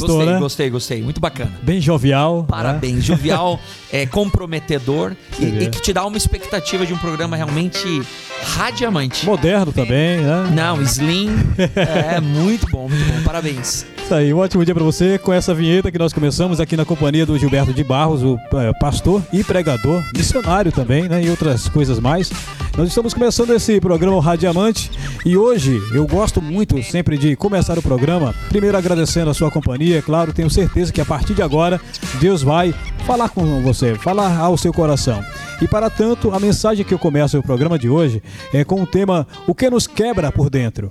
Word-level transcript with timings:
Gostou, 0.00 0.16
gostei, 0.16 0.34
né? 0.34 0.40
gostei, 0.40 0.70
gostei. 0.70 1.02
Muito 1.02 1.20
bacana. 1.20 1.52
Bem 1.62 1.80
jovial. 1.80 2.40
né? 2.40 2.46
Parabéns, 2.48 3.04
jovial, 3.04 3.60
é, 3.92 4.06
comprometedor 4.06 5.16
e, 5.38 5.64
e 5.64 5.68
que 5.68 5.80
te 5.80 5.92
dá 5.92 6.04
uma 6.06 6.16
expectativa 6.16 6.86
de 6.86 6.92
um 6.92 6.98
programa 6.98 7.36
realmente 7.36 8.02
radiamante. 8.56 9.26
Moderno 9.26 9.72
também, 9.72 10.18
né? 10.18 10.50
Não, 10.54 10.80
Slim, 10.82 11.30
é 11.76 12.20
muito 12.20 12.66
bom, 12.70 12.88
muito 12.88 13.12
bom. 13.12 13.22
Parabéns. 13.24 13.86
Isso 14.08 14.14
aí, 14.14 14.32
um 14.32 14.38
ótimo 14.38 14.64
dia 14.64 14.74
pra 14.74 14.82
você 14.82 15.18
com 15.18 15.34
essa 15.34 15.52
vinheta 15.52 15.92
que 15.92 15.98
nós 15.98 16.14
começamos 16.14 16.60
aqui 16.60 16.78
na 16.78 16.86
companhia 16.86 17.26
do 17.26 17.38
Gilberto 17.38 17.74
de 17.74 17.84
Barros, 17.84 18.22
o 18.22 18.38
eh, 18.54 18.72
pastor 18.80 19.22
e 19.30 19.44
pregador, 19.44 20.02
missionário 20.16 20.72
também, 20.72 21.06
né? 21.06 21.22
E 21.22 21.28
outras 21.28 21.68
coisas 21.68 22.00
mais. 22.00 22.32
Nós 22.74 22.88
estamos 22.88 23.12
começando 23.12 23.50
esse 23.50 23.78
programa 23.78 24.18
Radiamante 24.22 24.90
e 25.26 25.36
hoje 25.36 25.78
eu 25.92 26.06
gosto 26.06 26.40
muito 26.40 26.82
sempre 26.82 27.18
de 27.18 27.36
começar 27.36 27.78
o 27.78 27.82
programa, 27.82 28.34
primeiro 28.48 28.78
agradecendo 28.78 29.28
a 29.28 29.34
sua 29.34 29.50
companhia, 29.50 29.98
é 29.98 30.00
claro, 30.00 30.32
tenho 30.32 30.48
certeza 30.48 30.90
que 30.90 31.02
a 31.02 31.04
partir 31.04 31.34
de 31.34 31.42
agora 31.42 31.78
Deus 32.18 32.42
vai 32.42 32.74
falar 33.04 33.28
com 33.28 33.60
você, 33.60 33.94
falar 33.94 34.38
ao 34.38 34.56
seu 34.56 34.72
coração. 34.72 35.22
E 35.60 35.68
para 35.68 35.90
tanto, 35.90 36.32
a 36.32 36.40
mensagem 36.40 36.82
que 36.82 36.94
eu 36.94 36.98
começo 36.98 37.38
o 37.38 37.42
programa 37.42 37.78
de 37.78 37.90
hoje 37.90 38.22
é 38.54 38.64
com 38.64 38.82
o 38.82 38.86
tema 38.86 39.28
O 39.46 39.54
que 39.54 39.68
nos 39.68 39.86
quebra 39.86 40.32
por 40.32 40.48
dentro. 40.48 40.90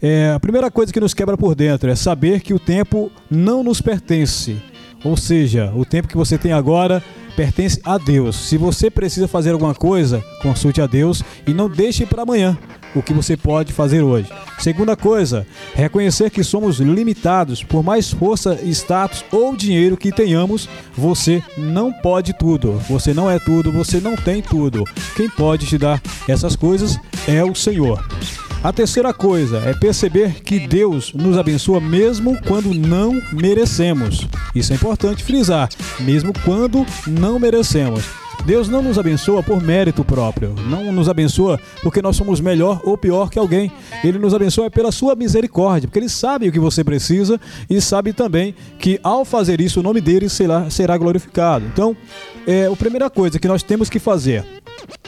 É, 0.00 0.32
a 0.32 0.38
primeira 0.38 0.70
coisa 0.70 0.92
que 0.92 1.00
nos 1.00 1.12
quebra 1.12 1.36
por 1.36 1.54
dentro 1.56 1.90
é 1.90 1.96
saber 1.96 2.40
que 2.40 2.54
o 2.54 2.58
tempo 2.58 3.10
não 3.28 3.64
nos 3.64 3.80
pertence. 3.80 4.56
Ou 5.04 5.16
seja, 5.16 5.72
o 5.74 5.84
tempo 5.84 6.08
que 6.08 6.16
você 6.16 6.38
tem 6.38 6.52
agora 6.52 7.02
pertence 7.36 7.80
a 7.84 7.98
Deus. 7.98 8.34
Se 8.34 8.56
você 8.56 8.90
precisa 8.90 9.28
fazer 9.28 9.52
alguma 9.52 9.74
coisa, 9.74 10.24
consulte 10.42 10.80
a 10.80 10.86
Deus 10.86 11.22
e 11.46 11.54
não 11.54 11.68
deixe 11.68 12.04
para 12.04 12.22
amanhã 12.22 12.58
o 12.94 13.02
que 13.02 13.12
você 13.12 13.36
pode 13.36 13.72
fazer 13.72 14.02
hoje. 14.02 14.28
Segunda 14.58 14.96
coisa, 14.96 15.46
reconhecer 15.74 16.30
que 16.30 16.42
somos 16.42 16.78
limitados. 16.78 17.62
Por 17.62 17.82
mais 17.82 18.10
força, 18.10 18.58
status 18.64 19.24
ou 19.30 19.56
dinheiro 19.56 19.96
que 19.96 20.10
tenhamos, 20.10 20.68
você 20.96 21.42
não 21.56 21.92
pode 21.92 22.32
tudo. 22.32 22.72
Você 22.88 23.12
não 23.12 23.30
é 23.30 23.38
tudo, 23.38 23.70
você 23.70 24.00
não 24.00 24.16
tem 24.16 24.42
tudo. 24.42 24.84
Quem 25.16 25.28
pode 25.28 25.66
te 25.66 25.78
dar 25.78 26.00
essas 26.28 26.56
coisas 26.56 26.98
é 27.26 27.44
o 27.44 27.54
Senhor. 27.54 28.04
A 28.62 28.72
terceira 28.72 29.14
coisa 29.14 29.58
é 29.58 29.72
perceber 29.72 30.42
que 30.42 30.58
Deus 30.66 31.12
nos 31.14 31.38
abençoa 31.38 31.80
mesmo 31.80 32.36
quando 32.42 32.74
não 32.74 33.12
merecemos. 33.32 34.26
Isso 34.52 34.72
é 34.72 34.76
importante 34.76 35.22
frisar, 35.22 35.68
mesmo 36.00 36.32
quando 36.44 36.84
não 37.06 37.38
merecemos. 37.38 38.04
Deus 38.44 38.68
não 38.68 38.82
nos 38.82 38.98
abençoa 38.98 39.44
por 39.44 39.62
mérito 39.62 40.04
próprio, 40.04 40.54
não 40.68 40.90
nos 40.90 41.08
abençoa 41.08 41.60
porque 41.82 42.02
nós 42.02 42.16
somos 42.16 42.40
melhor 42.40 42.80
ou 42.82 42.98
pior 42.98 43.30
que 43.30 43.38
alguém. 43.38 43.70
Ele 44.02 44.18
nos 44.18 44.34
abençoa 44.34 44.68
pela 44.68 44.90
sua 44.90 45.14
misericórdia, 45.14 45.86
porque 45.86 45.98
ele 46.00 46.08
sabe 46.08 46.48
o 46.48 46.52
que 46.52 46.58
você 46.58 46.82
precisa 46.82 47.40
e 47.70 47.80
sabe 47.80 48.12
também 48.12 48.56
que 48.78 48.98
ao 49.04 49.24
fazer 49.24 49.60
isso 49.60 49.78
o 49.78 49.82
nome 49.84 50.00
dele 50.00 50.28
será, 50.28 50.68
será 50.68 50.98
glorificado. 50.98 51.64
Então, 51.64 51.96
é, 52.44 52.66
a 52.66 52.76
primeira 52.76 53.08
coisa 53.08 53.38
que 53.38 53.46
nós 53.46 53.62
temos 53.62 53.88
que 53.88 54.00
fazer 54.00 54.44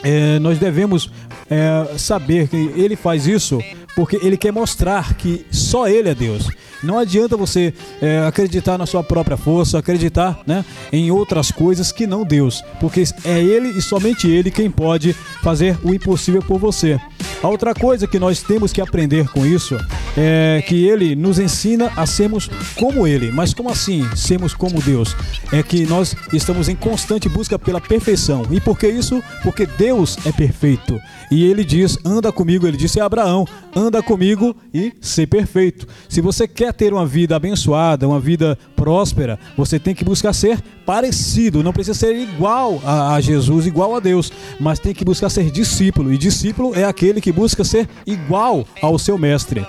é, 0.03 0.39
nós 0.39 0.59
devemos 0.59 1.11
é, 1.51 1.99
saber 1.99 2.49
que 2.49 2.57
ele 2.57 2.97
faz 2.97 3.27
isso 3.27 3.59
porque 3.95 4.17
ele 4.23 4.37
quer 4.37 4.53
mostrar 4.53 5.15
que 5.15 5.45
só 5.51 5.89
ele 5.89 6.09
é 6.09 6.15
Deus. 6.15 6.49
Não 6.83 6.99
adianta 6.99 7.37
você 7.37 7.75
é, 8.01 8.27
acreditar 8.27 8.79
na 8.79 8.87
sua 8.87 9.03
própria 9.03 9.37
força, 9.37 9.79
acreditar 9.79 10.41
né, 10.47 10.65
em 10.93 11.11
outras 11.11 11.51
coisas 11.51 11.93
que 11.93 12.07
não 12.07 12.25
Deus, 12.25 12.65
porque 12.81 13.05
é 13.25 13.41
ele 13.41 13.69
e 13.69 13.83
somente 13.83 14.29
ele 14.29 14.51
quem 14.51 14.71
pode 14.71 15.13
fazer 15.43 15.79
o 15.83 15.95
impossível 15.95 16.43
por 16.43 16.59
você. 16.59 16.99
A 17.43 17.49
outra 17.49 17.75
coisa 17.75 18.07
que 18.07 18.19
nós 18.19 18.43
temos 18.43 18.71
que 18.71 18.83
aprender 18.83 19.27
com 19.29 19.47
isso 19.47 19.75
é 20.15 20.63
que 20.67 20.87
ele 20.87 21.17
nos 21.17 21.39
ensina 21.39 21.91
a 21.97 22.05
sermos 22.05 22.51
como 22.79 23.07
ele. 23.07 23.31
Mas 23.31 23.55
como 23.55 23.71
assim 23.71 24.07
sermos 24.15 24.53
como 24.53 24.83
Deus? 24.83 25.17
É 25.51 25.63
que 25.63 25.87
nós 25.87 26.15
estamos 26.35 26.69
em 26.69 26.77
constante 26.77 27.31
busca 27.31 27.59
pela 27.59 27.81
perfeição. 27.81 28.43
E 28.51 28.61
por 28.61 28.79
que 28.79 28.87
isso? 28.87 29.23
Porque 29.43 29.65
Deus 29.65 30.19
é 30.27 30.33
perfeito. 30.33 31.01
E 31.31 31.45
ele 31.47 31.65
diz: 31.65 31.97
anda 32.05 32.31
comigo. 32.31 32.67
Ele 32.67 32.77
disse 32.77 33.01
a 33.01 33.07
Abraão: 33.07 33.47
anda 33.75 34.03
comigo 34.03 34.55
e 34.75 34.93
ser 35.01 35.27
perfeito. 35.27 35.89
Se 36.11 36.21
você 36.21 36.47
quer 36.47 36.70
ter 36.73 36.93
uma 36.93 37.07
vida 37.07 37.37
abençoada, 37.37 38.09
uma 38.09 38.21
vida 38.21 38.59
próspera, 38.75 39.39
você 39.57 39.79
tem 39.79 39.95
que 39.95 40.05
buscar 40.05 40.33
ser 40.33 40.61
parecido. 40.85 41.63
Não 41.63 41.73
precisa 41.73 41.99
ser 41.99 42.15
igual 42.15 42.81
a, 42.85 43.15
a 43.15 43.21
Jesus, 43.21 43.67
igual 43.67 43.95
a 43.95 44.01
Deus, 44.01 44.33
mas 44.59 44.79
tem 44.79 44.95
que 44.95 45.05
buscar 45.05 45.29
ser 45.31 45.51
discípulo. 45.51 46.13
E 46.13 46.19
discípulo 46.19 46.75
é 46.75 46.85
aquele 46.85 47.21
que 47.21 47.33
busca 47.33 47.65
ser 47.65 47.89
igual 48.07 48.67
ao 48.83 48.99
seu 48.99 49.17
mestre. 49.19 49.67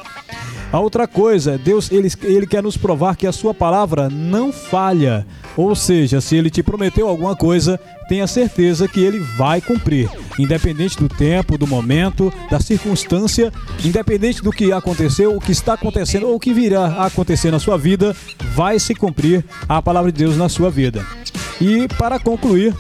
A 0.72 0.80
outra 0.80 1.06
coisa, 1.06 1.58
Deus 1.58 1.92
ele, 1.92 2.09
ele 2.24 2.48
quer 2.48 2.64
nos 2.64 2.78
provar 2.78 3.18
que 3.18 3.28
a 3.28 3.32
sua 3.34 3.54
palavra 3.54 4.09
não 4.09 4.54
falha. 4.54 5.28
Ou 5.58 5.76
seja, 5.76 6.22
se 6.22 6.38
ele 6.38 6.50
te 6.50 6.64
prometeu 6.64 7.09
alguma 7.09 7.36
coisa, 7.36 7.78
tenha 8.08 8.26
certeza 8.26 8.88
que 8.88 9.02
ele 9.02 9.20
vai 9.20 9.59
cumprir. 9.59 10.09
Independente 10.40 10.98
do 10.98 11.09
tempo, 11.09 11.58
do 11.58 11.68
momento, 11.68 12.32
da 12.50 12.59
circunstância, 12.59 13.52
independente 13.84 14.42
do 14.42 14.52
que 14.52 14.72
aconteceu, 14.72 15.36
o 15.36 15.42
que 15.42 15.52
está 15.52 15.74
acontecendo 15.74 16.28
ou 16.28 16.36
o 16.36 16.40
que 16.40 16.54
virá 16.54 16.86
a 16.86 17.06
acontecer 17.08 17.52
na 17.52 17.59
sua 17.59 17.78
vida, 17.78 18.16
vai 18.56 18.80
se 18.80 18.96
cumprir 18.96 19.44
a 19.68 19.82
palavra 19.82 20.09
de 20.09 20.20
Deus 20.20 20.38
na 20.38 20.48
sua 20.48 20.70
vida. 20.70 21.06
E 21.59 21.90
para 21.98 22.18
concluir, 22.18 22.74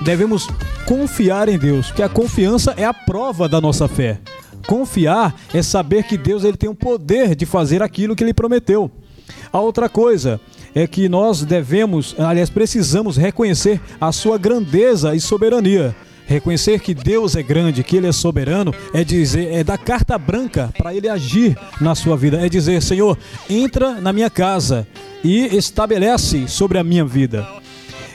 devemos 0.00 0.48
confiar 0.86 1.48
em 1.48 1.58
Deus, 1.58 1.90
que 1.90 2.02
a 2.02 2.08
confiança 2.08 2.72
é 2.76 2.84
a 2.84 2.94
prova 2.94 3.48
da 3.48 3.60
nossa 3.60 3.88
fé. 3.88 4.20
Confiar 4.66 5.34
é 5.54 5.62
saber 5.62 6.04
que 6.04 6.18
Deus 6.18 6.44
ele 6.44 6.56
tem 6.56 6.68
o 6.68 6.74
poder 6.74 7.34
de 7.34 7.46
fazer 7.46 7.82
aquilo 7.82 8.16
que 8.16 8.24
ele 8.24 8.34
prometeu. 8.34 8.90
A 9.52 9.60
outra 9.60 9.88
coisa 9.88 10.40
é 10.74 10.86
que 10.86 11.08
nós 11.08 11.42
devemos, 11.42 12.14
aliás, 12.18 12.50
precisamos 12.50 13.16
reconhecer 13.16 13.80
a 14.00 14.12
sua 14.12 14.36
grandeza 14.36 15.14
e 15.14 15.20
soberania. 15.20 15.94
Reconhecer 16.26 16.80
que 16.80 16.92
Deus 16.92 17.36
é 17.36 17.42
grande, 17.42 17.84
que 17.84 17.96
Ele 17.96 18.08
é 18.08 18.12
soberano, 18.12 18.74
é 18.92 19.04
dizer, 19.04 19.52
é 19.52 19.62
dar 19.62 19.78
carta 19.78 20.18
branca 20.18 20.74
para 20.76 20.92
Ele 20.92 21.08
agir 21.08 21.56
na 21.80 21.94
sua 21.94 22.16
vida. 22.16 22.44
É 22.44 22.48
dizer, 22.48 22.82
Senhor, 22.82 23.16
entra 23.48 24.00
na 24.00 24.12
minha 24.12 24.28
casa 24.28 24.86
e 25.22 25.56
estabelece 25.56 26.48
sobre 26.48 26.78
a 26.78 26.84
minha 26.84 27.04
vida. 27.04 27.46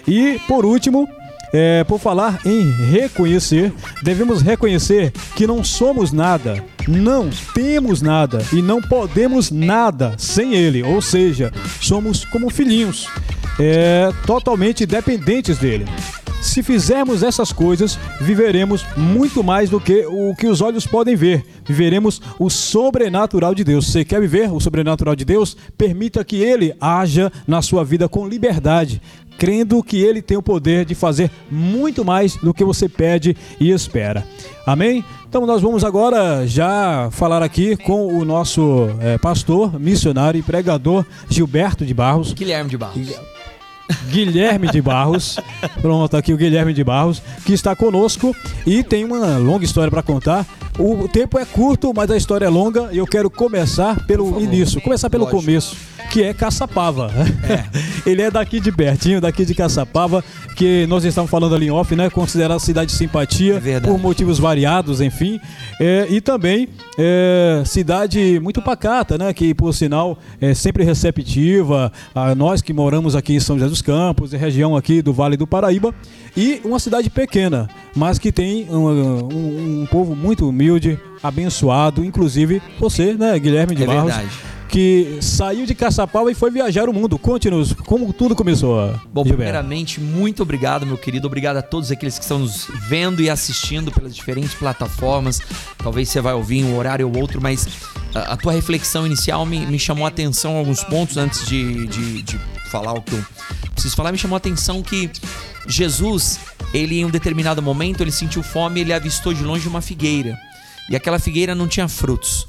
E 0.05 0.39
por 0.45 0.65
último, 0.65 1.07
é, 1.53 1.83
por 1.83 1.99
falar 1.99 2.39
em 2.45 2.69
reconhecer, 2.71 3.73
devemos 4.01 4.41
reconhecer 4.41 5.11
que 5.35 5.45
não 5.45 5.63
somos 5.63 6.11
nada, 6.11 6.63
não 6.87 7.29
temos 7.53 8.01
nada 8.01 8.43
e 8.53 8.61
não 8.61 8.81
podemos 8.81 9.51
nada 9.51 10.15
sem 10.17 10.53
Ele. 10.53 10.83
Ou 10.83 11.01
seja, 11.01 11.51
somos 11.79 12.23
como 12.25 12.49
filhinhos, 12.49 13.07
é, 13.59 14.11
totalmente 14.25 14.85
dependentes 14.85 15.57
dele. 15.57 15.85
Se 16.41 16.63
fizermos 16.63 17.21
essas 17.21 17.53
coisas, 17.53 17.99
viveremos 18.19 18.83
muito 18.97 19.43
mais 19.43 19.69
do 19.69 19.79
que 19.79 20.05
o 20.07 20.35
que 20.35 20.47
os 20.47 20.59
olhos 20.59 20.87
podem 20.87 21.15
ver. 21.15 21.45
Viveremos 21.63 22.19
o 22.39 22.49
sobrenatural 22.49 23.53
de 23.53 23.63
Deus. 23.63 23.91
Você 23.91 24.03
quer 24.03 24.19
viver 24.19 24.51
o 24.51 24.59
sobrenatural 24.59 25.15
de 25.15 25.23
Deus? 25.23 25.55
Permita 25.77 26.25
que 26.25 26.37
Ele 26.37 26.73
haja 26.81 27.31
na 27.47 27.61
sua 27.61 27.85
vida 27.85 28.09
com 28.09 28.27
liberdade, 28.27 28.99
crendo 29.37 29.83
que 29.83 30.01
Ele 30.01 30.19
tem 30.19 30.35
o 30.35 30.41
poder 30.41 30.83
de 30.83 30.95
fazer 30.95 31.29
muito 31.49 32.03
mais 32.03 32.35
do 32.37 32.55
que 32.55 32.65
você 32.65 32.89
pede 32.89 33.37
e 33.59 33.69
espera. 33.69 34.25
Amém? 34.65 35.05
Então 35.29 35.45
nós 35.45 35.61
vamos 35.61 35.83
agora 35.83 36.45
já 36.47 37.09
falar 37.11 37.43
aqui 37.43 37.77
com 37.77 38.17
o 38.17 38.25
nosso 38.25 38.89
eh, 38.99 39.17
pastor, 39.19 39.79
missionário 39.79 40.39
e 40.39 40.43
pregador 40.43 41.05
Gilberto 41.29 41.85
de 41.85 41.93
Barros. 41.93 42.33
Guilherme 42.33 42.69
de 42.69 42.77
Barros. 42.77 43.40
Guilherme 44.09 44.69
de 44.69 44.81
Barros. 44.81 45.39
Pronto, 45.81 46.15
aqui 46.17 46.33
o 46.33 46.37
Guilherme 46.37 46.73
de 46.73 46.83
Barros, 46.83 47.21
que 47.45 47.53
está 47.53 47.75
conosco 47.75 48.35
e 48.65 48.83
tem 48.83 49.03
uma 49.03 49.37
longa 49.37 49.65
história 49.65 49.89
para 49.91 50.03
contar. 50.03 50.45
O 50.79 51.07
tempo 51.07 51.37
é 51.37 51.45
curto, 51.45 51.93
mas 51.95 52.09
a 52.09 52.17
história 52.17 52.45
é 52.45 52.49
longa 52.49 52.89
e 52.91 52.97
eu 52.97 53.05
quero 53.05 53.29
começar 53.29 54.05
pelo 54.05 54.41
início, 54.41 54.81
começar 54.81 55.09
pelo 55.09 55.25
Lógico. 55.25 55.41
começo, 55.41 55.75
que 56.09 56.23
é 56.23 56.33
Caçapava. 56.33 57.11
Ele 58.05 58.21
é 58.21 58.31
daqui 58.31 58.59
de 58.59 58.71
pertinho, 58.71 59.21
daqui 59.21 59.45
de 59.45 59.53
Caçapava, 59.53 60.23
que 60.55 60.85
nós 60.87 61.03
estamos 61.03 61.29
falando 61.29 61.53
ali 61.55 61.67
em 61.67 61.71
off, 61.71 61.95
né? 61.95 62.09
Considerada 62.09 62.59
cidade 62.59 62.91
de 62.91 62.97
simpatia 62.97 63.61
É 63.63 63.79
por 63.79 63.99
motivos 63.99 64.39
variados, 64.39 65.01
enfim. 65.01 65.39
É, 65.79 66.07
e 66.09 66.19
também 66.21 66.69
é, 66.97 67.61
cidade 67.65 68.39
muito 68.39 68.61
pacata, 68.61 69.17
né? 69.17 69.33
Que 69.33 69.53
por 69.53 69.73
sinal 69.73 70.17
é 70.39 70.53
sempre 70.53 70.83
receptiva 70.83 71.91
a 72.15 72.33
nós 72.33 72.61
que 72.61 72.73
moramos 72.73 73.15
aqui 73.15 73.33
em 73.33 73.39
São 73.39 73.57
José 73.57 73.69
dos 73.69 73.80
Campos, 73.81 74.33
e 74.33 74.37
região 74.37 74.75
aqui 74.75 75.01
do 75.01 75.11
Vale 75.13 75.35
do 75.35 75.45
Paraíba, 75.47 75.93
e 76.37 76.61
uma 76.63 76.79
cidade 76.79 77.09
pequena, 77.09 77.69
mas 77.95 78.17
que 78.19 78.31
tem 78.31 78.67
um, 78.69 78.87
um- 78.87 79.81
um 79.81 79.85
povo 79.87 80.15
muito 80.15 80.47
humilde, 80.47 80.99
abençoado, 81.21 82.03
inclusive 82.05 82.61
você, 82.79 83.13
né, 83.13 83.37
Guilherme 83.39 83.75
de 83.75 83.83
é 83.83 83.85
Barros, 83.87 84.13
verdade. 84.13 84.29
que 84.69 85.17
saiu 85.21 85.65
de 85.65 85.73
Caçapava 85.75 86.31
e 86.31 86.35
foi 86.35 86.49
viajar 86.51 86.87
o 86.87 86.93
mundo. 86.93 87.17
Conte-nos 87.19 87.73
como 87.73 88.13
tudo 88.13 88.35
começou. 88.35 88.87
Bom, 89.11 89.23
Gilberto. 89.23 89.33
primeiramente, 89.35 89.99
muito 89.99 90.43
obrigado, 90.43 90.85
meu 90.85 90.97
querido. 90.97 91.27
Obrigado 91.27 91.57
a 91.57 91.61
todos 91.61 91.91
aqueles 91.91 92.17
que 92.17 92.23
estão 92.23 92.39
nos 92.39 92.67
vendo 92.87 93.21
e 93.21 93.29
assistindo 93.29 93.91
pelas 93.91 94.15
diferentes 94.15 94.53
plataformas. 94.53 95.41
Talvez 95.77 96.07
você 96.09 96.21
vai 96.21 96.33
ouvir 96.33 96.63
um 96.63 96.77
horário 96.77 97.05
ou 97.09 97.19
outro, 97.19 97.41
mas 97.41 97.67
a, 98.15 98.33
a 98.33 98.37
tua 98.37 98.53
reflexão 98.53 99.05
inicial 99.05 99.45
me, 99.45 99.65
me 99.65 99.77
chamou 99.77 100.05
a 100.05 100.07
atenção 100.07 100.55
alguns 100.55 100.83
pontos 100.85 101.17
antes 101.17 101.45
de, 101.45 101.87
de, 101.87 102.21
de 102.21 102.39
falar 102.71 102.93
o 102.93 103.01
que 103.01 103.13
eu 103.13 103.23
preciso 103.73 103.95
falar. 103.95 104.11
Me 104.11 104.17
chamou 104.17 104.35
a 104.35 104.37
atenção 104.37 104.81
que 104.81 105.11
Jesus, 105.67 106.39
ele 106.73 106.99
em 106.99 107.05
um 107.05 107.09
determinado 107.09 107.61
momento, 107.61 108.01
ele 108.01 108.11
sentiu 108.11 108.41
fome 108.41 108.79
e 108.79 108.83
ele 108.83 108.93
avistou 108.93 109.33
de 109.33 109.43
longe 109.43 109.67
uma 109.67 109.81
figueira. 109.81 110.39
E 110.89 110.95
aquela 110.95 111.19
figueira 111.19 111.53
não 111.53 111.67
tinha 111.67 111.87
frutos, 111.87 112.47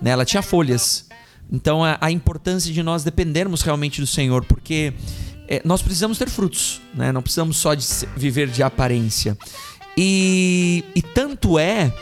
né? 0.00 0.10
ela 0.10 0.24
tinha 0.24 0.42
folhas. 0.42 1.06
Então 1.52 1.84
a, 1.84 1.98
a 2.00 2.10
importância 2.10 2.72
de 2.72 2.82
nós 2.82 3.04
dependermos 3.04 3.62
realmente 3.62 4.00
do 4.00 4.06
Senhor, 4.06 4.44
porque 4.44 4.92
é, 5.46 5.62
nós 5.64 5.82
precisamos 5.82 6.18
ter 6.18 6.28
frutos, 6.28 6.80
né? 6.94 7.12
não 7.12 7.22
precisamos 7.22 7.56
só 7.56 7.74
de 7.74 7.86
viver 8.16 8.48
de 8.48 8.62
aparência. 8.62 9.36
E, 9.96 10.84
e 10.94 11.02
tanto 11.02 11.58
é 11.58 11.92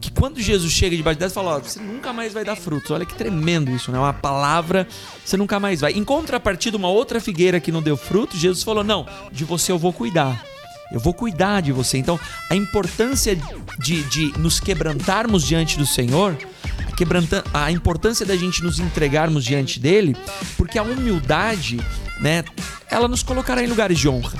que 0.00 0.10
quando 0.12 0.40
Jesus 0.40 0.72
chega 0.72 0.96
debaixo 0.96 1.18
dessa, 1.18 1.34
fala: 1.34 1.56
ó, 1.56 1.58
você 1.58 1.80
nunca 1.80 2.12
mais 2.12 2.32
vai 2.32 2.44
dar 2.44 2.56
frutos. 2.56 2.90
Olha 2.90 3.04
que 3.04 3.14
tremendo 3.14 3.70
isso, 3.70 3.90
né? 3.90 3.98
Uma 3.98 4.12
palavra, 4.12 4.86
você 5.24 5.36
nunca 5.36 5.58
mais 5.58 5.80
vai. 5.80 5.92
Em 5.92 6.04
contrapartida, 6.04 6.76
uma 6.76 6.88
outra 6.88 7.20
figueira 7.20 7.60
que 7.60 7.72
não 7.72 7.82
deu 7.82 7.96
fruto, 7.96 8.36
Jesus 8.36 8.62
falou: 8.62 8.84
não, 8.84 9.06
de 9.32 9.44
você 9.44 9.72
eu 9.72 9.78
vou 9.78 9.92
cuidar. 9.92 10.42
Eu 10.90 10.98
vou 10.98 11.12
cuidar 11.12 11.60
de 11.60 11.70
você. 11.70 11.98
Então, 11.98 12.18
a 12.48 12.56
importância 12.56 13.36
de, 13.78 14.02
de 14.04 14.38
nos 14.38 14.58
quebrantarmos 14.58 15.44
diante 15.44 15.76
do 15.76 15.84
Senhor, 15.84 16.36
a, 17.52 17.64
a 17.64 17.70
importância 17.70 18.24
da 18.24 18.34
gente 18.34 18.62
nos 18.62 18.78
entregarmos 18.78 19.44
diante 19.44 19.78
dele, 19.78 20.16
porque 20.56 20.78
a 20.78 20.82
humildade, 20.82 21.78
né, 22.20 22.42
ela 22.90 23.06
nos 23.06 23.22
colocará 23.22 23.62
em 23.62 23.66
lugares 23.66 23.98
de 23.98 24.08
honra. 24.08 24.38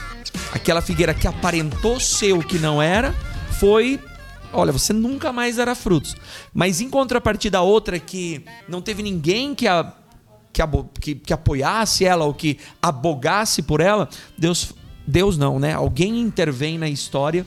Aquela 0.53 0.81
figueira 0.81 1.13
que 1.13 1.29
aparentou 1.29 2.01
ser 2.01 2.33
o 2.33 2.41
que 2.41 2.59
não 2.59 2.81
era, 2.81 3.15
foi 3.61 4.01
olha, 4.53 4.73
você 4.73 4.93
nunca 4.93 5.33
mais 5.33 5.57
dará 5.57 5.75
frutos. 5.75 6.17
Mas 6.53 6.81
em 6.81 6.89
contrapartida, 6.89 7.59
a 7.59 7.63
outra 7.63 7.99
que 7.99 8.45
não 8.69 8.81
teve 8.81 9.03
ninguém 9.03 9.55
que, 9.55 9.67
a, 9.67 9.93
que, 10.53 10.63
que, 11.01 11.15
que 11.15 11.33
apoiasse 11.33 12.05
ela 12.05 12.25
ou 12.25 12.35
que 12.35 12.59
abogasse 12.81 13.63
por 13.63 13.81
ela, 13.81 14.09
Deus, 14.37 14.73
Deus 15.07 15.37
não, 15.39 15.59
né? 15.59 15.75
Alguém 15.75 16.21
intervém 16.21 16.79
na 16.79 16.89
história 16.89 17.47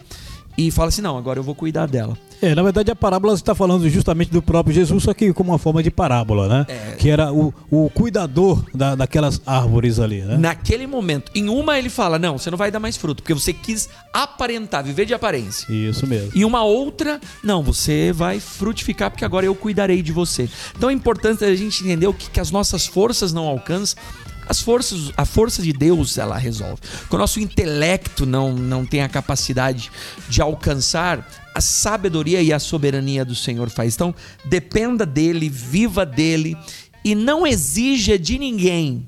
e 0.58 0.72
fala 0.72 0.90
assim: 0.90 1.02
não, 1.02 1.18
agora 1.18 1.40
eu 1.40 1.44
vou 1.44 1.56
cuidar 1.56 1.88
dela. 1.88 2.18
É, 2.42 2.56
na 2.56 2.64
verdade 2.64 2.90
a 2.90 2.96
parábola 2.96 3.34
está 3.34 3.54
falando 3.54 3.88
justamente 3.90 4.32
do 4.32 4.42
próprio 4.42 4.74
Jesus, 4.74 5.04
só 5.04 5.14
que 5.14 5.32
como 5.32 5.52
uma 5.52 5.60
forma 5.60 5.84
de 5.84 5.92
parábola, 5.92 6.48
né? 6.48 6.66
É. 6.68 6.96
Que 6.96 7.10
era 7.10 7.32
o, 7.32 7.54
o 7.70 7.90
cuidador 7.90 8.64
da, 8.74 8.96
daquelas 8.96 9.40
árvores 9.46 10.00
ali, 10.00 10.22
né? 10.22 10.38
Naquele 10.38 10.88
momento, 10.88 11.32
em 11.36 11.50
uma 11.50 11.78
ele 11.78 11.90
fala: 11.90 12.18
não, 12.18 12.38
você 12.38 12.50
não 12.50 12.58
vai 12.58 12.72
dar 12.72 12.80
mais 12.80 12.98
fruto, 12.98 13.22
porque 13.22 13.34
você 13.34 13.54
quis 13.54 13.90
aparentar, 14.12 14.84
viver 14.84 15.06
de 15.06 15.14
aparência. 15.14 15.72
Isso 15.72 16.08
mesmo. 16.08 16.32
E 16.34 16.44
uma 16.44 16.64
outra, 16.64 17.22
não, 17.44 17.62
você 17.62 18.12
vai 18.12 18.40
frutificar 18.40 19.12
porque 19.12 19.26
agora 19.26 19.46
eu 19.46 19.54
cuidarei 19.54 20.02
de 20.02 20.12
você. 20.12 20.50
Então 20.76 20.90
é 20.90 20.94
importante 20.94 21.46
a 21.46 21.56
gente 21.56 21.84
entender 21.84 22.08
o 22.08 22.14
que, 22.14 22.30
que 22.30 22.40
as 22.40 22.50
nossas 22.50 22.88
forças 22.88 23.32
não 23.32 23.46
alcançam. 23.46 24.02
As 24.48 24.60
forças, 24.60 25.12
a 25.16 25.24
força 25.24 25.62
de 25.62 25.72
Deus 25.72 26.18
ela 26.18 26.38
resolve. 26.38 26.82
Quando 27.08 27.22
o 27.22 27.24
nosso 27.24 27.40
intelecto 27.40 28.26
não, 28.26 28.52
não 28.52 28.86
tem 28.86 29.02
a 29.02 29.08
capacidade 29.08 29.90
de 30.28 30.42
alcançar, 30.42 31.26
a 31.54 31.62
sabedoria 31.62 32.42
e 32.42 32.54
a 32.54 32.60
soberania 32.60 33.26
do 33.26 33.36
Senhor 33.36 33.70
faz. 33.70 33.96
Então, 33.96 34.14
dependa 34.46 35.06
dele, 35.06 35.50
viva 35.50 36.06
dele 36.06 36.58
e 37.04 37.16
não 37.16 37.46
exija 37.46 38.18
de 38.18 38.38
ninguém, 38.38 39.08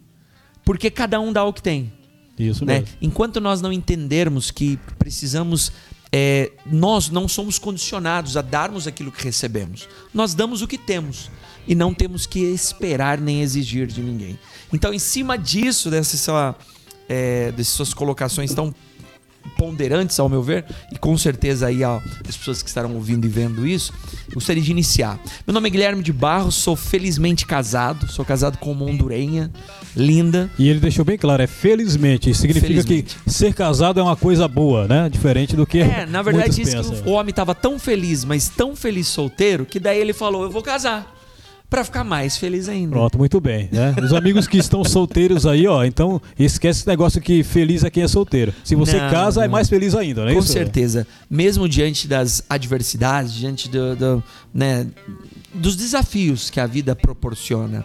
porque 0.66 0.90
cada 0.90 1.20
um 1.20 1.32
dá 1.32 1.44
o 1.44 1.54
que 1.54 1.62
tem 1.62 1.92
Isso 2.38 2.66
né? 2.66 2.80
mesmo. 2.80 2.98
Enquanto 3.02 3.40
nós 3.40 3.62
não 3.62 3.72
entendermos 3.72 4.52
que 4.52 4.78
precisamos, 4.98 5.72
é, 6.12 6.52
nós 6.66 7.10
não 7.10 7.28
somos 7.28 7.58
condicionados 7.60 8.36
a 8.36 8.42
darmos 8.42 8.88
aquilo 8.88 9.12
que 9.12 9.24
recebemos. 9.24 9.88
Nós 10.14 10.34
damos 10.34 10.62
o 10.62 10.68
que 10.68 10.78
temos 10.78 11.30
e 11.68 11.76
não 11.76 11.94
temos 11.94 12.26
que 12.26 12.40
esperar 12.40 13.20
nem 13.20 13.42
exigir 13.42 13.88
de 13.88 14.02
ninguém. 14.02 14.38
Então, 14.72 14.94
em 14.94 15.00
cima 15.00 15.38
disso, 15.38 15.90
dessa 15.90 16.18
sua, 16.18 16.56
é, 17.08 17.52
dessas 17.52 17.74
suas 17.74 17.94
colocações 17.94 18.54
tão 18.54 18.74
ponderantes, 19.58 20.20
ao 20.20 20.30
meu 20.30 20.42
ver, 20.42 20.66
e 20.92 20.98
com 20.98 21.18
certeza 21.18 21.68
aí 21.68 21.84
ó, 21.84 22.00
as 22.28 22.36
pessoas 22.38 22.62
que 22.62 22.70
estarão 22.70 22.94
ouvindo 22.96 23.26
e 23.26 23.30
vendo 23.30 23.66
isso, 23.66 23.94
gostaria 24.34 24.62
de 24.62 24.72
iniciar. 24.72 25.20
Meu 25.46 25.54
nome 25.54 25.68
é 25.68 25.72
Guilherme 25.72 26.02
de 26.04 26.12
Barros, 26.14 26.56
sou 26.56 26.76
felizmente 26.76 27.46
casado, 27.46 28.08
sou 28.12 28.26
casado 28.26 28.58
com 28.58 28.72
uma 28.72 28.86
hondurenha 28.86 29.52
linda. 29.96 30.50
E 30.58 30.68
ele 30.68 30.80
deixou 30.80 31.06
bem 31.06 31.18
claro, 31.18 31.44
é 31.44 31.48
felizmente. 31.48 32.30
Isso 32.30 32.42
significa 32.42 32.68
Felizmente. 32.68 33.18
que 33.24 33.32
ser 33.32 33.54
casado 33.54 34.00
é 34.00 34.04
uma 34.04 34.16
coisa 34.16 34.48
boa, 34.48 34.88
né? 34.88 35.10
Diferente 35.10 35.56
do 35.56 35.66
que 35.66 35.80
É, 35.80 36.06
na 36.06 36.22
verdade 36.22 36.56
disse 36.56 36.76
que 36.76 37.10
o 37.10 37.14
homem 37.14 37.34
tava 37.34 37.54
tão 37.54 37.78
feliz, 37.78 38.26
mas 38.26 38.50
tão 38.50 38.76
feliz 38.76 39.08
solteiro, 39.08 39.66
que 39.66 39.80
daí 39.80 40.00
ele 40.00 40.14
falou: 40.14 40.44
Eu 40.44 40.52
vou 40.52 40.62
casar. 40.62 41.13
Pra 41.74 41.84
ficar 41.84 42.04
mais 42.04 42.38
feliz 42.38 42.70
ainda. 42.70 42.92
Pronto, 42.92 43.18
muito 43.18 43.42
bem. 43.42 43.68
Né? 43.72 43.96
Os 44.00 44.14
amigos 44.14 44.46
que 44.46 44.58
estão 44.60 44.84
solteiros 44.84 45.48
aí, 45.48 45.66
ó, 45.66 45.84
então 45.84 46.22
esquece 46.38 46.82
esse 46.82 46.88
negócio 46.88 47.20
que 47.20 47.42
feliz 47.42 47.84
é 47.84 47.90
quem 47.90 48.04
é 48.04 48.08
solteiro. 48.08 48.54
Se 48.64 48.76
você 48.76 49.00
Não, 49.00 49.10
casa, 49.10 49.42
é 49.42 49.46
não. 49.46 49.54
mais 49.54 49.68
feliz 49.68 49.96
ainda, 49.96 50.22
não 50.22 50.30
é 50.30 50.34
Com 50.34 50.40
isso? 50.42 50.50
certeza. 50.54 51.08
Mesmo 51.28 51.68
diante 51.68 52.08
das 52.08 52.44
adversidades, 52.48 53.34
diante 53.34 53.68
do, 53.70 53.96
do, 53.96 54.24
né, 54.54 54.86
dos 55.52 55.76
desafios 55.76 56.52
que 56.52 56.60
a 56.60 56.68
vida 56.68 56.96
proporciona, 56.96 57.84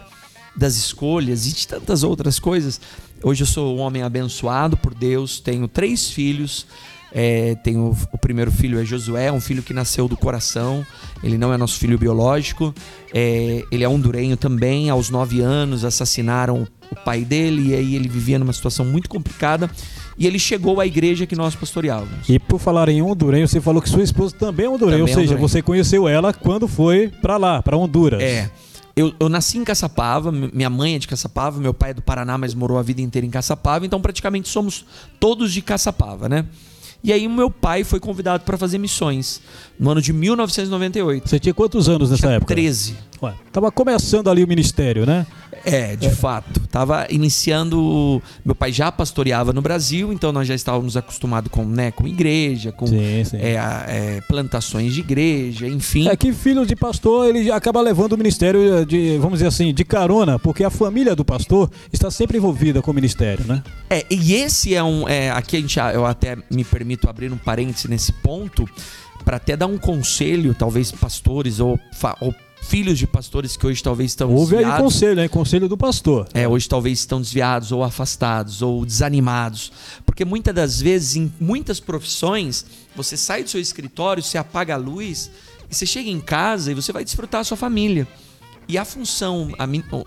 das 0.54 0.76
escolhas 0.76 1.47
e 1.47 1.54
de 1.54 1.66
tantas 1.66 2.02
outras 2.02 2.38
coisas. 2.38 2.78
Hoje 3.23 3.42
eu 3.42 3.47
sou 3.47 3.75
um 3.75 3.80
homem 3.80 4.02
abençoado 4.02 4.76
por 4.76 4.92
Deus, 4.92 5.40
tenho 5.40 5.66
três 5.66 6.11
filhos. 6.11 6.66
É, 7.12 7.55
tenho 7.65 7.97
o 8.12 8.19
primeiro 8.19 8.50
filho 8.53 8.79
é 8.79 8.85
Josué, 8.85 9.33
um 9.33 9.41
filho 9.41 9.62
que 9.62 9.73
nasceu 9.73 10.07
do 10.09 10.17
coração. 10.17 10.85
Ele 11.23 11.38
não 11.38 11.53
é 11.53 11.57
nosso 11.57 11.79
filho 11.79 11.99
biológico. 11.99 12.75
É, 13.15 13.65
ele 13.73 13.83
é 13.85 13.88
hondurenho 13.88 14.37
também. 14.37 14.91
Aos 14.91 15.09
nove 15.11 15.41
anos 15.41 15.85
assassinaram 15.85 16.67
o 16.91 16.97
pai 17.05 17.25
dele 17.25 17.71
e 17.71 17.75
aí 17.75 17.95
ele 17.97 18.09
vivia 18.09 18.38
numa 18.38 18.53
situação 18.53 18.85
muito 18.85 19.09
complicada. 19.09 19.71
E 20.19 20.27
ele 20.27 20.38
chegou 20.38 20.81
à 20.81 20.87
igreja 20.87 21.27
que 21.27 21.37
nós 21.37 21.55
pastoreávamos. 21.55 22.29
E 22.29 22.38
por 22.38 22.59
falar 22.59 22.88
em 22.88 23.00
hondurenho, 23.00 23.47
você 23.47 23.61
falou 23.61 23.81
que 23.81 23.88
sua 23.88 24.03
esposa 24.03 24.35
também 24.37 24.67
é 24.67 24.69
hondurenha, 24.69 24.99
Também 24.99 25.12
é 25.15 25.17
ou 25.17 25.21
seja, 25.23 25.33
hondurenha. 25.35 25.49
você 25.49 25.62
conheceu 25.62 26.09
ela 26.09 26.33
quando 26.33 26.67
foi 26.69 27.09
pra 27.23 27.37
lá, 27.37 27.62
pra 27.62 27.77
Honduras. 27.77 28.21
É. 28.23 28.50
Eu, 28.97 29.15
eu 29.21 29.29
nasci 29.29 29.59
em 29.59 29.65
Caçapava, 29.65 30.33
mi- 30.33 30.50
minha 30.53 30.69
mãe 30.69 30.97
é 30.97 30.99
de 30.99 31.07
Caçapava, 31.07 31.61
meu 31.61 31.73
pai 31.73 31.91
é 31.91 31.95
do 31.95 32.03
Paraná, 32.03 32.37
mas 32.37 32.53
morou 32.53 32.79
a 32.79 32.83
vida 32.83 33.00
inteira 33.00 33.25
em 33.25 33.31
Caçapava, 33.31 33.87
então 33.87 34.00
praticamente 34.00 34.49
somos 34.49 34.85
todos 35.21 35.53
de 35.53 35.62
Caçapava, 35.62 36.29
né? 36.29 36.45
E 37.02 37.12
aí 37.12 37.28
meu 37.28 37.50
pai 37.50 37.85
foi 37.85 38.00
convidado 38.00 38.45
para 38.45 38.59
fazer 38.59 38.78
missões 38.78 39.40
no 39.78 39.90
ano 39.90 40.02
de 40.02 40.12
1998. 40.12 41.28
Você 41.28 41.38
tinha 41.38 41.55
quantos 41.55 41.88
anos 41.88 42.11
nessa 42.11 42.23
Tinha 42.23 42.33
época? 42.37 42.55
13. 42.55 42.97
Ué, 43.20 43.34
tava 43.52 43.70
começando 43.72 44.28
ali 44.30 44.44
o 44.44 44.48
ministério, 44.48 45.04
né? 45.04 45.26
É, 45.64 45.96
de 45.96 46.10
fato. 46.10 46.60
Tava 46.68 47.06
iniciando. 47.10 48.22
Meu 48.44 48.54
pai 48.54 48.72
já 48.72 48.92
pastoreava 48.92 49.52
no 49.52 49.60
Brasil, 49.60 50.12
então 50.12 50.30
nós 50.30 50.46
já 50.46 50.54
estávamos 50.54 50.96
acostumados 50.96 51.50
com, 51.50 51.64
né, 51.64 51.90
com 51.90 52.06
igreja, 52.06 52.70
com 52.70 52.87
Sim, 52.87 53.25
sim. 53.25 53.37
é, 53.38 53.54
é, 53.54 54.20
plantações 54.28 54.94
de 54.94 55.00
igreja, 55.00 55.66
enfim. 55.66 56.08
É 56.08 56.16
que 56.16 56.32
filho 56.32 56.64
de 56.64 56.76
pastor, 56.76 57.28
ele 57.28 57.50
acaba 57.50 57.80
levando 57.80 58.12
o 58.12 58.18
ministério 58.18 58.87
de, 58.87 59.18
vamos 59.18 59.40
dizer 59.40 59.48
assim, 59.48 59.75
de 59.75 59.84
carona, 59.84 60.38
porque 60.38 60.62
a 60.62 60.70
família 60.70 61.16
do 61.16 61.25
pastor 61.25 61.70
está 61.92 62.10
sempre 62.10 62.38
envolvida 62.38 62.80
com 62.80 62.90
o 62.90 62.94
ministério, 62.94 63.44
né? 63.46 63.62
É, 63.90 64.06
e 64.10 64.34
esse 64.34 64.75
é 64.75 64.82
um. 64.82 65.08
É, 65.08 65.30
aqui 65.30 65.56
a 65.56 65.60
gente, 65.60 65.78
eu 65.78 66.06
até 66.06 66.37
me 66.50 66.62
permito 66.64 67.10
abrir 67.10 67.32
um 67.32 67.38
parêntese 67.38 67.88
nesse 67.88 68.12
ponto, 68.12 68.68
para 69.25 69.37
até 69.37 69.56
dar 69.56 69.66
um 69.66 69.76
conselho, 69.76 70.54
talvez 70.54 70.90
pastores 70.92 71.60
ou, 71.60 71.78
ou 72.20 72.34
filhos 72.61 72.99
de 72.99 73.07
pastores 73.07 73.57
que 73.57 73.67
hoje 73.67 73.83
talvez 73.83 74.11
estão 74.11 74.31
Houve 74.33 74.57
aí 74.57 74.65
desviados. 74.65 74.93
conselho, 74.93 75.17
né? 75.17 75.29
Conselho 75.29 75.69
do 75.69 75.77
pastor. 75.77 76.29
É, 76.35 76.47
hoje 76.47 76.69
talvez 76.69 76.99
estão 76.99 77.21
desviados 77.21 77.73
ou 77.73 77.83
afastados 77.83 78.62
ou 78.62 78.85
desanimados. 78.85 79.73
Porque 80.05 80.25
muitas 80.25 80.55
das 80.55 80.81
vezes, 80.81 81.17
em 81.17 81.33
muitas 81.41 81.81
profissões, 81.81 82.67
você 82.95 83.17
sai 83.17 83.43
do 83.43 83.50
seu 83.50 83.61
escritório, 83.61 84.23
você 84.23 84.37
apaga 84.38 84.75
a 84.75 84.77
luz 84.77 85.31
e 85.71 85.75
você 85.75 85.87
chega 85.87 86.11
em 86.11 86.21
casa 86.21 86.71
e 86.71 86.75
você 86.75 86.93
vai 86.93 87.05
desfrutar 87.05 87.41
a 87.41 87.45
sua 87.45 87.57
família. 87.57 88.07
E 88.69 88.77
a 88.77 88.85
função 88.85 89.50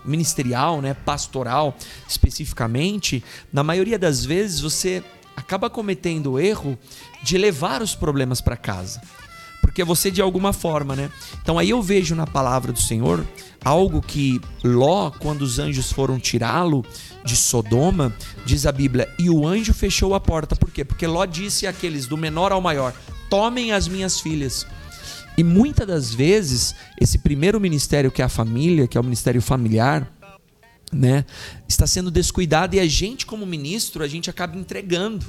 ministerial, 0.04 0.80
né, 0.80 0.94
pastoral 0.94 1.76
especificamente, 2.08 3.24
na 3.52 3.64
maioria 3.64 3.98
das 3.98 4.24
vezes 4.24 4.60
você 4.60 5.02
acaba 5.36 5.68
cometendo 5.68 6.32
o 6.32 6.38
erro 6.38 6.78
de 7.24 7.36
levar 7.36 7.82
os 7.82 7.96
problemas 7.96 8.40
para 8.40 8.56
casa 8.56 9.00
porque 9.62 9.84
você 9.84 10.10
de 10.10 10.20
alguma 10.20 10.52
forma, 10.52 10.94
né? 10.94 11.10
Então 11.40 11.58
aí 11.58 11.70
eu 11.70 11.80
vejo 11.80 12.14
na 12.14 12.26
palavra 12.26 12.72
do 12.72 12.80
Senhor 12.80 13.24
algo 13.64 14.02
que 14.02 14.40
Ló, 14.62 15.10
quando 15.10 15.42
os 15.42 15.58
anjos 15.58 15.90
foram 15.90 16.18
tirá-lo 16.18 16.84
de 17.24 17.36
Sodoma, 17.36 18.12
diz 18.44 18.66
a 18.66 18.72
Bíblia, 18.72 19.08
e 19.18 19.30
o 19.30 19.46
anjo 19.46 19.72
fechou 19.72 20.14
a 20.14 20.20
porta. 20.20 20.56
Por 20.56 20.70
quê? 20.70 20.84
Porque 20.84 21.06
Ló 21.06 21.24
disse 21.24 21.66
àqueles 21.66 22.06
do 22.06 22.18
menor 22.18 22.52
ao 22.52 22.60
maior: 22.60 22.92
"Tomem 23.30 23.72
as 23.72 23.88
minhas 23.88 24.20
filhas". 24.20 24.66
E 25.38 25.42
muitas 25.42 25.86
das 25.86 26.12
vezes, 26.12 26.74
esse 27.00 27.18
primeiro 27.18 27.58
ministério 27.58 28.10
que 28.10 28.20
é 28.20 28.24
a 28.24 28.28
família, 28.28 28.86
que 28.86 28.98
é 28.98 29.00
o 29.00 29.04
ministério 29.04 29.40
familiar, 29.40 30.12
né, 30.92 31.24
está 31.66 31.86
sendo 31.86 32.10
descuidado 32.10 32.76
e 32.76 32.80
a 32.80 32.86
gente 32.86 33.24
como 33.24 33.46
ministro, 33.46 34.04
a 34.04 34.08
gente 34.08 34.28
acaba 34.28 34.58
entregando 34.58 35.24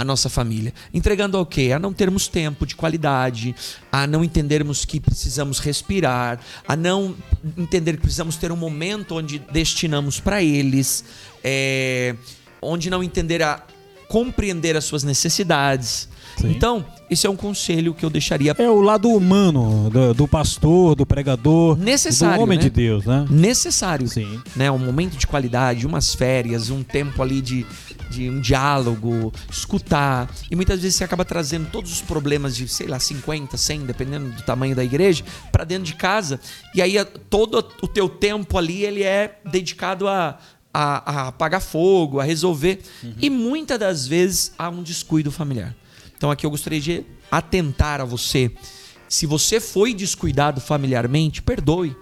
a 0.00 0.04
nossa 0.04 0.30
família. 0.30 0.72
Entregando 0.94 1.36
ao 1.36 1.44
quê? 1.44 1.72
A 1.74 1.78
não 1.78 1.92
termos 1.92 2.26
tempo 2.26 2.64
de 2.64 2.74
qualidade, 2.74 3.54
a 3.92 4.06
não 4.06 4.24
entendermos 4.24 4.84
que 4.86 4.98
precisamos 4.98 5.58
respirar, 5.58 6.40
a 6.66 6.74
não 6.74 7.14
entender 7.56 7.92
que 7.96 8.00
precisamos 8.00 8.36
ter 8.36 8.50
um 8.50 8.56
momento 8.56 9.16
onde 9.16 9.38
destinamos 9.52 10.18
para 10.18 10.42
eles, 10.42 11.04
é, 11.44 12.14
onde 12.62 12.88
não 12.88 13.04
entender 13.04 13.42
a 13.42 13.62
compreender 14.08 14.74
as 14.76 14.84
suas 14.84 15.04
necessidades. 15.04 16.08
Sim. 16.36 16.50
Então, 16.50 16.84
esse 17.10 17.26
é 17.26 17.30
um 17.30 17.36
conselho 17.36 17.92
que 17.92 18.04
eu 18.04 18.10
deixaria. 18.10 18.54
É 18.58 18.68
o 18.68 18.80
lado 18.80 19.08
humano 19.10 19.90
do, 19.90 20.14
do 20.14 20.28
pastor, 20.28 20.94
do 20.94 21.04
pregador, 21.04 21.78
necessário, 21.78 22.38
do 22.38 22.42
homem 22.42 22.58
né? 22.58 22.64
de 22.64 22.70
Deus, 22.70 23.04
né? 23.04 23.26
Necessário. 23.28 24.08
Sim. 24.08 24.40
Né? 24.56 24.70
Um 24.70 24.78
momento 24.78 25.16
de 25.16 25.26
qualidade, 25.26 25.86
umas 25.86 26.14
férias, 26.14 26.70
um 26.70 26.82
tempo 26.82 27.22
ali 27.22 27.40
de, 27.40 27.66
de 28.10 28.28
um 28.28 28.40
diálogo, 28.40 29.32
escutar. 29.50 30.28
E 30.50 30.56
muitas 30.56 30.82
vezes 30.82 30.96
você 30.96 31.04
acaba 31.04 31.24
trazendo 31.24 31.70
todos 31.70 31.92
os 31.92 32.02
problemas 32.02 32.56
de, 32.56 32.68
sei 32.68 32.88
lá, 32.88 32.98
50, 32.98 33.56
100, 33.56 33.86
dependendo 33.86 34.30
do 34.30 34.42
tamanho 34.42 34.74
da 34.74 34.84
igreja, 34.84 35.24
para 35.52 35.64
dentro 35.64 35.84
de 35.84 35.94
casa. 35.94 36.40
E 36.74 36.82
aí 36.82 37.02
todo 37.30 37.58
o 37.80 37.88
teu 37.88 38.08
tempo 38.08 38.58
ali 38.58 38.84
ele 38.84 39.02
é 39.02 39.38
dedicado 39.44 40.08
a 40.08 40.38
a, 40.72 41.24
a 41.24 41.28
apagar 41.28 41.60
fogo, 41.60 42.20
a 42.20 42.24
resolver. 42.24 42.80
Uhum. 43.02 43.14
E 43.20 43.28
muitas 43.28 43.78
das 43.78 44.06
vezes 44.06 44.52
há 44.56 44.68
um 44.68 44.82
descuido 44.82 45.30
familiar. 45.30 45.74
Então 46.16 46.30
aqui 46.30 46.46
eu 46.46 46.50
gostaria 46.50 46.80
de 46.80 47.04
atentar 47.30 48.00
a 48.00 48.04
você. 48.04 48.50
Se 49.08 49.26
você 49.26 49.60
foi 49.60 49.92
descuidado 49.92 50.60
familiarmente, 50.60 51.42
perdoe. 51.42 51.96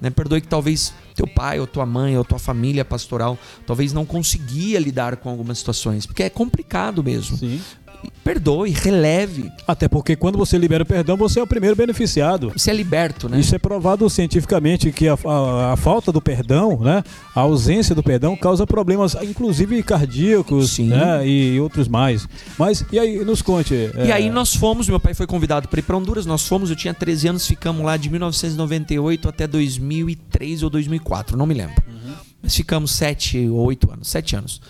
Né? 0.00 0.10
Perdoe 0.10 0.40
que 0.40 0.48
talvez 0.48 0.92
teu 1.14 1.26
pai 1.26 1.58
ou 1.58 1.66
tua 1.66 1.86
mãe 1.86 2.16
ou 2.16 2.24
tua 2.24 2.38
família 2.38 2.84
pastoral 2.84 3.38
talvez 3.66 3.92
não 3.92 4.04
conseguia 4.04 4.78
lidar 4.78 5.16
com 5.16 5.30
algumas 5.30 5.58
situações, 5.58 6.06
porque 6.06 6.22
é 6.22 6.30
complicado 6.30 7.02
mesmo. 7.02 7.36
Sim 7.36 7.60
perdoe, 8.22 8.70
releve. 8.70 9.52
Até 9.68 9.88
porque 9.88 10.16
quando 10.16 10.36
você 10.36 10.58
libera 10.58 10.82
o 10.82 10.86
perdão, 10.86 11.16
você 11.16 11.38
é 11.38 11.42
o 11.42 11.46
primeiro 11.46 11.76
beneficiado. 11.76 12.52
Você 12.56 12.70
é 12.70 12.74
liberto, 12.74 13.28
né? 13.28 13.38
Isso 13.38 13.54
é 13.54 13.58
provado 13.58 14.08
cientificamente 14.10 14.90
que 14.90 15.06
a, 15.08 15.16
a, 15.24 15.72
a 15.72 15.76
falta 15.76 16.10
do 16.10 16.20
perdão, 16.20 16.78
né, 16.80 17.04
a 17.34 17.40
ausência 17.40 17.94
do 17.94 18.02
perdão 18.02 18.36
causa 18.36 18.66
problemas, 18.66 19.14
inclusive 19.22 19.80
cardíacos, 19.82 20.78
né, 20.78 21.26
e 21.26 21.60
outros 21.60 21.86
mais. 21.86 22.28
Mas 22.58 22.84
e 22.90 22.98
aí, 22.98 23.24
nos 23.24 23.42
conte. 23.42 23.74
E 23.74 24.10
é... 24.10 24.12
aí 24.12 24.30
nós 24.30 24.54
fomos, 24.54 24.88
meu 24.88 24.98
pai 24.98 25.14
foi 25.14 25.26
convidado 25.26 25.68
para 25.68 25.78
ir 25.78 25.82
para 25.82 25.96
Honduras, 25.96 26.26
nós 26.26 26.46
fomos, 26.46 26.68
eu 26.70 26.76
tinha 26.76 26.92
13 26.92 27.28
anos, 27.28 27.46
ficamos 27.46 27.84
lá 27.84 27.96
de 27.96 28.10
1998 28.10 29.28
até 29.28 29.46
2003 29.46 30.62
ou 30.64 30.70
2004, 30.70 31.36
não 31.36 31.46
me 31.46 31.54
lembro. 31.54 31.76
Uhum. 31.86 32.14
Mas 32.42 32.56
ficamos 32.56 32.90
sete 32.90 33.48
ou 33.48 33.66
oito 33.66 33.90
anos, 33.90 34.08
sete 34.08 34.36
anos. 34.36 34.60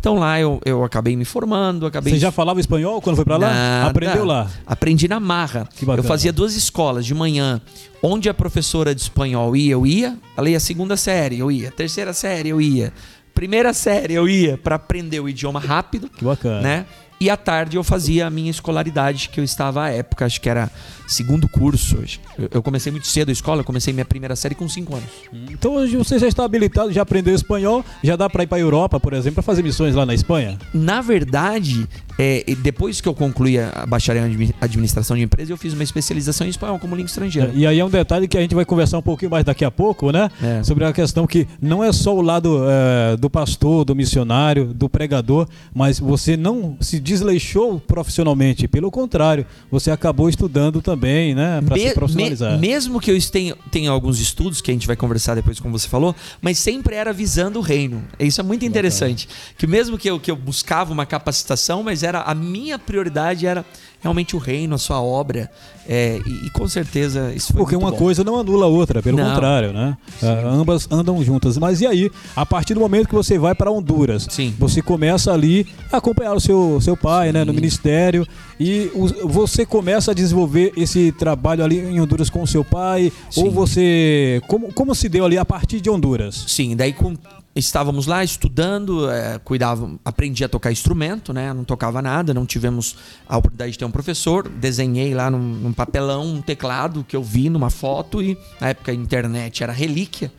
Então 0.00 0.14
lá 0.14 0.40
eu, 0.40 0.58
eu 0.64 0.82
acabei 0.82 1.14
me 1.14 1.26
formando, 1.26 1.84
acabei. 1.84 2.14
Você 2.14 2.18
já 2.18 2.32
falava 2.32 2.58
espanhol 2.58 3.02
quando 3.02 3.16
foi 3.16 3.24
para 3.24 3.36
lá? 3.36 3.50
Nada. 3.52 3.90
Aprendeu 3.90 4.24
lá? 4.24 4.50
Aprendi 4.66 5.06
na 5.06 5.20
marra. 5.20 5.68
Que 5.76 5.84
bacana. 5.84 6.02
Eu 6.02 6.08
fazia 6.08 6.32
duas 6.32 6.56
escolas 6.56 7.04
de 7.04 7.14
manhã, 7.14 7.60
onde 8.02 8.26
a 8.26 8.32
professora 8.32 8.94
de 8.94 9.02
espanhol 9.02 9.54
ia, 9.54 9.72
eu 9.72 9.86
ia. 9.86 10.16
Ela 10.34 10.48
ia 10.48 10.58
segunda 10.58 10.96
série, 10.96 11.38
eu 11.38 11.52
ia. 11.52 11.70
Terceira 11.70 12.14
série, 12.14 12.48
eu 12.48 12.62
ia. 12.62 12.94
Primeira 13.34 13.74
série, 13.74 14.14
eu 14.14 14.26
ia 14.26 14.56
para 14.56 14.76
aprender 14.76 15.20
o 15.20 15.28
idioma 15.28 15.60
rápido. 15.60 16.08
Que 16.08 16.24
bacana. 16.24 16.62
Né? 16.62 16.86
E 17.22 17.28
à 17.28 17.36
tarde 17.36 17.76
eu 17.76 17.84
fazia 17.84 18.26
a 18.26 18.30
minha 18.30 18.50
escolaridade, 18.50 19.28
que 19.28 19.38
eu 19.38 19.44
estava 19.44 19.84
à 19.84 19.90
época, 19.90 20.24
acho 20.24 20.40
que 20.40 20.48
era 20.48 20.70
segundo 21.06 21.46
curso. 21.46 22.02
Eu 22.50 22.62
comecei 22.62 22.90
muito 22.90 23.06
cedo 23.06 23.28
a 23.28 23.32
escola, 23.32 23.60
eu 23.60 23.64
comecei 23.64 23.92
minha 23.92 24.06
primeira 24.06 24.34
série 24.34 24.54
com 24.54 24.66
5 24.66 24.96
anos. 24.96 25.10
Então 25.50 25.74
hoje 25.74 25.98
você 25.98 26.18
já 26.18 26.26
está 26.26 26.44
habilitado, 26.44 26.90
já 26.90 27.02
aprendeu 27.02 27.34
espanhol, 27.34 27.84
já 28.02 28.16
dá 28.16 28.30
para 28.30 28.44
ir 28.44 28.46
para 28.46 28.56
a 28.56 28.60
Europa, 28.60 28.98
por 28.98 29.12
exemplo, 29.12 29.34
para 29.34 29.42
fazer 29.42 29.62
missões 29.62 29.94
lá 29.94 30.06
na 30.06 30.14
Espanha? 30.14 30.58
Na 30.72 31.02
verdade, 31.02 31.86
é, 32.20 32.44
depois 32.56 33.00
que 33.00 33.08
eu 33.08 33.14
concluí 33.14 33.58
a 33.58 33.86
bacharel 33.86 34.26
em 34.26 34.52
administração 34.60 35.16
de 35.16 35.22
empresas, 35.22 35.48
eu 35.48 35.56
fiz 35.56 35.72
uma 35.72 35.82
especialização 35.82 36.46
em 36.46 36.50
espanhol 36.50 36.78
como 36.78 36.94
língua 36.94 37.06
estrangeira. 37.06 37.50
É, 37.50 37.56
e 37.56 37.66
aí 37.66 37.78
é 37.78 37.84
um 37.84 37.88
detalhe 37.88 38.28
que 38.28 38.36
a 38.36 38.42
gente 38.42 38.54
vai 38.54 38.66
conversar 38.66 38.98
um 38.98 39.02
pouquinho 39.02 39.30
mais 39.30 39.42
daqui 39.42 39.64
a 39.64 39.70
pouco, 39.70 40.12
né? 40.12 40.30
É. 40.42 40.62
Sobre 40.62 40.84
a 40.84 40.92
questão 40.92 41.26
que 41.26 41.48
não 41.62 41.82
é 41.82 41.90
só 41.92 42.14
o 42.14 42.20
lado 42.20 42.62
é, 42.68 43.16
do 43.16 43.30
pastor, 43.30 43.86
do 43.86 43.96
missionário, 43.96 44.66
do 44.66 44.86
pregador, 44.86 45.48
mas 45.74 45.98
você 45.98 46.36
não 46.36 46.76
se 46.78 47.00
desleixou 47.00 47.80
profissionalmente. 47.80 48.68
Pelo 48.68 48.90
contrário, 48.90 49.46
você 49.70 49.90
acabou 49.90 50.28
estudando 50.28 50.82
também, 50.82 51.34
né? 51.34 51.62
Para 51.64 51.78
se 51.78 51.94
profissionalizar. 51.94 52.52
Me, 52.58 52.68
mesmo 52.68 53.00
que 53.00 53.10
eu 53.10 53.18
tenha, 53.30 53.56
tenha 53.70 53.90
alguns 53.90 54.20
estudos, 54.20 54.60
que 54.60 54.70
a 54.70 54.74
gente 54.74 54.86
vai 54.86 54.96
conversar 54.96 55.36
depois, 55.36 55.58
como 55.58 55.78
você 55.78 55.88
falou, 55.88 56.14
mas 56.42 56.58
sempre 56.58 56.96
era 56.96 57.14
visando 57.14 57.60
o 57.60 57.62
reino. 57.62 58.02
Isso 58.18 58.42
é 58.42 58.44
muito 58.44 58.66
interessante. 58.66 59.26
Que 59.56 59.66
mesmo 59.66 59.96
que 59.96 60.10
eu, 60.10 60.20
que 60.20 60.30
eu 60.30 60.36
buscava 60.36 60.92
uma 60.92 61.06
capacitação, 61.06 61.82
mas 61.82 62.02
era 62.02 62.09
a 62.18 62.34
minha 62.34 62.78
prioridade 62.78 63.46
era 63.46 63.64
realmente 64.00 64.34
o 64.34 64.38
reino, 64.38 64.74
a 64.74 64.78
sua 64.78 65.00
obra. 65.00 65.50
É, 65.88 66.20
e, 66.24 66.46
e, 66.46 66.50
com 66.50 66.68
certeza 66.68 67.32
isso 67.34 67.52
foi 67.52 67.62
Porque 67.62 67.74
uma 67.74 67.90
bom. 67.90 67.96
coisa 67.96 68.22
não 68.22 68.38
anula 68.38 68.66
a 68.66 68.68
outra, 68.68 69.02
pelo 69.02 69.16
não. 69.16 69.28
contrário, 69.28 69.72
né? 69.72 69.96
Uh, 70.22 70.48
ambas 70.48 70.86
andam 70.90 71.22
juntas. 71.22 71.58
Mas 71.58 71.80
e 71.80 71.86
aí, 71.86 72.10
a 72.36 72.46
partir 72.46 72.74
do 72.74 72.80
momento 72.80 73.08
que 73.08 73.14
você 73.14 73.38
vai 73.38 73.54
para 73.54 73.70
Honduras, 73.70 74.26
Sim. 74.30 74.54
você 74.58 74.80
começa 74.82 75.32
ali 75.32 75.66
a 75.90 75.96
acompanhar 75.96 76.34
o 76.34 76.40
seu, 76.40 76.80
seu 76.80 76.96
pai, 76.96 77.32
né, 77.32 77.44
no 77.44 77.52
ministério, 77.52 78.26
e 78.58 78.90
o, 78.94 79.28
você 79.28 79.66
começa 79.66 80.12
a 80.12 80.14
desenvolver 80.14 80.72
esse 80.76 81.12
trabalho 81.12 81.64
ali 81.64 81.78
em 81.78 82.00
Honduras 82.00 82.30
com 82.30 82.42
o 82.42 82.46
seu 82.46 82.64
pai, 82.64 83.12
Sim. 83.30 83.44
ou 83.44 83.50
você. 83.50 84.40
Como, 84.46 84.72
como 84.72 84.94
se 84.94 85.08
deu 85.08 85.24
ali 85.24 85.38
a 85.38 85.44
partir 85.44 85.80
de 85.80 85.90
Honduras? 85.90 86.44
Sim, 86.46 86.76
daí 86.76 86.92
com 86.92 87.16
estávamos 87.64 88.06
lá 88.06 88.24
estudando, 88.24 89.10
é, 89.10 89.38
cuidava, 89.38 89.90
aprendi 90.04 90.44
a 90.44 90.48
tocar 90.48 90.72
instrumento, 90.72 91.32
né? 91.32 91.52
Não 91.52 91.64
tocava 91.64 92.02
nada, 92.02 92.34
não 92.34 92.44
tivemos 92.44 92.96
a 93.28 93.36
oportunidade 93.36 93.72
de 93.72 93.78
ter 93.78 93.84
um 93.84 93.90
professor. 93.90 94.48
Desenhei 94.48 95.14
lá 95.14 95.30
num, 95.30 95.38
num 95.38 95.72
papelão 95.72 96.24
um 96.24 96.42
teclado 96.42 97.04
que 97.06 97.16
eu 97.16 97.22
vi 97.22 97.48
numa 97.48 97.70
foto 97.70 98.22
e 98.22 98.36
na 98.60 98.70
época 98.70 98.92
a 98.92 98.94
internet 98.94 99.62
era 99.62 99.72
relíquia, 99.72 100.32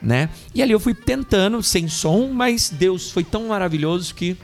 né? 0.00 0.30
E 0.54 0.62
ali 0.62 0.72
eu 0.72 0.80
fui 0.80 0.94
tentando 0.94 1.62
sem 1.62 1.88
som, 1.88 2.28
mas 2.32 2.70
Deus 2.70 3.10
foi 3.10 3.24
tão 3.24 3.48
maravilhoso 3.48 4.14
que 4.14 4.36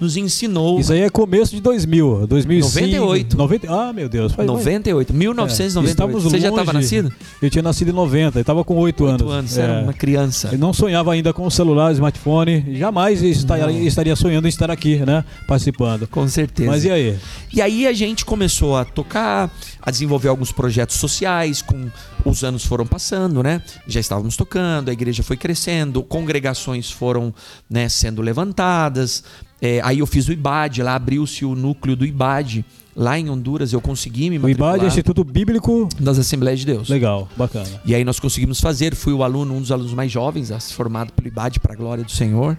nos 0.00 0.16
ensinou. 0.16 0.78
Isso 0.78 0.92
aí 0.92 1.00
é 1.00 1.10
começo 1.10 1.54
de 1.54 1.60
2000, 1.60 2.26
2005. 2.26 2.80
98. 2.86 3.36
90, 3.36 3.72
ah, 3.72 3.92
meu 3.92 4.08
Deus. 4.08 4.32
Faz 4.32 4.46
98, 4.46 5.12
1998. 5.12 6.26
É, 6.26 6.30
Você 6.30 6.40
já 6.40 6.48
estava 6.48 6.72
nascido? 6.72 7.12
Eu 7.40 7.50
tinha 7.50 7.62
nascido 7.62 7.90
em 7.90 7.94
90, 7.94 8.38
eu 8.38 8.40
estava 8.40 8.64
com 8.64 8.76
8 8.76 9.04
anos. 9.04 9.22
8 9.22 9.30
anos, 9.30 9.58
é. 9.58 9.62
era 9.62 9.82
uma 9.82 9.92
criança. 9.92 10.48
Eu 10.52 10.58
não 10.58 10.72
sonhava 10.72 11.12
ainda 11.12 11.32
com 11.32 11.48
celular, 11.50 11.92
smartphone, 11.92 12.76
jamais 12.76 13.22
estaria, 13.22 13.70
estaria 13.86 14.16
sonhando 14.16 14.46
em 14.46 14.48
estar 14.48 14.70
aqui, 14.70 14.96
né, 14.98 15.24
participando. 15.46 16.06
Com 16.08 16.26
certeza. 16.28 16.70
Mas 16.70 16.84
e 16.84 16.90
aí? 16.90 17.18
E 17.52 17.60
aí 17.60 17.86
a 17.86 17.92
gente 17.92 18.24
começou 18.24 18.76
a 18.76 18.84
tocar, 18.84 19.50
a 19.80 19.90
desenvolver 19.90 20.28
alguns 20.28 20.52
projetos 20.52 20.96
sociais, 20.96 21.62
com 21.62 21.90
os 22.24 22.42
anos 22.42 22.64
foram 22.64 22.86
passando, 22.86 23.42
né? 23.42 23.62
Já 23.86 24.00
estávamos 24.00 24.36
tocando, 24.36 24.88
a 24.88 24.92
igreja 24.92 25.22
foi 25.22 25.36
crescendo, 25.36 26.02
congregações 26.02 26.90
foram 26.90 27.32
né, 27.70 27.88
sendo 27.88 28.20
levantadas, 28.20 29.24
é, 29.60 29.80
aí 29.82 30.00
eu 30.00 30.06
fiz 30.06 30.28
o 30.28 30.32
IBAD, 30.32 30.82
lá 30.82 30.94
abriu-se 30.94 31.44
o 31.44 31.54
núcleo 31.54 31.96
do 31.96 32.04
IBAD. 32.04 32.64
Lá 32.94 33.18
em 33.18 33.28
Honduras 33.28 33.74
eu 33.74 33.80
consegui 33.80 34.30
me 34.30 34.38
matricular. 34.38 34.72
O 34.72 34.76
IBAD 34.76 34.84
é 34.86 34.88
Instituto 34.88 35.22
Bíblico 35.22 35.88
das 36.00 36.18
Assembleias 36.18 36.60
de 36.60 36.66
Deus. 36.66 36.88
Legal, 36.88 37.28
bacana. 37.36 37.68
E 37.84 37.94
aí 37.94 38.04
nós 38.04 38.18
conseguimos 38.18 38.60
fazer. 38.60 38.94
Fui 38.94 39.12
o 39.12 39.22
aluno, 39.22 39.54
um 39.54 39.60
dos 39.60 39.70
alunos 39.70 39.92
mais 39.92 40.10
jovens, 40.10 40.50
formado 40.72 41.12
pelo 41.12 41.28
IBAD 41.28 41.60
para 41.60 41.74
a 41.74 41.76
glória 41.76 42.04
do 42.04 42.10
Senhor. 42.10 42.56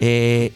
É, 0.00 0.50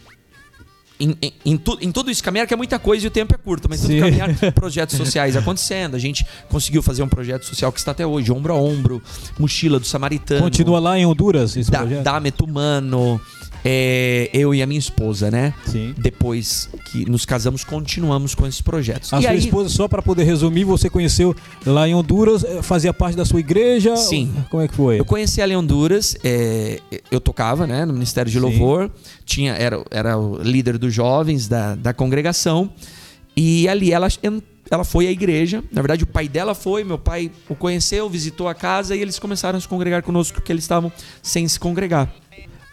em, 1.03 1.17
em, 1.21 1.33
em, 1.45 1.57
tu, 1.57 1.77
em, 1.81 1.91
tudo 1.91 2.11
isso, 2.11 2.23
caminhar 2.23 2.47
que 2.47 2.55
é 2.55 2.57
muita 2.57 2.79
coisa 2.79 3.05
e 3.05 3.09
o 3.09 3.11
tempo 3.11 3.35
é 3.35 3.39
curto, 3.39 3.69
mas 3.69 3.81
tudo 3.81 3.99
caminhar, 3.99 4.29
projetos 4.55 4.97
sociais 4.97 5.37
acontecendo. 5.37 5.97
A 5.97 5.99
gente 5.99 6.25
conseguiu 6.49 6.81
fazer 6.81 7.03
um 7.03 7.09
projeto 7.09 7.45
social 7.45 7.73
que 7.73 7.79
está 7.79 7.91
até 7.91 8.07
hoje, 8.07 8.31
ombro 8.31 8.53
a 8.53 8.57
ombro, 8.57 9.03
mochila 9.39 9.81
do 9.81 9.87
samaritano. 9.87 10.43
Continua 10.43 10.79
lá 10.79 10.99
em 10.99 11.05
Honduras 11.05 11.57
esse 11.57 11.71
da, 11.71 11.81
projeto? 11.81 12.05
Da 12.05 12.21
Metumano. 12.21 13.21
É, 13.64 14.28
eu 14.33 14.54
e 14.54 14.62
a 14.62 14.66
minha 14.66 14.78
esposa, 14.78 15.31
né? 15.31 15.54
Sim. 15.66 15.95
Depois 15.97 16.69
que 16.90 17.09
nos 17.09 17.25
casamos, 17.25 17.64
continuamos 17.64 18.35
com 18.35 18.47
esses 18.47 18.61
projetos. 18.61 19.12
A 19.12 19.19
e 19.19 19.23
sua 19.23 19.31
aí... 19.31 19.38
esposa, 19.38 19.69
só 19.69 19.87
para 19.87 20.02
poder 20.02 20.25
resumir, 20.25 20.64
você 20.64 20.90
conheceu 20.90 21.35
lá 21.64 21.88
em 21.88 21.95
Honduras, 21.95 22.45
eh, 22.45 22.62
fazia 22.62 22.92
parte 22.92 23.16
da 23.16 23.25
sua 23.25 23.40
igreja? 23.40 23.97
Sim. 23.97 24.33
Como 24.50 24.62
é 24.62 24.69
que 24.69 24.75
foi? 24.75 24.99
Eu 24.99 25.04
conheci 25.04 25.40
ela 25.40 25.52
em 25.52 25.57
Honduras, 25.57 26.16
é, 26.25 26.81
eu 27.11 27.21
tocava 27.21 27.66
né, 27.66 27.85
no 27.85 27.92
Ministério 27.92 28.31
de 28.31 28.38
Louvor, 28.38 28.90
tinha, 29.25 29.54
era, 29.54 29.83
era 29.90 30.19
o 30.19 30.42
líder 30.42 30.76
dos 30.78 30.92
jovens 30.92 31.47
da, 31.47 31.75
da 31.75 31.95
congregação, 31.95 32.71
e 33.37 33.69
ali 33.69 33.92
ela 33.92 34.09
ela 34.71 34.85
foi 34.85 35.07
à 35.07 35.11
igreja. 35.11 35.62
Na 35.71 35.83
verdade, 35.83 36.04
o 36.04 36.07
pai 36.07 36.28
dela 36.28 36.54
foi, 36.54 36.83
meu 36.83 36.99
pai 36.99 37.31
o 37.49 37.54
conheceu, 37.54 38.09
visitou 38.09 38.49
a 38.49 38.54
casa 38.54 38.97
e 38.97 39.00
eles 39.00 39.19
começaram 39.19 39.59
a 39.59 39.61
se 39.61 39.69
congregar 39.69 40.02
conosco 40.02 40.35
porque 40.35 40.50
eles 40.50 40.64
estavam 40.64 40.90
sem 41.23 41.47
se 41.47 41.61
congregar. 41.61 42.12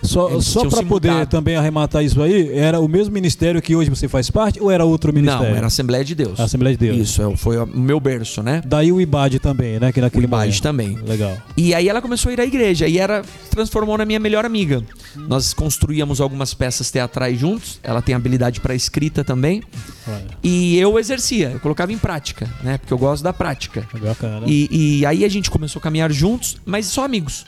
Só, 0.01 0.29
Eles 0.31 0.45
só 0.45 0.61
para 0.69 0.81
poder 0.83 1.11
mudado. 1.11 1.29
também 1.29 1.55
arrematar 1.57 2.03
isso 2.03 2.21
aí, 2.21 2.57
era 2.57 2.79
o 2.79 2.87
mesmo 2.87 3.13
ministério 3.13 3.61
que 3.61 3.75
hoje 3.75 3.89
você 3.89 4.07
faz 4.07 4.29
parte 4.31 4.59
ou 4.61 4.71
era 4.71 4.85
outro 4.85 5.13
ministério? 5.13 5.49
Não, 5.49 5.55
era 5.55 5.65
a 5.65 5.67
Assembleia 5.67 6.05
de 6.05 6.15
Deus. 6.15 6.39
A 6.39 6.43
Assembleia 6.45 6.77
de 6.77 6.85
Deus. 6.85 6.97
Isso, 7.09 7.21
é, 7.21 7.35
foi 7.35 7.57
o 7.57 7.65
meu 7.67 7.99
berço, 7.99 8.41
né? 8.41 8.61
Daí 8.65 8.91
o 8.93 9.01
IBAD 9.01 9.39
também, 9.39 9.77
né? 9.79 9.91
Que 9.91 9.99
naquele 9.99 10.23
O 10.23 10.27
IBAD 10.27 10.45
momento. 10.47 10.61
também. 10.61 10.97
Legal. 11.05 11.37
E 11.57 11.73
aí 11.73 11.89
ela 11.89 12.01
começou 12.01 12.29
a 12.29 12.33
ir 12.33 12.39
à 12.39 12.45
igreja 12.45 12.87
e 12.87 12.97
era 12.97 13.23
transformou 13.49 13.97
na 13.97 14.05
minha 14.05 14.19
melhor 14.19 14.45
amiga. 14.45 14.81
Nós 15.15 15.53
construíamos 15.53 16.21
algumas 16.21 16.53
peças 16.53 16.89
teatrais 16.89 17.37
juntos. 17.37 17.79
Ela 17.83 18.01
tem 18.01 18.15
habilidade 18.15 18.61
para 18.61 18.73
escrita 18.73 19.23
também. 19.23 19.61
Olha, 20.07 20.25
E 20.41 20.77
eu 20.79 20.97
exercia, 20.97 21.49
eu 21.51 21.59
colocava 21.59 21.91
em 21.91 21.97
prática, 21.97 22.47
né? 22.63 22.77
Porque 22.77 22.93
eu 22.93 22.97
gosto 22.97 23.21
da 23.21 23.33
prática. 23.33 23.85
bacana. 24.01 24.45
E, 24.47 24.99
e 25.01 25.05
aí 25.05 25.25
a 25.25 25.29
gente 25.29 25.51
começou 25.51 25.79
a 25.79 25.83
caminhar 25.83 26.09
juntos, 26.11 26.55
mas 26.65 26.85
só 26.85 27.03
amigos. 27.03 27.43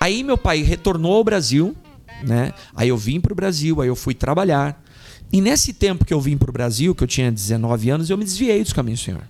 Aí 0.00 0.22
meu 0.22 0.38
pai 0.38 0.62
retornou 0.62 1.12
ao 1.14 1.24
Brasil, 1.24 1.74
né? 2.22 2.52
Aí 2.74 2.88
eu 2.88 2.96
vim 2.96 3.20
pro 3.20 3.34
Brasil, 3.34 3.80
aí 3.80 3.88
eu 3.88 3.96
fui 3.96 4.14
trabalhar. 4.14 4.82
E 5.32 5.40
nesse 5.40 5.72
tempo 5.72 6.04
que 6.04 6.14
eu 6.14 6.20
vim 6.20 6.36
pro 6.36 6.52
Brasil, 6.52 6.94
que 6.94 7.02
eu 7.02 7.08
tinha 7.08 7.30
19 7.32 7.90
anos, 7.90 8.10
eu 8.10 8.16
me 8.16 8.24
desviei 8.24 8.62
dos 8.62 8.72
caminhos 8.72 9.00
do 9.00 9.04
Senhor. 9.04 9.22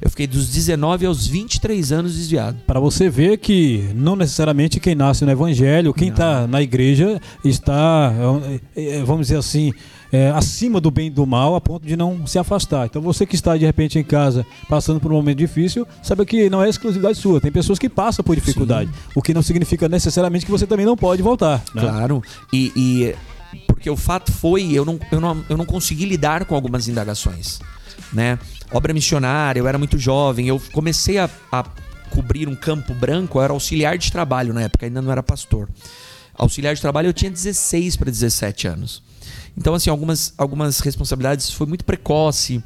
Eu 0.00 0.08
fiquei 0.08 0.26
dos 0.26 0.48
19 0.48 1.04
aos 1.06 1.26
23 1.26 1.92
anos 1.92 2.14
desviado. 2.14 2.58
Para 2.66 2.80
você 2.80 3.10
ver 3.10 3.38
que 3.38 3.90
não 3.94 4.16
necessariamente 4.16 4.80
quem 4.80 4.94
nasce 4.94 5.24
no 5.24 5.30
evangelho, 5.30 5.92
quem 5.92 6.08
está 6.08 6.46
na 6.46 6.62
igreja, 6.62 7.20
está, 7.44 8.12
é, 8.74 8.98
é, 8.98 9.02
vamos 9.02 9.26
dizer 9.26 9.38
assim, 9.38 9.72
é, 10.12 10.28
acima 10.30 10.78
do 10.78 10.90
bem 10.90 11.06
e 11.06 11.10
do 11.10 11.26
mal, 11.26 11.54
a 11.56 11.60
ponto 11.60 11.86
de 11.86 11.96
não 11.96 12.26
se 12.26 12.38
afastar. 12.38 12.84
Então 12.86 13.00
você 13.00 13.24
que 13.24 13.34
está 13.34 13.56
de 13.56 13.64
repente 13.64 13.98
em 13.98 14.04
casa 14.04 14.44
passando 14.68 15.00
por 15.00 15.10
um 15.10 15.16
momento 15.16 15.38
difícil, 15.38 15.86
saiba 16.02 16.26
que 16.26 16.50
não 16.50 16.62
é 16.62 16.68
exclusividade 16.68 17.16
sua. 17.16 17.40
Tem 17.40 17.50
pessoas 17.50 17.78
que 17.78 17.88
passam 17.88 18.22
por 18.22 18.34
dificuldade, 18.36 18.90
o 19.14 19.22
que 19.22 19.32
não 19.32 19.40
significa 19.42 19.88
necessariamente 19.88 20.44
que 20.44 20.50
você 20.52 20.66
também 20.66 20.84
não 20.84 20.96
pode 20.96 21.22
voltar. 21.22 21.62
né? 21.74 21.80
Claro. 21.80 22.22
E, 22.52 22.70
e- 22.76 23.14
porque 23.66 23.88
o 23.90 23.96
fato 23.96 24.30
foi, 24.30 24.70
eu 24.72 24.84
não, 24.84 24.98
eu, 25.10 25.20
não, 25.20 25.44
eu 25.48 25.56
não 25.56 25.64
consegui 25.64 26.04
lidar 26.04 26.44
com 26.44 26.54
algumas 26.54 26.88
indagações. 26.88 27.58
Né? 28.12 28.38
Obra 28.70 28.92
missionária, 28.92 29.58
eu 29.60 29.66
era 29.66 29.78
muito 29.78 29.98
jovem, 29.98 30.46
eu 30.46 30.60
comecei 30.72 31.18
a, 31.18 31.28
a 31.50 31.64
cobrir 32.10 32.46
um 32.48 32.54
campo 32.54 32.92
branco, 32.94 33.38
eu 33.38 33.42
era 33.42 33.52
auxiliar 33.52 33.96
de 33.96 34.12
trabalho 34.12 34.52
na 34.52 34.62
época, 34.62 34.84
ainda 34.86 35.00
não 35.00 35.10
era 35.10 35.22
pastor. 35.22 35.68
Auxiliar 36.34 36.74
de 36.74 36.80
trabalho 36.80 37.08
eu 37.08 37.12
tinha 37.12 37.30
16 37.30 37.96
para 37.96 38.10
17 38.10 38.68
anos. 38.68 39.02
Então, 39.56 39.74
assim, 39.74 39.90
algumas, 39.90 40.34
algumas 40.36 40.80
responsabilidades 40.80 41.50
foi 41.50 41.66
muito 41.66 41.84
precoce. 41.84 42.62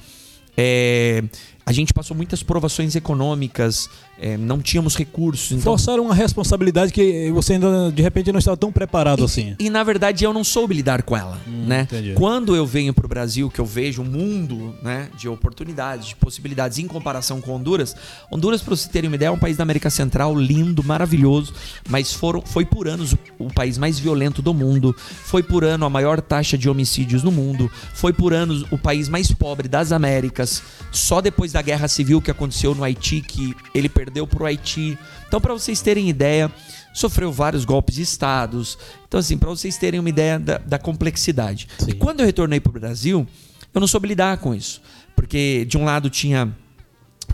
É, 0.56 1.22
a 1.68 1.72
gente 1.72 1.92
passou 1.92 2.16
muitas 2.16 2.44
provações 2.44 2.94
econômicas, 2.94 3.90
é, 4.20 4.36
não 4.36 4.60
tínhamos 4.60 4.96
recursos. 4.96 5.50
Então, 5.50 5.62
Forçaram 5.62 6.04
uma 6.04 6.14
responsabilidade 6.14 6.92
que 6.92 7.28
você 7.32 7.54
ainda 7.54 7.90
de 7.90 8.00
repente 8.00 8.30
não 8.30 8.38
estava 8.38 8.56
tão 8.56 8.70
preparado 8.70 9.24
assim. 9.24 9.56
E 9.58 9.68
na 9.68 9.82
verdade 9.82 10.24
eu 10.24 10.32
não 10.32 10.44
soube 10.44 10.74
lidar 10.74 11.02
com 11.02 11.16
ela, 11.16 11.36
né? 11.44 11.82
entendi. 11.82 12.12
Quando 12.14 12.54
eu 12.54 12.64
venho 12.64 12.94
pro 12.94 13.08
Brasil, 13.08 13.50
que 13.50 13.60
eu 13.60 13.66
vejo 13.66 14.02
um 14.02 14.04
mundo, 14.04 14.76
né, 14.80 15.08
de 15.18 15.28
oportunidades, 15.28 16.06
de 16.06 16.14
possibilidades 16.14 16.78
em 16.78 16.86
comparação 16.86 17.40
com 17.40 17.50
Honduras. 17.50 17.96
Honduras, 18.30 18.62
para 18.62 18.76
você 18.76 18.88
terem 18.88 19.10
uma 19.10 19.16
ideia, 19.16 19.28
é 19.28 19.32
um 19.32 19.38
país 19.38 19.56
da 19.56 19.64
América 19.64 19.90
Central 19.90 20.38
lindo, 20.38 20.84
maravilhoso, 20.84 21.52
mas 21.88 22.12
foram, 22.12 22.42
foi 22.42 22.64
por 22.64 22.86
anos 22.86 23.12
o, 23.12 23.18
o 23.40 23.52
país 23.52 23.76
mais 23.76 23.98
violento 23.98 24.40
do 24.40 24.54
mundo, 24.54 24.94
foi 24.96 25.42
por 25.42 25.64
ano 25.64 25.84
a 25.84 25.90
maior 25.90 26.20
taxa 26.20 26.56
de 26.56 26.70
homicídios 26.70 27.24
no 27.24 27.32
mundo, 27.32 27.68
foi 27.92 28.12
por 28.12 28.32
anos 28.32 28.64
o 28.70 28.78
país 28.78 29.08
mais 29.08 29.32
pobre 29.32 29.66
das 29.66 29.90
Américas. 29.90 30.62
Só 30.92 31.20
depois 31.20 31.55
da 31.56 31.62
guerra 31.62 31.88
civil 31.88 32.20
que 32.20 32.30
aconteceu 32.30 32.74
no 32.74 32.84
Haiti 32.84 33.22
que 33.22 33.56
ele 33.74 33.88
perdeu 33.88 34.26
pro 34.26 34.44
Haiti. 34.44 34.98
Então, 35.26 35.40
para 35.40 35.54
vocês 35.54 35.80
terem 35.80 36.06
ideia, 36.10 36.52
sofreu 36.92 37.32
vários 37.32 37.64
golpes 37.64 37.94
de 37.94 38.02
estados. 38.02 38.78
Então, 39.08 39.18
assim, 39.18 39.38
para 39.38 39.48
vocês 39.48 39.78
terem 39.78 39.98
uma 39.98 40.08
ideia 40.10 40.38
da, 40.38 40.58
da 40.58 40.78
complexidade. 40.78 41.66
Sim. 41.78 41.92
E 41.92 41.94
quando 41.94 42.20
eu 42.20 42.26
retornei 42.26 42.60
pro 42.60 42.70
Brasil, 42.70 43.26
eu 43.72 43.80
não 43.80 43.88
soube 43.88 44.06
lidar 44.06 44.36
com 44.36 44.54
isso. 44.54 44.82
Porque 45.14 45.64
de 45.64 45.78
um 45.78 45.84
lado 45.86 46.10
tinha 46.10 46.54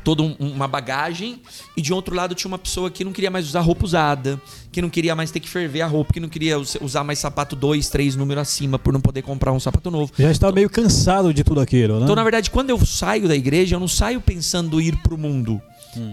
toda 0.04 0.22
um- 0.22 0.34
uma 0.38 0.66
bagagem 0.66 1.40
e 1.76 1.82
de 1.82 1.92
outro 1.92 2.14
lado 2.14 2.34
tinha 2.34 2.48
uma 2.48 2.58
pessoa 2.58 2.90
que 2.90 3.04
não 3.04 3.12
queria 3.12 3.30
mais 3.30 3.46
usar 3.46 3.60
roupa 3.60 3.84
usada, 3.84 4.40
que 4.72 4.82
não 4.82 4.90
queria 4.90 5.14
mais 5.14 5.30
ter 5.30 5.38
que 5.40 5.48
ferver 5.48 5.80
a 5.82 5.86
roupa, 5.86 6.12
que 6.12 6.20
não 6.20 6.28
queria 6.28 6.58
us- 6.58 6.76
usar 6.80 7.04
mais 7.04 7.18
sapato 7.18 7.54
2, 7.54 7.88
3 7.88 8.16
número 8.16 8.40
acima 8.40 8.78
por 8.78 8.92
não 8.92 9.00
poder 9.00 9.22
comprar 9.22 9.52
um 9.52 9.60
sapato 9.60 9.90
novo. 9.90 10.12
Já 10.18 10.30
está 10.30 10.50
meio 10.50 10.68
cansado 10.68 11.32
de 11.32 11.44
tudo 11.44 11.60
aquilo, 11.60 11.96
né? 11.98 12.02
Então, 12.04 12.16
na 12.16 12.22
verdade, 12.22 12.50
quando 12.50 12.70
eu 12.70 12.84
saio 12.84 13.28
da 13.28 13.36
igreja, 13.36 13.76
eu 13.76 13.80
não 13.80 13.88
saio 13.88 14.20
pensando 14.20 14.80
ir 14.80 14.96
pro 15.02 15.16
mundo. 15.18 15.60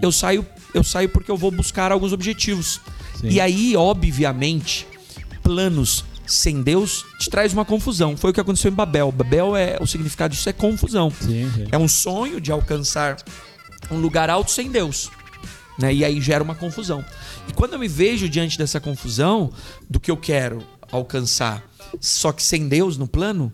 Eu 0.02 0.12
saio, 0.12 0.46
eu 0.74 0.84
saio 0.84 1.08
porque 1.08 1.30
eu 1.30 1.36
vou 1.38 1.50
buscar 1.50 1.90
alguns 1.90 2.12
objetivos. 2.12 2.80
Sim. 3.18 3.28
E 3.28 3.40
aí, 3.40 3.74
obviamente, 3.76 4.86
planos 5.42 6.04
sem 6.26 6.62
Deus 6.62 7.04
te 7.18 7.28
traz 7.28 7.52
uma 7.52 7.64
confusão. 7.64 8.16
Foi 8.16 8.30
o 8.30 8.32
que 8.34 8.40
aconteceu 8.40 8.70
em 8.70 8.74
Babel. 8.74 9.10
Babel 9.10 9.56
é 9.56 9.78
o 9.80 9.86
significado 9.86 10.32
disso 10.34 10.48
é 10.48 10.52
confusão. 10.52 11.10
Sim, 11.20 11.50
sim. 11.54 11.64
É 11.72 11.78
um 11.78 11.88
sonho 11.88 12.40
de 12.40 12.52
alcançar 12.52 13.16
um 13.90 13.96
lugar 13.98 14.28
alto 14.30 14.50
sem 14.50 14.70
Deus. 14.70 15.10
Né? 15.78 15.94
E 15.94 16.04
aí 16.04 16.20
gera 16.20 16.42
uma 16.44 16.54
confusão. 16.54 17.04
E 17.48 17.52
quando 17.52 17.72
eu 17.74 17.78
me 17.78 17.88
vejo 17.88 18.28
diante 18.28 18.58
dessa 18.58 18.80
confusão 18.80 19.50
do 19.88 19.98
que 19.98 20.10
eu 20.10 20.16
quero 20.16 20.62
alcançar, 20.92 21.62
só 22.00 22.32
que 22.32 22.42
sem 22.42 22.68
Deus 22.68 22.96
no 22.98 23.06
plano, 23.08 23.50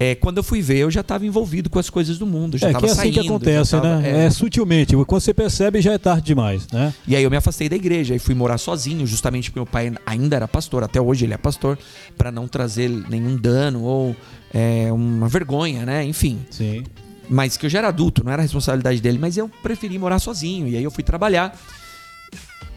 é, 0.00 0.14
quando 0.14 0.36
eu 0.36 0.44
fui 0.44 0.62
ver, 0.62 0.78
eu 0.78 0.90
já 0.92 1.00
estava 1.00 1.26
envolvido 1.26 1.68
com 1.68 1.76
as 1.80 1.90
coisas 1.90 2.16
do 2.18 2.24
mundo. 2.24 2.56
Já 2.56 2.68
É 2.68 2.74
que 2.74 2.84
é 2.84 2.86
assim 2.86 2.94
saindo. 2.94 3.20
que 3.20 3.26
acontece, 3.26 3.72
tava- 3.72 3.98
né? 3.98 4.08
é. 4.08 4.24
É. 4.26 4.30
sutilmente. 4.30 4.94
Quando 5.04 5.20
você 5.20 5.34
percebe, 5.34 5.80
já 5.82 5.92
é 5.94 5.98
tarde 5.98 6.22
demais, 6.26 6.68
né? 6.68 6.94
E 7.04 7.16
aí 7.16 7.24
eu 7.24 7.30
me 7.30 7.36
afastei 7.36 7.68
da 7.68 7.74
igreja 7.74 8.14
e 8.14 8.18
fui 8.20 8.34
morar 8.36 8.58
sozinho, 8.58 9.04
justamente 9.04 9.50
porque 9.50 9.58
meu 9.58 9.66
pai 9.66 9.92
ainda 10.06 10.36
era 10.36 10.46
pastor, 10.46 10.84
até 10.84 11.00
hoje 11.00 11.24
ele 11.24 11.34
é 11.34 11.38
pastor, 11.38 11.76
para 12.16 12.30
não 12.30 12.46
trazer 12.46 12.88
nenhum 12.88 13.36
dano 13.36 13.82
ou 13.82 14.14
é, 14.54 14.92
uma 14.92 15.26
vergonha, 15.26 15.84
né? 15.84 16.04
Enfim. 16.04 16.38
Sim. 16.48 16.84
Mas 17.28 17.56
que 17.56 17.66
eu 17.66 17.70
já 17.70 17.78
era 17.80 17.88
adulto, 17.88 18.24
não 18.24 18.32
era 18.32 18.42
responsabilidade 18.42 19.00
dele, 19.00 19.18
mas 19.18 19.36
eu 19.36 19.50
preferi 19.62 19.98
morar 19.98 20.18
sozinho. 20.18 20.66
E 20.68 20.76
aí 20.76 20.82
eu 20.82 20.90
fui 20.90 21.04
trabalhar. 21.04 21.54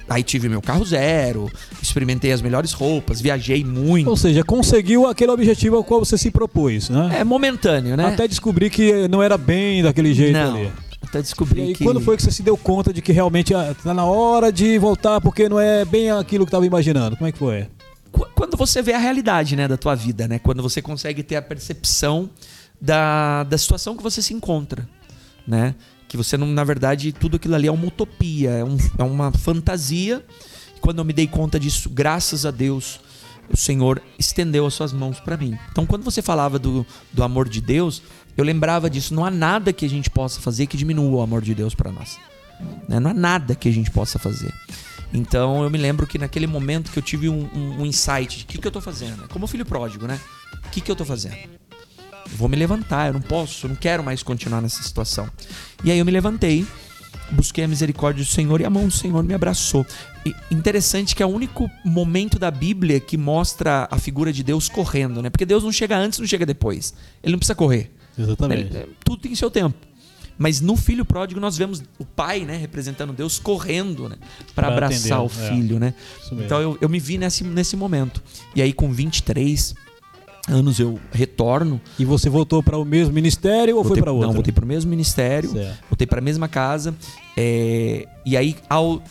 Aí 0.10 0.24
tive 0.24 0.50
meu 0.50 0.62
carro 0.62 0.84
zero, 0.84 1.50
experimentei 1.82 2.34
as 2.34 2.42
melhores 2.42 2.74
roupas, 2.74 3.22
viajei 3.22 3.64
muito. 3.64 4.10
Ou 4.10 4.18
seja, 4.18 4.44
conseguiu 4.44 5.08
aquele 5.08 5.32
objetivo 5.32 5.78
ao 5.78 5.84
qual 5.86 6.04
você 6.04 6.18
se 6.18 6.30
propôs, 6.30 6.90
né? 6.90 7.20
É 7.20 7.24
momentâneo, 7.24 7.96
né? 7.96 8.08
Até 8.08 8.28
descobrir 8.28 8.70
que 8.70 9.08
não 9.08 9.24
era 9.24 9.38
bem 9.38 9.82
daquele 9.82 10.14
jeito 10.14 10.34
não. 10.34 10.56
ali. 10.58 10.72
Até 11.02 11.20
E 11.20 11.22
descobri 11.22 11.62
aí, 11.62 11.74
que 11.74 11.84
quando 11.86 12.02
foi 12.02 12.18
que 12.18 12.24
você 12.24 12.32
se 12.32 12.44
deu 12.44 12.58
conta 12.58 12.92
de 12.92 13.02
que 13.02 13.12
realmente 13.14 13.54
ah, 13.54 13.74
tá 13.82 13.94
na 13.94 14.04
hora 14.06 14.52
de 14.52 14.78
voltar 14.78 15.22
porque 15.22 15.48
não 15.48 15.60
é 15.60 15.86
bem 15.86 16.12
aquilo 16.12 16.46
que 16.46 16.50
estava 16.50 16.66
imaginando? 16.66 17.16
Como 17.16 17.28
é 17.28 17.32
que 17.32 17.40
foi? 17.40 17.68
Qu- 18.12 18.28
quando 18.36 18.58
você 18.58 18.82
vê 18.82 18.94
a 18.94 18.98
realidade, 19.00 19.56
né, 19.56 19.66
da 19.68 19.78
tua 19.78 19.96
vida, 19.96 20.28
né? 20.28 20.40
Quando 20.40 20.62
você 20.62 20.82
consegue 20.82 21.24
ter 21.24 21.38
a 21.38 21.42
percepção 21.42 22.30
da, 22.82 23.44
da 23.44 23.58
situação 23.58 23.96
que 23.96 24.04
você 24.04 24.22
se 24.22 24.34
encontra, 24.34 24.88
né? 25.48 25.76
Que 26.08 26.18
você 26.18 26.36
não, 26.36 26.48
na 26.48 26.64
verdade, 26.64 27.12
tudo 27.14 27.36
aquilo 27.38 27.56
ali 27.56 27.68
é 27.68 27.72
uma 27.72 27.86
utopia, 27.88 28.50
é, 28.52 28.64
um- 28.64 28.78
é 28.98 29.04
uma 29.04 29.32
fantasia. 29.32 30.26
E 30.76 30.80
quando 30.80 31.00
eu 31.00 31.06
me 31.06 31.14
dei 31.14 31.28
conta 31.28 31.60
disso, 31.60 31.90
graças 31.90 32.46
a 32.46 32.52
Deus, 32.52 33.00
o 33.50 33.56
Senhor 33.56 34.02
estendeu 34.20 34.66
as 34.66 34.74
suas 34.74 34.92
mãos 34.92 35.20
para 35.20 35.38
mim. 35.38 35.58
Então, 35.72 35.86
quando 35.86 36.04
você 36.04 36.22
falava 36.22 36.58
do, 36.60 36.86
do 37.14 37.24
amor 37.24 37.48
de 37.48 37.62
Deus, 37.62 38.02
eu 38.36 38.44
lembrava 38.44 38.90
disso. 38.90 39.14
Não 39.14 39.24
há 39.26 39.32
nada 39.32 39.72
que 39.72 39.86
a 39.86 39.90
gente 39.90 40.10
possa 40.10 40.42
fazer 40.42 40.66
que 40.68 40.76
diminua 40.76 41.10
o 41.20 41.22
amor 41.22 41.42
de 41.42 41.54
Deus 41.54 41.76
para 41.76 41.92
nós. 41.92 42.18
né? 42.90 43.00
Não 43.00 43.12
há 43.12 43.14
nada 43.14 43.56
que 43.56 43.70
a 43.70 43.72
gente 43.74 43.90
possa 43.92 44.18
fazer. 44.20 44.54
Então 45.14 45.64
eu 45.64 45.70
me 45.70 45.78
lembro 45.78 46.08
que 46.08 46.18
naquele 46.18 46.48
momento 46.48 46.92
que 46.92 46.98
eu 47.00 47.04
tive 47.04 47.28
um, 47.28 47.50
um- 47.54 47.82
um 47.82 47.86
insight 47.86 48.38
de 48.40 48.44
o 48.44 48.48
que, 48.48 48.58
que 48.58 48.68
eu 48.68 48.72
tô 48.72 48.80
fazendo. 48.82 49.26
É 49.26 49.28
Como 49.28 49.46
filho 49.48 49.66
pródigo, 49.66 50.08
né? 50.08 50.20
O 50.66 50.70
que, 50.70 50.80
que 50.80 50.90
eu 50.92 50.96
tô 50.96 51.04
fazendo? 51.04 51.36
Vou 52.36 52.48
me 52.50 52.56
levantar, 52.56 53.08
eu 53.08 53.14
não 53.14 53.22
posso, 53.22 53.66
eu 53.66 53.70
não 53.70 53.76
quero 53.76 54.04
mais 54.04 54.24
continuar 54.24 54.62
nessa 54.62 54.82
situação. 54.82 55.30
E 55.84 55.92
aí 55.92 56.00
eu 56.00 56.06
me 56.06 56.12
levantei, 56.12 56.66
busquei 57.32 57.64
a 57.64 57.68
misericórdia 57.68 58.24
do 58.24 58.30
Senhor 58.30 58.62
e 58.62 58.66
a 58.66 58.70
mão 58.70 58.88
do 58.88 58.94
Senhor 58.94 59.24
me 59.24 59.34
abraçou. 59.34 59.86
E 60.26 60.34
interessante 60.52 61.16
que 61.16 61.24
é 61.24 61.26
o 61.26 61.30
único 61.30 61.70
momento 61.84 62.38
da 62.38 62.52
Bíblia 62.52 63.00
que 63.00 63.18
mostra 63.18 63.88
a 63.90 63.98
figura 63.98 64.32
de 64.32 64.44
Deus 64.44 64.70
correndo, 64.70 65.22
né? 65.22 65.30
Porque 65.30 65.46
Deus 65.46 65.64
não 65.64 65.72
chega 65.72 65.98
antes, 65.98 66.20
não 66.20 66.28
chega 66.28 66.46
depois. 66.46 66.94
Ele 67.24 67.34
não 67.34 67.40
precisa 67.40 67.56
correr. 67.56 67.92
Exatamente. 68.18 68.76
Ele- 68.76 68.90
tudo 69.04 69.22
tem 69.22 69.36
seu 69.36 69.50
tempo. 69.50 69.78
Mas 70.38 70.60
no 70.60 70.76
filho 70.76 71.06
pródigo 71.06 71.40
nós 71.40 71.56
vemos 71.56 71.84
o 72.00 72.06
pai, 72.06 72.46
né, 72.46 72.58
representando 72.58 73.14
Deus 73.14 73.38
correndo, 73.38 74.10
né, 74.10 74.16
para 74.56 74.70
abraçar 74.70 75.22
o 75.22 75.28
atender, 75.28 75.46
é. 75.46 75.50
filho, 75.50 75.80
né? 75.80 75.94
Isso 76.20 76.32
mesmo. 76.32 76.46
Então 76.46 76.60
eu, 76.60 76.78
eu 76.82 76.90
me 76.90 77.00
vi 77.00 77.18
nesse, 77.18 77.44
nesse 77.44 77.76
momento. 77.76 78.24
E 78.56 78.62
aí 78.62 78.74
com 78.74 78.92
23 78.92 79.76
anos 80.50 80.80
eu 80.80 81.00
retorno. 81.12 81.80
E 82.00 82.06
você 82.06 82.30
voltou 82.30 82.62
para 82.64 82.78
o 82.78 82.84
mesmo 82.86 83.14
ministério 83.14 83.76
ou 83.78 83.84
foi 83.84 83.90
voltei- 83.90 84.04
para 84.04 84.12
outro? 84.12 84.28
Não, 84.28 84.34
voltei 84.34 84.52
para 84.54 84.66
o 84.66 84.68
mesmo 84.68 84.90
ministério, 84.90 85.52
Certo. 85.52 85.80
voltei 85.90 86.08
para 86.08 86.20
a 86.20 86.22
mesma 86.22 86.48
casa. 86.48 86.94
é, 87.38 88.06
e 88.26 88.36
aí 88.36 88.56
ao 88.70 89.02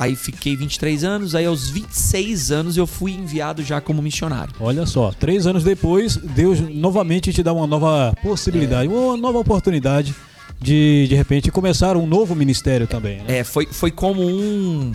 aí 0.00 0.14
fiquei 0.14 0.54
23 0.56 1.02
anos, 1.02 1.34
aí 1.34 1.44
aos 1.46 1.68
26 1.70 2.52
anos 2.52 2.76
eu 2.76 2.86
fui 2.86 3.12
enviado 3.12 3.62
já 3.64 3.80
como 3.80 4.00
missionário. 4.00 4.54
Olha 4.60 4.86
só, 4.86 5.10
três 5.12 5.44
anos 5.46 5.64
depois, 5.64 6.16
Deus 6.16 6.60
novamente 6.60 7.32
te 7.32 7.42
dá 7.42 7.52
uma 7.52 7.66
nova 7.66 8.14
possibilidade, 8.22 8.88
uma 8.88 9.16
nova 9.16 9.38
oportunidade 9.38 10.14
de, 10.60 11.06
de 11.08 11.14
repente, 11.16 11.50
começar 11.50 11.96
um 11.96 12.06
novo 12.06 12.34
ministério 12.36 12.86
também. 12.86 13.18
Né? 13.22 13.38
É, 13.38 13.44
foi, 13.44 13.66
foi 13.66 13.90
como 13.90 14.22
um. 14.24 14.92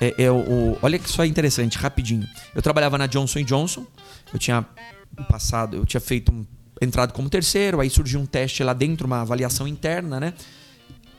É, 0.00 0.24
é 0.24 0.30
o- 0.30 0.76
olha 0.82 0.98
que 0.98 1.08
só 1.08 1.24
interessante, 1.24 1.78
rapidinho. 1.78 2.26
Eu 2.54 2.62
trabalhava 2.62 2.98
na 2.98 3.06
Johnson 3.06 3.42
Johnson. 3.44 3.84
Eu 4.32 4.38
tinha 4.40 4.64
passado, 5.28 5.76
eu 5.76 5.84
tinha 5.84 6.00
feito 6.00 6.32
um, 6.32 6.44
entrado 6.80 7.12
como 7.12 7.28
terceiro, 7.28 7.80
aí 7.80 7.88
surgiu 7.88 8.20
um 8.20 8.26
teste 8.26 8.62
lá 8.62 8.72
dentro, 8.72 9.06
uma 9.06 9.20
avaliação 9.20 9.66
interna, 9.68 10.18
né? 10.18 10.34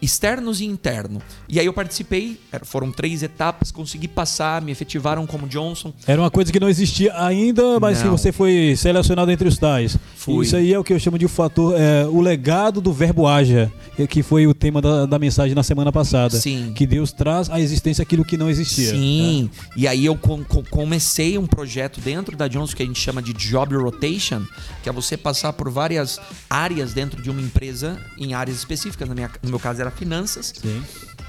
Externos 0.03 0.59
e 0.61 0.65
interno. 0.65 1.21
E 1.47 1.59
aí 1.59 1.65
eu 1.65 1.73
participei, 1.73 2.39
foram 2.63 2.91
três 2.91 3.23
etapas, 3.23 3.71
consegui 3.71 4.07
passar, 4.07 4.61
me 4.61 4.71
efetivaram 4.71 5.25
como 5.25 5.47
Johnson. 5.47 5.93
Era 6.05 6.21
uma 6.21 6.29
coisa 6.31 6.51
que 6.51 6.59
não 6.59 6.69
existia 6.69 7.13
ainda, 7.23 7.79
mas 7.79 7.99
que 7.99 8.05
Não. 8.05 8.17
você 8.17 8.31
foi 8.31 8.75
selecionado 8.77 9.31
entre 9.31 9.47
os 9.47 9.57
tais. 9.57 9.97
Fui. 10.15 10.45
Isso 10.45 10.55
aí 10.55 10.73
é 10.73 10.79
o 10.79 10.83
que 10.83 10.93
eu 10.93 10.99
chamo 10.99 11.17
de 11.17 11.27
fator, 11.27 11.75
é, 11.77 12.05
o 12.07 12.21
legado 12.21 12.81
do 12.81 12.91
verbo 12.93 13.27
haja, 13.27 13.71
eh, 13.97 14.07
que 14.07 14.21
foi 14.23 14.45
o 14.47 14.53
tema 14.53 14.81
da, 14.81 15.05
da 15.05 15.19
mensagem 15.19 15.53
na 15.55 15.63
semana 15.63 15.91
passada. 15.91 16.37
Sim. 16.39 16.73
Que 16.75 16.85
Deus 16.85 17.11
traz 17.11 17.49
à 17.49 17.59
existência 17.59 18.01
aquilo 18.01 18.23
que 18.25 18.37
não 18.37 18.49
existia. 18.49 18.91
Sim. 18.91 19.49
E 19.75 19.87
aí 19.87 20.05
eu 20.05 20.15
com- 20.17 20.43
com- 20.43 20.63
comecei 20.63 21.37
um 21.37 21.45
projeto 21.47 21.99
dentro 22.01 22.35
da 22.37 22.47
Johnson 22.47 22.75
que 22.75 22.83
a 22.83 22.85
gente 22.85 22.99
chama 22.99 23.21
de 23.21 23.33
Job 23.33 23.75
Rotation, 23.75 24.43
que 24.81 24.89
é 24.89 24.91
você 24.91 25.15
passar 25.17 25.53
por 25.53 25.69
várias 25.69 26.19
áreas 26.49 26.93
dentro 26.93 27.21
de 27.21 27.29
uma 27.29 27.41
empresa, 27.41 27.97
em 28.17 28.33
áreas 28.33 28.57
específicas. 28.57 29.07
Na 29.07 29.15
minha- 29.15 29.29
no 29.43 29.49
meu 29.49 29.59
caso 29.59 29.81
era 29.81 29.91
finanças. 29.93 30.53
Sim. 30.55 30.83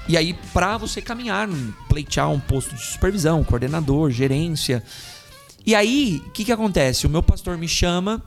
E 0.07 0.15
aí, 0.15 0.35
pra 0.53 0.77
você 0.77 1.01
caminhar, 1.01 1.47
pleitear 1.89 2.29
um 2.29 2.39
posto 2.39 2.75
de 2.75 2.81
supervisão, 2.81 3.43
coordenador, 3.43 4.11
gerência. 4.11 4.83
E 5.65 5.73
aí, 5.73 6.21
o 6.27 6.29
que, 6.29 6.45
que 6.45 6.51
acontece? 6.51 7.07
O 7.07 7.09
meu 7.09 7.23
pastor 7.23 7.57
me 7.57 7.67
chama 7.67 8.23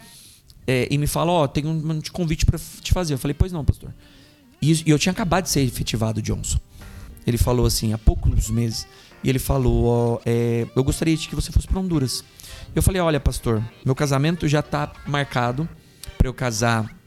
é, 0.67 0.89
e 0.91 0.99
me 0.99 1.07
fala: 1.07 1.31
Ó, 1.31 1.47
tem 1.47 1.67
um, 1.67 2.01
convite 2.13 2.45
pra 2.45 2.59
te 2.81 2.93
fazer. 2.93 3.15
Eu 3.15 3.19
falei: 3.19 3.35
Pois 3.35 3.53
não, 3.53 3.65
pastor. 3.65 3.95
E, 4.61 4.83
eu 4.87 4.99
tinha 4.99 5.13
acabado 5.13 5.45
de 5.45 5.51
ser 5.51 5.61
efetivado, 5.61 6.21
Johnson. 6.21 6.59
Ele 7.25 7.39
falou 7.39 7.67
assim, 7.67 7.93
há 7.93 7.99
poucos 7.99 8.51
meses. 8.51 8.87
E 9.23 9.29
ele 9.29 9.39
falou: 9.39 9.85
Ó, 9.85 10.21
é, 10.27 10.67
eu 10.75 10.83
gostaria 10.83 11.17
de 11.17 11.29
que 11.29 11.35
você 11.37 11.53
fosse 11.53 11.69
pra 11.69 11.79
Honduras. 11.79 12.25
Eu 12.75 12.83
falei: 12.83 13.01
Olha, 13.01 13.21
pastor, 13.21 13.63
meu 13.85 13.95
casamento 13.95 14.49
já 14.49 14.63
tá 14.63 14.93
marcado 15.07 15.69
pra 16.17 16.27
eu 16.27 16.35
casar 16.35 16.98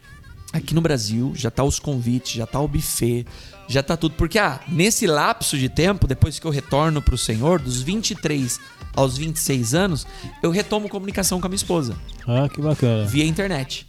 aqui 0.54 0.74
no 0.74 0.82
Brasil, 0.82 1.32
já 1.36 1.50
tá 1.52 1.64
os 1.64 1.80
convites, 1.80 2.34
já 2.34 2.46
tá 2.46 2.60
o 2.60 2.68
buffet, 2.68 3.26
já 3.68 3.82
tá 3.82 3.96
tudo. 3.96 4.16
Porque, 4.16 4.38
ah, 4.40 4.60
nesse 4.68 5.08
lapso 5.08 5.58
de 5.58 5.70
tempo, 5.70 6.08
depois 6.08 6.38
que 6.40 6.46
eu 6.46 6.52
retorno 6.52 7.02
pro 7.02 7.18
Senhor, 7.18 7.60
dos 7.62 7.82
23 7.82 8.60
aos 8.96 9.18
26 9.18 9.74
anos, 9.74 10.06
eu 10.44 10.52
retomo 10.52 10.90
comunicação 10.90 11.40
com 11.40 11.48
a 11.48 11.50
minha 11.50 11.56
esposa, 11.56 11.96
Ah, 12.28 12.50
que 12.54 12.62
bacana. 12.62 13.06
via 13.06 13.26
internet. 13.26 13.88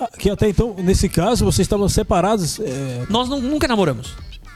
Ah, 0.00 0.08
que 0.18 0.28
até 0.30 0.48
então, 0.48 0.74
nesse 0.78 1.08
caso, 1.08 1.44
vocês 1.44 1.64
estavam 1.66 1.88
separados. 1.88 2.58
é, 2.60 3.06
Nós 3.08 3.28
nu- 3.28 3.40
nunca 3.40 3.66
namoramos. 3.68 4.12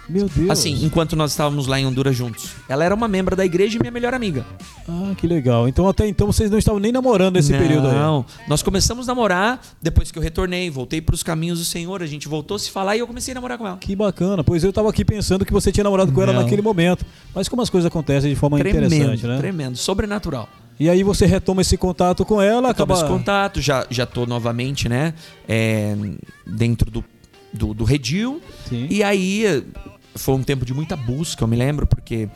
Meu 0.08 0.28
Deus. 0.28 0.50
Assim, 0.50 0.84
enquanto 0.84 1.14
nós 1.14 1.32
estávamos 1.32 1.66
lá 1.66 1.78
em 1.78 1.86
Honduras 1.86 2.16
juntos. 2.16 2.52
Ela 2.68 2.84
era 2.84 2.94
uma 2.94 3.06
membro 3.06 3.36
da 3.36 3.44
igreja 3.44 3.76
e 3.76 3.80
minha 3.80 3.90
melhor 3.90 4.14
amiga. 4.14 4.44
Ah, 4.88 5.12
que 5.16 5.26
legal. 5.26 5.68
Então 5.68 5.88
até 5.88 6.06
então 6.06 6.26
vocês 6.26 6.50
não 6.50 6.58
estavam 6.58 6.80
nem 6.80 6.90
namorando 6.90 7.34
nesse 7.34 7.52
não, 7.52 7.58
período 7.58 7.88
aí. 7.88 7.94
Não, 7.94 8.24
nós 8.48 8.62
começamos 8.62 9.08
a 9.08 9.12
namorar 9.14 9.60
depois 9.82 10.10
que 10.10 10.18
eu 10.18 10.22
retornei, 10.22 10.70
voltei 10.70 11.00
pros 11.00 11.22
caminhos 11.22 11.58
do 11.58 11.64
Senhor, 11.64 12.02
a 12.02 12.06
gente 12.06 12.26
voltou 12.28 12.54
a 12.54 12.58
se 12.58 12.70
falar 12.70 12.96
e 12.96 13.00
eu 13.00 13.06
comecei 13.06 13.32
a 13.32 13.34
namorar 13.34 13.58
com 13.58 13.66
ela. 13.66 13.76
Que 13.76 13.94
bacana. 13.94 14.42
Pois 14.42 14.64
eu 14.64 14.72
tava 14.72 14.88
aqui 14.88 15.04
pensando 15.04 15.44
que 15.44 15.52
você 15.52 15.70
tinha 15.70 15.84
namorado 15.84 16.12
com 16.12 16.22
ela 16.22 16.32
Não. 16.32 16.42
naquele 16.42 16.62
momento. 16.62 17.04
Mas 17.34 17.48
como 17.48 17.60
as 17.60 17.68
coisas 17.68 17.86
acontecem 17.86 18.30
de 18.30 18.36
forma 18.36 18.58
interessante, 18.58 18.98
Tremendo, 18.98 19.28
né? 19.28 19.38
tremendo, 19.38 19.76
sobrenatural. 19.76 20.48
E 20.80 20.88
aí 20.88 21.02
você 21.02 21.26
retoma 21.26 21.60
esse 21.60 21.76
contato 21.76 22.24
com 22.24 22.40
ela, 22.40 22.70
Acaba 22.70 22.94
esse 22.94 23.04
contato, 23.04 23.60
já, 23.60 23.84
já 23.90 24.06
tô 24.06 24.26
novamente, 24.26 24.88
né? 24.88 25.12
é, 25.48 25.96
dentro 26.46 26.88
do, 26.90 27.04
do, 27.52 27.74
do 27.74 27.84
redil. 27.84 28.40
Sim. 28.68 28.86
E 28.88 29.02
aí 29.02 29.64
foi 30.18 30.35
um 30.35 30.42
tempo 30.42 30.64
de 30.64 30.74
muita 30.74 30.96
busca, 30.96 31.42
eu 31.42 31.48
me 31.48 31.57
lembro, 31.57 31.87
porque 31.87 32.28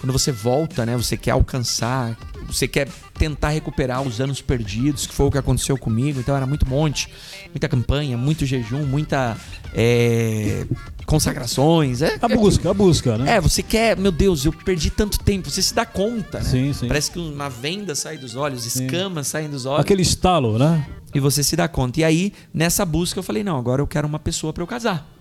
quando 0.00 0.12
você 0.12 0.30
volta, 0.30 0.86
né? 0.86 0.96
Você 0.96 1.16
quer 1.16 1.32
alcançar, 1.32 2.16
você 2.46 2.68
quer 2.68 2.88
tentar 3.18 3.48
recuperar 3.48 4.00
os 4.02 4.20
anos 4.20 4.40
perdidos, 4.40 5.06
que 5.06 5.14
foi 5.14 5.26
o 5.26 5.30
que 5.30 5.38
aconteceu 5.38 5.76
comigo. 5.76 6.20
Então 6.20 6.36
era 6.36 6.46
muito 6.46 6.66
monte, 6.66 7.08
muita 7.50 7.68
campanha, 7.68 8.16
muito 8.16 8.46
jejum, 8.46 8.84
muita 8.86 9.36
é, 9.74 10.66
consagrações. 11.04 12.00
É, 12.00 12.16
A 12.20 12.28
busca, 12.28 12.70
a 12.70 12.74
busca, 12.74 13.18
né? 13.18 13.36
É, 13.36 13.40
você 13.40 13.62
quer, 13.62 13.96
meu 13.96 14.12
Deus, 14.12 14.44
eu 14.44 14.52
perdi 14.52 14.88
tanto 14.90 15.18
tempo. 15.18 15.50
Você 15.50 15.62
se 15.62 15.74
dá 15.74 15.84
conta, 15.84 16.38
né? 16.38 16.44
Sim, 16.44 16.72
sim. 16.72 16.86
Parece 16.86 17.10
que 17.10 17.18
uma 17.18 17.50
venda 17.50 17.94
sai 17.94 18.18
dos 18.18 18.36
olhos, 18.36 18.62
Sim. 18.62 18.84
escamas 18.86 19.26
saem 19.26 19.50
dos 19.50 19.66
olhos. 19.66 19.80
Aquele 19.80 20.02
estalo, 20.02 20.58
né? 20.58 20.86
E 21.12 21.18
você 21.18 21.42
se 21.42 21.56
dá 21.56 21.66
conta. 21.66 22.00
E 22.00 22.04
aí, 22.04 22.32
nessa 22.54 22.84
busca, 22.84 23.18
eu 23.18 23.22
falei: 23.22 23.42
não, 23.42 23.58
agora 23.58 23.82
eu 23.82 23.86
quero 23.86 24.06
uma 24.06 24.18
pessoa 24.18 24.52
pra 24.52 24.62
eu 24.62 24.66
casar. 24.66 25.17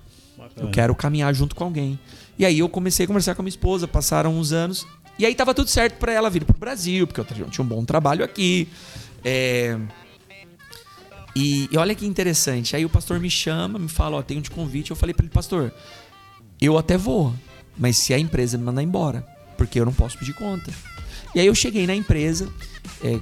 Eu 0.58 0.70
quero 0.70 0.96
caminhar 0.96 1.34
junto 1.34 1.56
com 1.56 1.64
alguém. 1.64 2.00
E 2.38 2.46
aí 2.46 2.60
eu 2.60 2.70
comecei 2.70 3.04
a 3.06 3.08
conversar 3.08 3.36
com 3.36 3.42
a 3.42 3.44
minha 3.44 3.50
esposa, 3.50 3.88
passaram 3.88 4.38
uns 4.38 4.52
anos. 4.52 4.88
E 5.20 5.26
aí 5.26 5.34
tava 5.34 5.54
tudo 5.54 5.70
certo 5.70 5.98
pra 5.98 6.12
ela 6.12 6.30
vir 6.30 6.44
pro 6.46 6.58
Brasil, 6.58 7.08
porque 7.08 7.22
eu 7.22 7.50
tinha 7.50 7.64
um 7.64 7.68
bom 7.68 7.84
trabalho 7.84 8.24
aqui. 8.24 8.68
É, 9.24 9.78
E, 11.36 11.70
e 11.72 11.78
olha 11.78 11.94
que 11.94 12.06
interessante. 12.06 12.76
Aí 12.76 12.86
o 12.86 12.90
pastor 12.90 13.20
me 13.20 13.30
chama, 13.30 13.78
me 13.78 13.88
fala: 13.88 14.18
Ó, 14.18 14.22
tem 14.22 14.38
um 14.38 14.42
de 14.42 14.50
convite. 14.52 14.92
Eu 14.92 14.96
falei 14.98 15.14
pra 15.14 15.24
ele: 15.26 15.34
Pastor, 15.34 15.72
eu 16.60 16.78
até 16.78 16.98
vou, 16.98 17.34
mas 17.78 17.98
se 17.98 18.14
a 18.14 18.20
empresa 18.20 18.58
me 18.58 18.64
mandar 18.64 18.82
embora, 18.82 19.26
porque 19.58 19.80
eu 19.80 19.86
não 19.86 19.94
posso 19.94 20.18
pedir 20.18 20.34
conta. 20.34 20.72
E 21.36 21.40
aí 21.40 21.46
eu 21.46 21.54
cheguei 21.56 21.86
na 21.86 21.96
empresa, 21.96 22.52
é, 23.04 23.20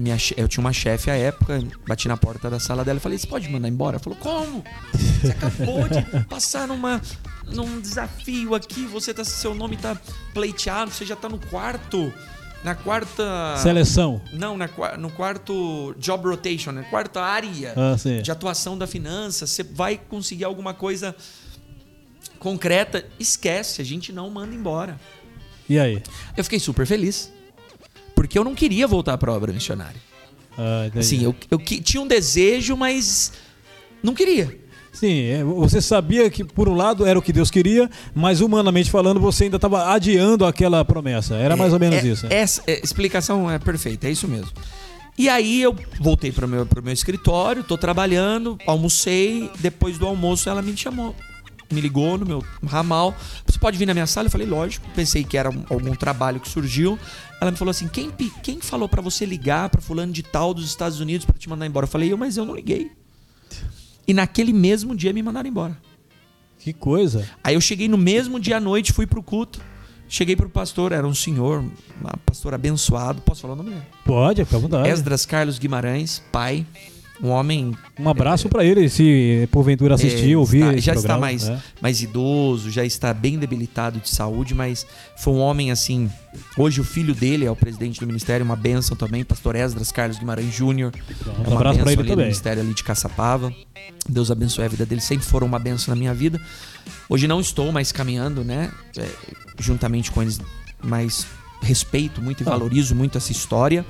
minha 0.00 0.16
eu 0.36 0.48
tinha 0.48 0.60
uma 0.64 0.72
chefe 0.72 1.10
à 1.10 1.14
época, 1.16 1.62
bati 1.86 2.08
na 2.08 2.16
porta 2.16 2.48
da 2.50 2.58
sala 2.58 2.84
dela 2.84 2.98
e 2.98 3.00
falei: 3.00 3.18
Você 3.18 3.26
pode 3.26 3.48
mandar 3.48 3.68
embora? 3.68 3.96
Ela 3.96 4.02
falou: 4.02 4.18
Como? 4.18 4.64
Você 4.92 5.30
acabou 5.30 5.88
de 5.88 6.24
passar 6.24 6.66
numa, 6.66 7.00
num 7.46 7.80
desafio 7.80 8.54
aqui, 8.54 8.84
você 8.86 9.12
tá, 9.14 9.24
seu 9.24 9.54
nome 9.54 9.76
tá 9.76 9.96
pleiteado, 10.34 10.90
você 10.90 11.04
já 11.04 11.14
tá 11.14 11.28
no 11.28 11.38
quarto, 11.38 12.12
na 12.64 12.74
quarta. 12.74 13.56
Seleção. 13.58 14.20
Não, 14.32 14.56
na, 14.56 14.68
no 14.98 15.10
quarto 15.10 15.94
job 15.98 16.28
rotation, 16.28 16.72
na 16.72 16.82
quarta 16.84 17.20
área 17.20 17.74
Ah, 17.76 17.96
de 18.22 18.30
atuação 18.30 18.76
da 18.76 18.86
finança, 18.86 19.46
você 19.46 19.62
vai 19.62 19.96
conseguir 19.98 20.44
alguma 20.44 20.74
coisa 20.74 21.14
concreta, 22.38 23.04
esquece, 23.18 23.82
a 23.82 23.84
gente 23.84 24.12
não 24.12 24.30
manda 24.30 24.54
embora. 24.54 24.98
E 25.68 25.78
aí? 25.78 26.02
Eu 26.36 26.42
fiquei 26.42 26.58
super 26.58 26.86
feliz. 26.86 27.30
Porque 28.20 28.38
eu 28.38 28.44
não 28.44 28.54
queria 28.54 28.86
voltar 28.86 29.16
para 29.16 29.32
a 29.32 29.34
obra 29.34 29.50
missionária. 29.50 29.96
Ah, 30.58 30.84
entendi. 30.88 30.98
Assim, 30.98 31.24
eu, 31.24 31.34
eu 31.50 31.56
tinha 31.58 32.02
um 32.02 32.06
desejo, 32.06 32.76
mas 32.76 33.32
não 34.02 34.12
queria. 34.12 34.58
Sim, 34.92 35.22
é, 35.22 35.42
você 35.42 35.80
sabia 35.80 36.28
que 36.28 36.44
por 36.44 36.68
um 36.68 36.74
lado 36.74 37.06
era 37.06 37.18
o 37.18 37.22
que 37.22 37.32
Deus 37.32 37.50
queria, 37.50 37.88
mas 38.14 38.42
humanamente 38.42 38.90
falando 38.90 39.18
você 39.18 39.44
ainda 39.44 39.56
estava 39.56 39.90
adiando 39.94 40.44
aquela 40.44 40.84
promessa. 40.84 41.34
Era 41.34 41.56
mais 41.56 41.72
ou 41.72 41.80
menos 41.80 42.04
É- 42.04 42.06
isso. 42.06 42.26
né? 42.26 42.34
Essa 42.34 42.62
é, 42.66 42.84
explicação 42.84 43.50
é 43.50 43.58
perfeita, 43.58 44.06
é 44.06 44.10
isso 44.10 44.28
mesmo. 44.28 44.50
E 45.16 45.26
aí 45.26 45.62
eu 45.62 45.74
voltei 45.98 46.30
para 46.30 46.44
o 46.44 46.48
meu, 46.48 46.66
pro 46.66 46.82
meu 46.82 46.92
escritório, 46.92 47.64
tô 47.64 47.78
trabalhando, 47.78 48.58
almocei. 48.66 49.50
Depois 49.60 49.96
do 49.96 50.06
almoço 50.06 50.46
ela 50.50 50.60
me 50.60 50.76
chamou. 50.76 51.16
Me 51.70 51.80
ligou 51.80 52.18
no 52.18 52.26
meu 52.26 52.44
ramal. 52.66 53.14
Você 53.46 53.58
pode 53.58 53.78
vir 53.78 53.86
na 53.86 53.94
minha 53.94 54.06
sala? 54.06 54.26
Eu 54.26 54.30
falei, 54.30 54.46
lógico. 54.46 54.86
Pensei 54.94 55.22
que 55.22 55.36
era 55.36 55.48
um- 55.50 55.64
algum 55.70 55.94
trabalho 55.94 56.40
que 56.40 56.48
surgiu. 56.48 56.98
Ela 57.40 57.50
me 57.52 57.56
falou 57.56 57.70
assim: 57.70 57.86
quem, 57.86 58.10
quem 58.42 58.60
falou 58.60 58.88
para 58.88 59.00
você 59.00 59.24
ligar 59.24 59.68
para 59.70 59.80
fulano 59.80 60.12
de 60.12 60.22
tal 60.22 60.52
dos 60.52 60.64
Estados 60.66 60.98
Unidos 61.00 61.24
para 61.24 61.38
te 61.38 61.48
mandar 61.48 61.66
embora? 61.66 61.84
Eu 61.84 61.88
falei, 61.88 62.12
eu, 62.12 62.16
mas 62.18 62.36
eu 62.36 62.44
não 62.44 62.54
liguei. 62.56 62.90
E 64.06 64.12
naquele 64.12 64.52
mesmo 64.52 64.96
dia 64.96 65.12
me 65.12 65.22
mandaram 65.22 65.48
embora. 65.48 65.76
Que 66.58 66.72
coisa. 66.72 67.26
Aí 67.42 67.54
eu 67.54 67.60
cheguei 67.60 67.88
no 67.88 67.96
mesmo 67.96 68.38
dia 68.40 68.56
à 68.56 68.60
noite, 68.60 68.92
fui 68.92 69.06
pro 69.06 69.22
culto. 69.22 69.60
Cheguei 70.08 70.34
pro 70.34 70.50
pastor, 70.50 70.90
era 70.90 71.06
um 71.06 71.14
senhor, 71.14 71.60
um 71.62 71.70
pastor 72.26 72.52
abençoado. 72.52 73.22
Posso 73.22 73.42
falar 73.42 73.54
o 73.54 73.56
nome 73.56 73.70
dele? 73.70 73.82
Pode, 74.04 74.44
fica 74.44 74.56
à 74.56 74.60
vontade. 74.60 74.88
Esdras 74.88 75.24
Carlos 75.24 75.56
Guimarães, 75.56 76.20
pai. 76.32 76.66
Um 77.22 77.28
homem 77.28 77.76
Um 77.98 78.08
abraço 78.08 78.48
pra 78.48 78.64
ele, 78.64 78.88
se 78.88 79.46
porventura 79.52 79.94
assistir, 79.94 80.32
é, 80.32 80.36
ouvir. 80.36 80.60
está- 80.60 80.72
já 80.72 80.78
está 80.78 80.92
programa, 80.94 81.20
mais, 81.20 81.48
né? 81.48 81.62
mais 81.80 82.00
idoso, 82.02 82.70
já 82.70 82.82
está 82.84 83.12
bem 83.12 83.38
debilitado 83.38 84.00
de 84.00 84.08
saúde, 84.08 84.54
mas 84.54 84.86
foi 85.18 85.34
um 85.34 85.38
homem 85.40 85.70
assim. 85.70 86.10
Hoje 86.56 86.80
o 86.80 86.84
filho 86.84 87.14
dele 87.14 87.44
é 87.44 87.50
o 87.50 87.56
presidente 87.56 88.00
do 88.00 88.06
ministério, 88.06 88.44
uma 88.44 88.56
bênção 88.56 88.96
também, 88.96 89.22
pastor 89.24 89.54
Esdras 89.54 89.92
Carlos 89.92 90.18
Guimarães 90.18 90.54
Júnior. 90.54 90.92
É 90.96 91.28
um 91.28 91.50
uma 91.52 91.56
abraço 91.56 91.78
bênção 91.78 91.92
ele 91.92 92.00
ali 92.00 92.08
também. 92.08 92.24
ministério 92.26 92.62
ali 92.62 92.72
de 92.72 92.82
Caçapava. 92.84 93.52
Deus 94.08 94.30
abençoe 94.30 94.64
a 94.64 94.68
vida 94.68 94.86
dele. 94.86 95.00
Sempre 95.02 95.26
foram 95.26 95.46
uma 95.46 95.58
bênção 95.58 95.92
na 95.94 95.98
minha 95.98 96.14
vida. 96.14 96.40
Hoje 97.08 97.26
não 97.28 97.40
estou 97.40 97.70
mais 97.70 97.92
caminhando, 97.92 98.42
né? 98.42 98.70
é, 98.96 99.06
juntamente 99.58 100.10
com 100.10 100.22
eles, 100.22 100.40
mas 100.82 101.26
respeito 101.62 102.22
muito 102.22 102.40
e 102.42 102.44
valorizo 102.44 102.94
muito 102.94 103.18
essa 103.18 103.30
história. 103.30 103.84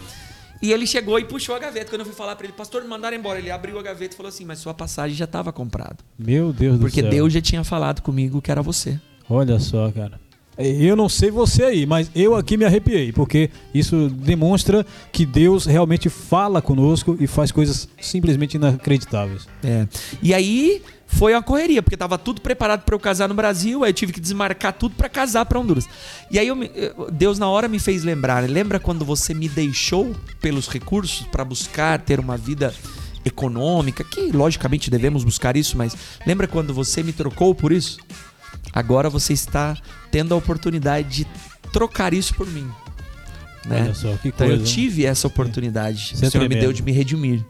E 0.63 0.73
ele 0.73 0.87
chegou 0.87 1.19
e 1.19 1.25
puxou 1.25 1.55
a 1.55 1.59
gaveta. 1.59 1.91
Quando 1.91 2.01
eu 2.01 2.07
fui 2.07 2.15
falar 2.15 2.37
pra 2.37 2.47
ele, 2.47 2.53
pastor, 2.53 2.83
me 2.83 2.89
mandaram 2.89 3.17
embora. 3.17 3.39
Ele 3.39 3.51
abriu 3.51 3.79
a 3.79 3.83
gaveta 3.83 4.15
e 4.15 4.17
falou 4.17 4.29
assim: 4.29 4.45
Mas 4.45 4.59
sua 4.59 4.75
passagem 4.75 5.17
já 5.17 5.25
estava 5.25 5.53
comprada. 5.53 5.97
Meu 6.19 6.53
Deus 6.53 6.75
do 6.79 6.81
Porque 6.83 7.01
céu. 7.01 7.11
Deus 7.11 7.33
já 7.33 7.41
tinha 7.41 7.65
falado 7.65 8.03
comigo 8.03 8.43
que 8.43 8.51
era 8.51 8.63
você. 8.63 9.01
Olha 9.29 9.59
só, 9.59 9.91
cara. 9.91 10.21
Eu 10.59 10.95
não 10.95 11.09
sei 11.09 11.31
você 11.31 11.63
aí, 11.63 11.87
mas 11.87 12.11
eu 12.15 12.35
aqui 12.35 12.59
me 12.59 12.67
arrepiei, 12.67 13.13
porque 13.13 13.49
isso 13.73 14.11
demonstra 14.11 14.85
que 15.11 15.25
Deus 15.25 15.65
realmente 15.65 16.11
fala 16.11 16.61
conosco 16.61 17.17
e 17.19 17.27
faz 17.27 17.51
coisas 17.51 17.89
simplesmente 17.99 18.55
inacreditáveis. 18.55 19.49
É. 19.65 19.87
E 20.23 20.35
aí 20.35 20.83
foi 21.13 21.35
uma 21.35 21.43
correria, 21.43 21.83
porque 21.83 21.97
tava 21.97 22.17
tudo 22.17 22.41
preparado 22.41 22.83
para 22.83 22.95
eu 22.95 23.01
casar 23.01 23.29
no 23.29 23.35
Brasil, 23.35 23.83
aí 23.83 23.91
eu 23.91 23.95
tive 23.95 24.13
que 24.13 24.21
desmarcar 24.21 24.73
tudo 24.73 24.95
para 24.95 25.09
casar 25.09 25.45
para 25.45 25.59
Honduras. 25.59 25.87
E 26.31 26.39
aí 26.39 26.47
eu 26.47 26.57
Deus 27.13 27.39
na 27.39 27.49
hora 27.49 27.69
me 27.69 27.79
fez 27.79 28.05
lembrar, 28.05 28.43
né? 28.43 28.49
lembra 28.49 28.79
quando 28.79 29.05
você 29.05 29.35
me 29.35 29.49
deixou 29.49 30.15
pelos 30.41 30.69
recursos 30.69 31.27
para 31.27 31.45
buscar 31.45 31.99
ter 32.01 32.21
uma 32.21 32.37
vida 32.37 32.73
econômica, 33.25 34.05
que 34.05 34.33
logicamente 34.33 34.91
devemos 34.91 35.25
buscar 35.25 35.57
isso, 35.57 35.77
mas 35.77 35.95
lembra 36.27 36.47
quando 36.47 36.73
você 36.73 37.03
me 37.03 37.13
trocou 37.13 37.55
por 37.55 37.73
isso? 37.73 37.99
Agora 38.73 39.11
você 39.11 39.33
está 39.33 39.77
tendo 40.11 40.33
a 40.33 40.37
oportunidade 40.37 41.09
de 41.09 41.27
trocar 41.73 42.15
isso 42.15 42.35
por 42.35 42.47
mim. 42.47 42.69
Né? 43.67 43.83
Olha 43.83 43.95
só, 43.95 44.17
que 44.17 44.29
Então 44.29 44.47
coisa. 44.47 44.63
eu 44.63 44.67
tive 44.67 45.05
essa 45.05 45.27
oportunidade. 45.27 46.13
Isso 46.15 46.25
é 46.25 46.29
o 46.29 46.31
Senhor 46.31 46.49
me 46.49 46.57
deu 46.57 46.73
de 46.73 46.83
me 46.83 46.93
redimir, 46.93 47.45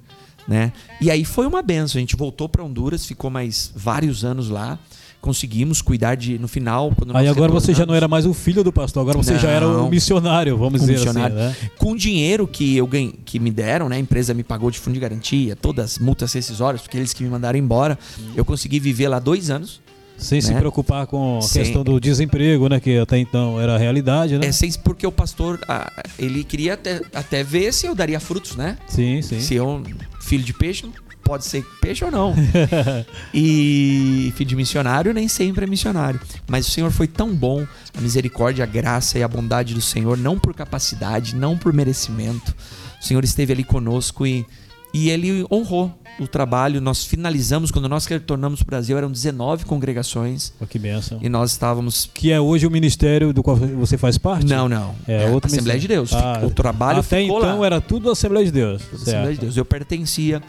né? 0.50 0.72
E 1.00 1.10
aí 1.12 1.24
foi 1.24 1.46
uma 1.46 1.62
benção. 1.62 1.98
A 1.98 2.00
gente 2.00 2.16
voltou 2.16 2.48
para 2.48 2.62
Honduras, 2.64 3.06
ficou 3.06 3.30
mais 3.30 3.72
vários 3.74 4.24
anos 4.24 4.50
lá. 4.50 4.76
Conseguimos 5.20 5.80
cuidar 5.82 6.14
de 6.16 6.38
no 6.38 6.48
final 6.48 6.92
quando 6.96 7.14
Aí 7.16 7.28
agora 7.28 7.52
você 7.52 7.74
já 7.74 7.84
não 7.86 7.94
era 7.94 8.08
mais 8.08 8.24
o 8.24 8.32
filho 8.32 8.64
do 8.64 8.72
pastor, 8.72 9.02
agora 9.02 9.18
você 9.18 9.38
já 9.38 9.50
era 9.50 9.66
Não. 9.68 9.88
missionário, 9.90 10.56
vamos 10.56 10.80
Um 10.80 10.86
dizer 10.86 10.92
missionário. 10.98 11.36
assim, 11.38 11.62
né? 11.62 11.70
com 11.76 11.92
o 11.92 11.96
dinheiro 11.96 12.48
que 12.48 12.76
eu 12.78 12.86
ganhei, 12.86 13.14
que 13.24 13.38
me 13.38 13.50
deram, 13.50 13.86
né? 13.88 13.96
A 13.96 13.98
empresa 13.98 14.32
me 14.32 14.42
pagou 14.42 14.70
de 14.70 14.78
fundo 14.78 14.94
de 14.94 15.00
garantia, 15.00 15.54
todas 15.54 15.84
as 15.92 15.98
multas 15.98 16.32
rescisórias, 16.32 16.80
porque 16.80 16.96
eles 16.96 17.12
que 17.12 17.22
me 17.22 17.28
mandaram 17.28 17.58
embora. 17.58 17.98
Eu 18.34 18.46
consegui 18.46 18.80
viver 18.80 19.08
lá 19.08 19.18
dois 19.18 19.50
anos. 19.50 19.80
Sem 20.20 20.40
se 20.40 20.52
Né? 20.52 20.58
preocupar 20.60 21.06
com 21.06 21.38
a 21.38 21.42
Sem- 21.42 21.62
questão 21.62 21.82
do 21.82 21.98
desemprego, 21.98 22.68
né? 22.68 22.78
Que 22.78 22.98
até 22.98 23.18
então 23.18 23.60
era 23.60 23.74
a 23.74 23.78
realidade, 23.78 24.36
né? 24.38 24.46
É 24.46 24.52
sem 24.52 24.70
porque 24.84 25.06
o 25.06 25.12
pastor, 25.12 25.58
ah, 25.66 25.90
ele 26.18 26.44
queria 26.44 26.74
até, 26.74 27.00
até 27.14 27.42
ver 27.42 27.72
se 27.72 27.86
eu 27.86 27.94
daria 27.94 28.20
frutos, 28.20 28.54
né? 28.56 28.76
Sim, 28.86 29.22
sim. 29.22 29.40
Se 29.40 29.54
eu, 29.54 29.82
filho 30.20 30.44
de 30.44 30.52
peixe, 30.52 30.88
pode 31.24 31.44
ser 31.46 31.64
peixe 31.80 32.04
ou 32.04 32.10
não. 32.10 32.34
e 33.34 34.32
filho 34.36 34.48
de 34.50 34.56
missionário 34.56 35.12
nem 35.14 35.28
sempre 35.28 35.64
é 35.64 35.66
missionário. 35.68 36.20
Mas 36.46 36.66
o 36.68 36.70
Senhor 36.70 36.90
foi 36.90 37.06
tão 37.06 37.34
bom, 37.34 37.66
a 37.96 38.00
misericórdia, 38.00 38.64
a 38.64 38.66
graça 38.66 39.18
e 39.18 39.22
a 39.22 39.28
bondade 39.28 39.74
do 39.74 39.80
Senhor, 39.80 40.16
não 40.18 40.38
por 40.38 40.54
capacidade, 40.54 41.34
não 41.34 41.56
por 41.56 41.72
merecimento. 41.72 42.54
O 43.00 43.04
Senhor 43.04 43.24
esteve 43.24 43.52
ali 43.52 43.64
conosco 43.64 44.26
e, 44.26 44.44
e 44.92 45.08
ele 45.10 45.44
honrou 45.50 45.92
o 46.18 46.26
trabalho. 46.26 46.80
Nós 46.80 47.04
finalizamos, 47.04 47.70
quando 47.70 47.88
nós 47.88 48.06
retornamos 48.06 48.62
para 48.62 48.64
o 48.64 48.70
Brasil, 48.70 48.98
eram 48.98 49.10
19 49.10 49.64
congregações 49.64 50.52
Pô, 50.58 50.66
que 50.66 50.78
benção. 50.78 51.18
e 51.22 51.28
nós 51.28 51.52
estávamos. 51.52 52.10
Que 52.12 52.30
é 52.32 52.40
hoje 52.40 52.66
o 52.66 52.70
ministério 52.70 53.32
do 53.32 53.42
qual 53.42 53.56
você 53.56 53.96
faz 53.96 54.18
parte? 54.18 54.46
Não, 54.46 54.68
não. 54.68 54.94
É, 55.06 55.24
É, 55.24 55.30
outro 55.30 55.46
Assembleia 55.50 55.78
ministério. 55.78 55.80
de 55.80 55.88
Deus. 55.88 56.12
Ah, 56.12 56.40
o 56.44 56.50
trabalho 56.50 57.00
Até 57.00 57.22
então 57.22 57.58
lá. 57.60 57.66
era 57.66 57.80
tudo 57.80 58.10
Assembleia 58.10 58.44
de 58.46 58.52
Deus. 58.52 58.82
Assembleia 58.92 59.34
de. 59.34 59.40
Deus. 59.40 59.56
Eu 59.56 59.64
pertencia 59.64 60.42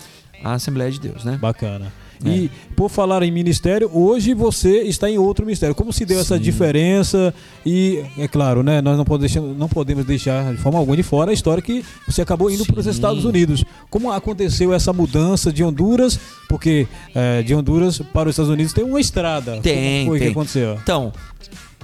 à 0.43 0.54
Assembleia 0.54 0.91
de 0.91 0.99
Deus, 0.99 1.23
né? 1.23 1.38
Bacana. 1.39 1.91
É. 2.25 2.29
E 2.29 2.51
por 2.75 2.89
falar 2.89 3.23
em 3.23 3.31
ministério, 3.31 3.89
hoje 3.93 4.34
você 4.34 4.81
está 4.84 5.10
em 5.10 5.17
outro 5.17 5.45
ministério. 5.45 5.75
Como 5.75 5.91
se 5.91 6.05
deu 6.05 6.19
essa 6.19 6.38
Sim. 6.38 6.41
diferença? 6.41 7.34
E 7.65 8.03
é 8.17 8.27
claro, 8.27 8.63
né? 8.63 8.81
Nós 8.81 8.97
não 8.97 9.05
podemos, 9.05 9.31
deixar, 9.31 9.47
não 9.47 9.67
podemos 9.67 10.05
deixar 10.05 10.53
de 10.53 10.62
forma 10.62 10.79
alguma 10.79 10.95
de 10.95 11.03
fora 11.03 11.31
a 11.31 11.34
história 11.34 11.62
que 11.62 11.84
você 12.07 12.21
acabou 12.21 12.49
indo 12.49 12.65
para 12.65 12.79
os 12.79 12.86
Sim. 12.86 12.91
Estados 12.91 13.25
Unidos. 13.25 13.63
Como 13.89 14.12
aconteceu 14.12 14.73
essa 14.73 14.91
mudança 14.93 15.51
de 15.51 15.63
Honduras? 15.63 16.19
Porque 16.47 16.88
eh, 17.15 17.43
de 17.43 17.55
Honduras 17.55 17.99
para 18.13 18.29
os 18.29 18.34
Estados 18.34 18.51
Unidos 18.51 18.73
tem 18.73 18.84
uma 18.84 18.99
estrada. 18.99 19.60
Tem, 19.62 19.99
Como 19.99 20.12
foi 20.12 20.19
tem. 20.19 20.27
que 20.27 20.31
aconteceu? 20.31 20.79
Então, 20.81 21.13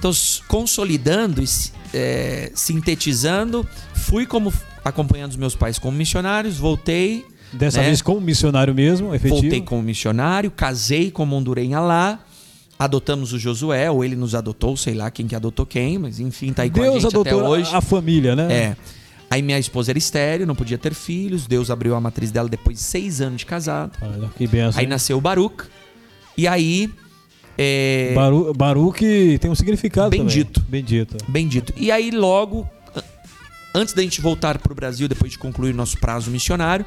tô 0.00 0.10
consolidando 0.46 1.42
e 1.42 1.46
é, 1.92 2.50
sintetizando, 2.54 3.66
fui 3.94 4.26
como 4.26 4.52
acompanhando 4.84 5.32
os 5.32 5.36
meus 5.36 5.54
pais 5.54 5.78
como 5.78 5.96
missionários, 5.96 6.56
voltei, 6.56 7.24
Dessa 7.52 7.80
né? 7.80 7.86
vez 7.86 8.02
como 8.02 8.20
missionário 8.20 8.74
mesmo, 8.74 9.14
efetivo. 9.14 9.40
voltei 9.40 9.60
como 9.60 9.82
missionário, 9.82 10.50
casei 10.50 11.10
como 11.10 11.34
hondurenha 11.34 11.80
lá, 11.80 12.20
adotamos 12.78 13.32
o 13.32 13.38
Josué, 13.38 13.90
ou 13.90 14.04
ele 14.04 14.14
nos 14.14 14.34
adotou, 14.34 14.76
sei 14.76 14.94
lá 14.94 15.10
quem 15.10 15.26
que 15.26 15.34
adotou 15.34 15.64
quem, 15.64 15.98
mas 15.98 16.20
enfim, 16.20 16.52
tá 16.52 16.62
aí 16.62 16.70
com 16.70 16.80
a 16.80 16.84
Deus 16.84 17.02
gente 17.02 17.06
até 17.06 17.30
adotou 17.30 17.48
hoje. 17.48 17.74
a 17.74 17.80
família, 17.80 18.36
né? 18.36 18.52
É. 18.52 18.76
Aí 19.30 19.42
minha 19.42 19.58
esposa 19.58 19.92
era 19.92 19.98
estéreo, 19.98 20.46
não 20.46 20.54
podia 20.54 20.78
ter 20.78 20.94
filhos, 20.94 21.46
Deus 21.46 21.70
abriu 21.70 21.94
a 21.94 22.00
matriz 22.00 22.30
dela 22.30 22.48
depois 22.48 22.78
de 22.78 22.82
seis 22.82 23.20
anos 23.20 23.40
de 23.40 23.46
casado. 23.46 23.92
Olha, 24.00 24.30
que 24.36 24.46
benção. 24.46 24.80
Aí 24.80 24.86
nasceu 24.86 25.18
o 25.18 25.20
Baruch, 25.20 25.64
e 26.36 26.46
aí... 26.46 26.90
É, 27.60 28.12
Baru, 28.14 28.54
Baruque 28.54 29.36
tem 29.40 29.50
um 29.50 29.54
significado 29.54 30.10
Bendito. 30.10 30.60
também. 30.60 30.80
Bendito. 30.80 31.16
Bendito. 31.26 31.74
E 31.76 31.90
aí, 31.90 32.12
logo, 32.12 32.68
antes 33.74 33.94
da 33.94 34.02
gente 34.02 34.20
voltar 34.20 34.58
pro 34.58 34.72
Brasil, 34.76 35.08
depois 35.08 35.32
de 35.32 35.38
concluir 35.38 35.74
nosso 35.74 35.98
prazo 35.98 36.30
missionário, 36.30 36.86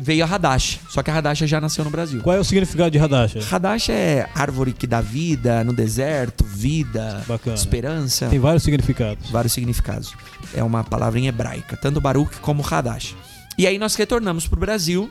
veio 0.00 0.24
a 0.24 0.26
Hadash. 0.28 0.80
Só 0.88 1.02
que 1.02 1.10
a 1.10 1.16
Hadash 1.18 1.40
já 1.40 1.60
nasceu 1.60 1.84
no 1.84 1.90
Brasil. 1.90 2.20
Qual 2.22 2.34
é 2.34 2.40
o 2.40 2.44
significado 2.44 2.90
de 2.90 2.98
Radasha? 2.98 3.40
Hadash 3.50 3.88
é 3.90 4.28
árvore 4.34 4.72
que 4.72 4.86
dá 4.86 5.00
vida 5.00 5.62
no 5.64 5.72
deserto, 5.72 6.44
vida, 6.44 7.22
Bacana. 7.26 7.54
esperança, 7.56 8.28
Tem 8.28 8.38
vários 8.38 8.62
significados. 8.62 9.30
vários 9.30 9.52
significados. 9.52 10.12
É 10.54 10.62
uma 10.64 10.82
palavra 10.82 11.18
em 11.20 11.26
hebraica, 11.28 11.76
tanto 11.76 12.00
Baruch 12.00 12.38
como 12.40 12.64
Hadash. 12.66 13.14
E 13.58 13.66
aí 13.66 13.78
nós 13.78 13.94
retornamos 13.94 14.46
pro 14.46 14.58
Brasil 14.58 15.10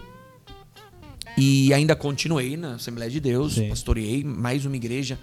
e 1.38 1.74
ainda 1.74 1.96
continuei 1.96 2.58
na 2.58 2.74
Assembleia 2.76 3.10
de 3.10 3.20
Deus, 3.20 3.54
Sim. 3.56 3.70
pastoreei 3.70 4.24
mais 4.24 4.66
uma 4.66 4.76
igreja. 4.76 5.18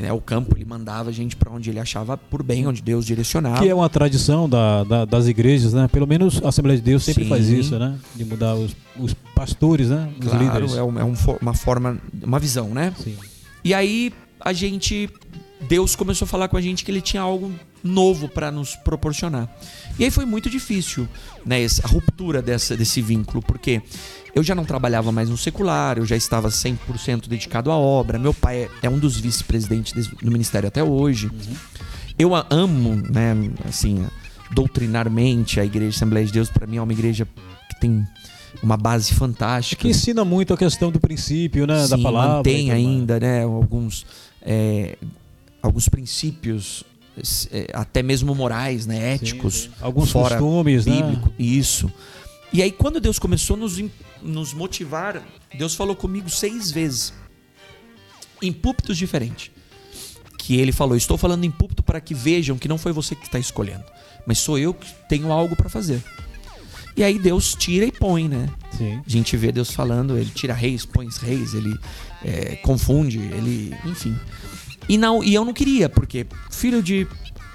Né, 0.00 0.12
o 0.12 0.20
campo 0.20 0.56
ele 0.56 0.64
mandava 0.64 1.10
a 1.10 1.12
gente 1.12 1.36
para 1.36 1.50
onde 1.52 1.68
ele 1.70 1.78
achava 1.80 2.16
por 2.16 2.42
bem, 2.42 2.66
onde 2.66 2.80
Deus 2.82 3.04
direcionava. 3.04 3.60
Que 3.62 3.68
é 3.68 3.74
uma 3.74 3.88
tradição 3.88 4.48
da- 4.48 4.84
da- 4.84 5.04
das 5.04 5.26
igrejas, 5.26 5.72
né? 5.74 5.88
Pelo 5.88 6.06
menos 6.06 6.40
a 6.44 6.48
Assembleia 6.48 6.78
de 6.78 6.84
Deus 6.84 7.02
sempre 7.04 7.24
Sim. 7.24 7.28
faz 7.28 7.48
isso, 7.48 7.78
né? 7.78 7.98
De 8.14 8.24
mudar 8.24 8.54
os, 8.54 8.74
os 8.98 9.14
pastores, 9.34 9.88
né? 9.90 10.08
Os 10.18 10.26
Claro, 10.28 10.44
líderes. 10.44 10.74
é, 10.76 10.82
um- 10.82 10.98
é 10.98 11.04
um 11.04 11.14
uma 11.42 11.54
forma, 11.54 11.98
uma 12.22 12.38
visão, 12.38 12.68
né? 12.70 12.92
Sim. 13.02 13.14
E 13.64 13.74
aí 13.74 14.12
a 14.40 14.52
gente, 14.52 15.08
Deus 15.68 15.94
começou 15.94 16.24
a 16.24 16.28
falar 16.28 16.48
com 16.48 16.56
a 16.56 16.60
gente 16.60 16.84
que 16.84 16.90
ele 16.90 17.00
tinha 17.00 17.22
algo 17.22 17.52
novo 17.84 18.28
para 18.28 18.50
nos 18.50 18.76
proporcionar. 18.76 19.48
E 20.00 20.04
aí 20.04 20.10
foi 20.10 20.24
muito 20.24 20.48
difícil, 20.48 21.06
né, 21.44 21.62
essa, 21.62 21.86
a 21.86 21.88
ruptura 21.88 22.40
dessa, 22.40 22.74
desse 22.74 23.02
vínculo, 23.02 23.42
porque 23.42 23.82
eu 24.34 24.42
já 24.42 24.54
não 24.54 24.64
trabalhava 24.64 25.12
mais 25.12 25.28
no 25.28 25.36
secular, 25.36 25.98
eu 25.98 26.06
já 26.06 26.16
estava 26.16 26.48
100% 26.48 27.28
dedicado 27.28 27.70
à 27.70 27.76
obra. 27.76 28.18
Meu 28.18 28.32
pai 28.32 28.62
é, 28.62 28.68
é 28.84 28.88
um 28.88 28.98
dos 28.98 29.20
vice-presidentes 29.20 29.92
do 30.08 30.32
ministério 30.32 30.66
até 30.68 30.82
hoje. 30.82 31.30
Eu 32.18 32.34
a 32.34 32.46
amo, 32.48 32.96
né, 33.10 33.34
assim, 33.68 34.06
doutrinarmente 34.50 35.60
a 35.60 35.66
igreja 35.66 35.96
Assembleia 35.96 36.24
de 36.24 36.32
Deus 36.32 36.48
para 36.48 36.66
mim 36.66 36.78
é 36.78 36.82
uma 36.82 36.92
igreja 36.94 37.28
que 37.68 37.78
tem 37.78 38.02
uma 38.62 38.78
base 38.78 39.12
fantástica. 39.14 39.82
Que 39.82 39.88
ensina 39.88 40.24
muito 40.24 40.54
a 40.54 40.56
questão 40.56 40.90
do 40.90 40.98
princípio, 40.98 41.66
né? 41.66 41.86
da 41.86 41.96
Sim, 41.98 42.02
palavra. 42.02 42.30
e 42.30 42.36
mantém 42.36 42.70
ainda, 42.70 43.20
né, 43.20 43.44
alguns, 43.44 44.06
é, 44.40 44.96
alguns 45.62 45.90
princípios, 45.90 46.84
é, 46.84 46.89
até 47.72 48.02
mesmo 48.02 48.34
morais, 48.34 48.86
né, 48.86 49.14
éticos, 49.14 49.54
Sim, 49.54 49.68
sim. 49.68 49.74
Alguns 49.80 50.10
fora 50.10 50.36
costumes, 50.36 50.86
né? 50.86 50.96
bíblico, 50.96 51.32
isso. 51.38 51.92
E 52.52 52.62
aí 52.62 52.72
quando 52.72 53.00
Deus 53.00 53.18
começou 53.18 53.56
a 53.56 53.58
nos, 53.58 53.82
nos 54.22 54.52
motivar, 54.52 55.22
Deus 55.56 55.74
falou 55.74 55.96
comigo 55.96 56.28
seis 56.28 56.70
vezes, 56.70 57.12
em 58.42 58.52
púlpitos 58.52 58.96
diferentes, 58.96 59.50
que 60.38 60.56
Ele 60.56 60.72
falou: 60.72 60.96
estou 60.96 61.16
falando 61.16 61.44
em 61.44 61.50
púlpito 61.50 61.82
para 61.82 62.00
que 62.00 62.14
vejam 62.14 62.58
que 62.58 62.68
não 62.68 62.78
foi 62.78 62.92
você 62.92 63.14
que 63.14 63.26
está 63.26 63.38
escolhendo, 63.38 63.84
mas 64.26 64.38
sou 64.38 64.58
eu 64.58 64.74
que 64.74 64.86
tenho 65.08 65.30
algo 65.30 65.56
para 65.56 65.68
fazer. 65.68 66.02
E 66.96 67.04
aí 67.04 67.18
Deus 67.18 67.54
tira 67.54 67.86
e 67.86 67.92
põe, 67.92 68.28
né? 68.28 68.48
Sim. 68.76 69.00
A 69.06 69.08
gente 69.08 69.36
vê 69.36 69.52
Deus 69.52 69.70
falando, 69.70 70.18
ele 70.18 70.30
tira 70.30 70.52
reis, 70.52 70.84
põe 70.84 71.08
reis, 71.22 71.54
ele 71.54 71.78
é, 72.24 72.56
confunde, 72.56 73.18
ele. 73.18 73.74
Enfim. 73.84 74.18
E, 74.90 74.98
não, 74.98 75.22
e 75.22 75.32
eu 75.32 75.44
não 75.44 75.52
queria, 75.52 75.88
porque 75.88 76.26
filho 76.50 76.82
de. 76.82 77.06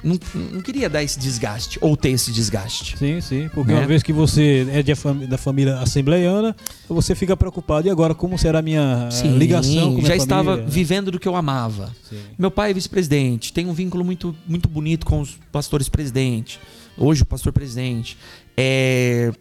Não, 0.04 0.20
não 0.52 0.62
queria 0.62 0.88
dar 0.88 1.02
esse 1.02 1.20
desgaste, 1.20 1.80
ou 1.82 1.98
ter 1.98 2.10
esse 2.10 2.32
desgaste. 2.32 2.96
Sim, 2.96 3.20
sim. 3.20 3.50
Porque 3.54 3.74
Né? 3.74 3.80
uma 3.80 3.88
vez 3.88 4.04
que 4.04 4.14
você 4.14 4.68
é 4.72 4.84
de 4.84 4.94
da 5.28 5.38
família 5.38 5.80
assembleiana, 5.80 6.56
você 6.88 7.16
fica 7.16 7.36
preocupado. 7.36 7.88
E 7.88 7.90
agora, 7.92 8.14
como 8.14 8.38
será 8.38 8.60
a 8.60 8.62
minha 8.62 9.10
eh, 9.12 9.28
ligação 9.30 9.90
com 9.90 9.96
minha 9.96 10.08
já 10.08 10.16
estava 10.16 10.52
família? 10.52 10.70
vivendo 10.70 11.12
do 11.12 11.20
que 11.20 11.28
eu 11.28 11.36
amava. 11.36 11.92
Sim. 12.08 12.20
Meu 12.38 12.52
pai 12.52 12.70
é 12.70 12.74
vice-presidente, 12.74 13.52
tem 13.52 13.66
um 13.68 13.74
vínculo 13.74 14.06
muito, 14.06 14.36
muito 14.48 14.70
bonito 14.70 15.06
com 15.08 15.22
os 15.22 15.40
pastores 15.52 15.90
presidente. 15.90 16.60
Hoje 16.98 17.24
o 17.24 17.26
pastor 17.26 17.52
presidente. 17.52 18.16
É, 18.56 19.32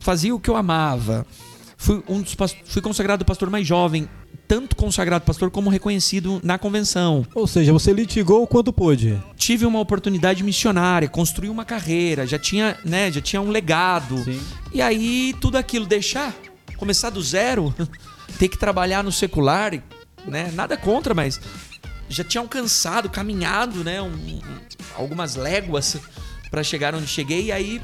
Fazia 0.00 0.34
o 0.34 0.40
que 0.40 0.50
eu 0.50 0.56
amava. 0.56 1.26
Fui, 1.76 2.02
um 2.08 2.20
dos 2.20 2.34
fui 2.64 2.82
consagrado 2.82 3.24
pastor 3.24 3.48
mais 3.50 3.66
jovem, 3.66 4.08
tanto 4.46 4.76
consagrado 4.76 5.24
pastor 5.24 5.50
como 5.50 5.70
reconhecido 5.70 6.40
na 6.44 6.58
convenção. 6.58 7.26
Ou 7.34 7.46
seja, 7.46 7.72
você 7.72 7.92
litigou 7.92 8.42
o 8.42 8.46
quanto 8.46 8.72
pôde. 8.72 9.20
Tive 9.36 9.64
uma 9.66 9.80
oportunidade 9.80 10.42
missionária, 10.44 11.08
construí 11.08 11.48
uma 11.48 11.64
carreira, 11.64 12.26
já 12.26 12.38
tinha, 12.38 12.76
né, 12.84 13.10
já 13.10 13.20
tinha 13.20 13.40
um 13.40 13.50
legado. 13.50 14.22
Sim. 14.24 14.40
E 14.72 14.80
aí 14.82 15.34
tudo 15.40 15.56
aquilo 15.56 15.86
deixar, 15.86 16.34
começar 16.76 17.10
do 17.10 17.22
zero, 17.22 17.74
ter 18.38 18.48
que 18.48 18.58
trabalhar 18.58 19.02
no 19.02 19.10
secular, 19.12 19.72
né? 20.26 20.50
Nada 20.54 20.76
contra, 20.76 21.14
mas 21.14 21.40
já 22.08 22.22
tinha 22.24 22.40
alcançado, 22.40 23.08
caminhado, 23.08 23.82
né? 23.82 24.00
um- 24.02 24.06
um- 24.08 24.40
algumas 24.96 25.36
léguas 25.36 25.96
para 26.50 26.62
chegar 26.62 26.94
onde 26.94 27.06
cheguei. 27.06 27.46
E 27.46 27.52
aí, 27.52 27.80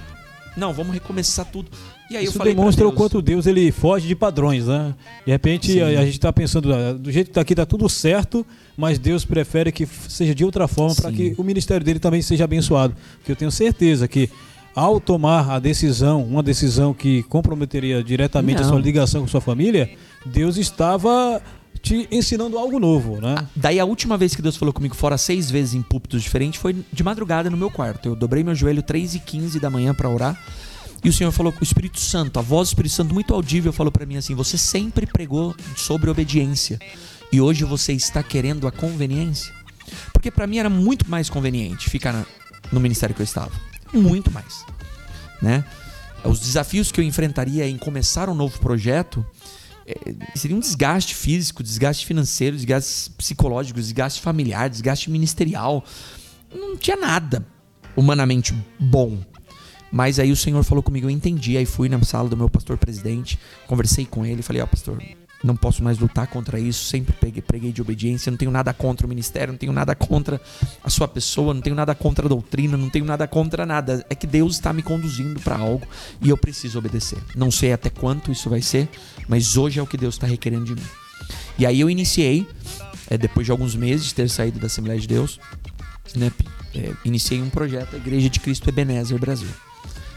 não, 0.57 0.73
vamos 0.73 0.92
recomeçar 0.92 1.44
tudo. 1.46 1.70
E 2.11 2.16
aí 2.16 2.25
eu 2.25 2.31
Isso 2.31 2.38
falei 2.38 2.53
pra 2.55 2.61
demonstra 2.61 2.85
o 2.85 2.88
Deus, 2.90 2.99
quanto 2.99 3.23
Deus 3.23 3.46
ele 3.46 3.70
foge 3.70 4.09
de 4.09 4.16
padrões, 4.16 4.66
né? 4.66 4.94
De 5.25 5.31
repente 5.31 5.81
a, 5.81 5.87
a 5.87 6.05
gente 6.05 6.14
está 6.14 6.33
pensando, 6.33 6.75
ah, 6.75 6.92
do 6.92 7.11
jeito 7.11 7.29
que 7.29 7.35
tá 7.35 7.40
aqui 7.40 7.55
tá 7.55 7.64
tudo 7.64 7.88
certo, 7.88 8.44
mas 8.77 8.99
Deus 8.99 9.25
prefere 9.25 9.70
que 9.70 9.87
seja 10.09 10.35
de 10.35 10.44
outra 10.44 10.66
forma 10.66 10.94
para 10.94 11.12
que 11.12 11.35
o 11.38 11.44
ministério 11.44 11.85
dele 11.87 12.01
também 12.01 12.20
seja 12.20 12.44
abençoado. 12.44 12.96
Porque 13.18 13.31
eu 13.31 13.37
tenho 13.37 13.51
certeza 13.53 14.09
que 14.09 14.29
ao 14.75 15.01
tomar 15.01 15.51
a 15.51 15.59
decisão, 15.59 16.23
uma 16.25 16.42
decisão 16.42 16.92
que 16.92 17.23
comprometeria 17.25 18.03
diretamente 18.03 18.59
a 18.59 18.62
Não. 18.62 18.70
sua 18.70 18.81
ligação 18.81 19.20
com 19.23 19.29
sua 19.29 19.40
família, 19.40 19.90
Deus 20.27 20.57
estava 20.57 21.40
te 21.83 22.07
ensinando 22.11 22.59
algo 22.59 22.79
novo, 22.79 23.20
né? 23.20 23.37
Ah, 23.38 23.44
Daí 23.57 23.81
a 23.81 23.85
última 23.85 24.16
vez 24.16 24.35
que 24.35 24.42
Deus 24.42 24.57
falou 24.57 24.73
comigo, 24.73 24.94
fora 24.94 25.16
seis 25.16 25.51
vezes 25.51 25.75
em 25.75 25.83
púlpitos 25.83 26.23
diferentes, 26.23 26.61
foi 26.61 26.77
de 26.92 27.03
madrugada 27.03 27.49
no 27.49 27.57
meu 27.57 27.70
quarto. 27.70 28.09
Eu 28.09 28.16
dobrei 28.16 28.42
meu 28.44 28.55
joelho 28.55 28.83
3 28.83 29.14
e 29.14 29.18
15 29.20 29.59
da 29.61 29.70
manhã 29.70 29.94
para 29.94 30.09
orar. 30.09 30.38
E 31.02 31.08
o 31.08 31.12
Senhor 31.12 31.32
falou, 31.32 31.54
o 31.58 31.64
Espírito 31.64 31.98
Santo, 31.98 32.38
a 32.38 32.42
voz 32.42 32.68
do 32.68 32.72
Espírito 32.72 32.94
Santo 32.94 33.14
muito 33.14 33.32
audível, 33.32 33.72
falou 33.72 33.90
para 33.90 34.04
mim 34.04 34.16
assim: 34.16 34.34
Você 34.34 34.58
sempre 34.58 35.06
pregou 35.06 35.54
sobre 35.76 36.10
obediência. 36.10 36.78
E 37.32 37.40
hoje 37.40 37.64
você 37.64 37.92
está 37.92 38.22
querendo 38.22 38.66
a 38.66 38.72
conveniência? 38.72 39.54
Porque 40.12 40.30
para 40.30 40.46
mim 40.46 40.58
era 40.58 40.68
muito 40.68 41.08
mais 41.10 41.30
conveniente 41.30 41.88
ficar 41.88 42.26
no 42.72 42.80
ministério 42.80 43.14
que 43.14 43.22
eu 43.22 43.24
estava. 43.24 43.52
Muito 43.92 44.30
mais. 44.30 44.64
Né? 45.40 45.64
Os 46.24 46.40
desafios 46.40 46.92
que 46.92 47.00
eu 47.00 47.04
enfrentaria 47.04 47.66
em 47.68 47.78
começar 47.78 48.28
um 48.28 48.34
novo 48.34 48.58
projeto 48.58 49.24
é, 49.86 49.94
seria 50.36 50.56
um 50.56 50.60
desgaste 50.60 51.14
físico, 51.14 51.62
desgaste 51.62 52.04
financeiro, 52.04 52.56
desgaste 52.56 53.10
psicológico, 53.10 53.80
desgaste 53.80 54.20
familiar, 54.20 54.68
desgaste 54.68 55.10
ministerial. 55.10 55.84
Não 56.52 56.76
tinha 56.76 56.96
nada 56.96 57.46
humanamente 57.96 58.54
bom. 58.78 59.18
Mas 59.90 60.18
aí 60.18 60.31
o 60.31 60.37
Senhor 60.37 60.62
falou 60.62 60.83
comigo, 60.83 61.07
eu 61.07 61.11
entendi. 61.11 61.57
Aí 61.57 61.66
fui 61.66 61.88
na 61.88 62.03
sala 62.03 62.29
do 62.29 62.37
meu 62.37 62.48
pastor 62.48 62.76
presidente, 62.79 63.38
conversei 63.66 64.07
com 64.07 64.24
ele, 64.24 64.42
falei: 64.42 64.62
Ó, 64.62 64.66
pastor, 64.66 64.98
não 65.42 65.57
posso 65.57 65.83
mais 65.83 65.98
lutar 65.98 66.26
contra 66.26 66.61
isso. 66.61 66.85
Sempre 66.85 67.12
preguei, 67.14 67.42
preguei 67.42 67.72
de 67.72 67.81
obediência. 67.81 68.31
Não 68.31 68.37
tenho 68.37 68.50
nada 68.50 68.72
contra 68.72 69.07
o 69.07 69.09
ministério, 69.09 69.53
não 69.53 69.59
tenho 69.59 69.72
nada 69.72 69.94
contra 69.94 70.40
a 70.85 70.90
sua 70.90 71.09
pessoa, 71.09 71.55
não 71.55 71.61
tenho 71.61 71.74
nada 71.74 71.94
contra 71.94 72.26
a 72.26 72.29
doutrina, 72.29 72.76
não 72.76 72.90
tenho 72.90 73.05
nada 73.05 73.26
contra 73.26 73.64
nada. 73.64 74.05
É 74.11 74.14
que 74.14 74.26
Deus 74.26 74.55
está 74.55 74.72
me 74.72 74.83
conduzindo 74.83 75.40
para 75.40 75.57
algo 75.57 75.87
e 76.20 76.29
eu 76.29 76.37
preciso 76.37 76.79
obedecer. 76.79 77.18
Não 77.35 77.50
sei 77.50 77.72
até 77.72 77.88
quanto 77.88 78.31
isso 78.31 78.50
vai 78.50 78.61
ser, 78.61 78.88
mas 79.29 79.57
hoje 79.57 79.81
é 79.81 79.83
o 79.83 79.87
que 79.87 79.96
Deus 79.96 80.14
está 80.14 80.26
requerendo 80.26 80.66
de 80.66 80.74
mim. 80.74 80.88
E 81.59 81.66
aí 81.66 81.81
eu 81.81 81.88
iniciei, 81.88 82.46
é, 83.09 83.16
depois 83.16 83.46
de 83.46 83.53
alguns 83.53 83.74
meses 83.74 84.07
de 84.07 84.14
ter 84.14 84.29
saído 84.29 84.59
da 84.59 84.66
Assembleia 84.66 85.00
de 85.00 85.07
Deus, 85.07 85.40
né, 86.14 86.31
é, 86.74 86.92
iniciei 87.05 87.40
um 87.40 87.50
projeto, 87.50 87.94
a 87.94 87.98
Igreja 87.98 88.29
de 88.29 88.40
Cristo 88.40 88.68
Ebenezer 88.68 89.18
Brasil. 89.18 89.48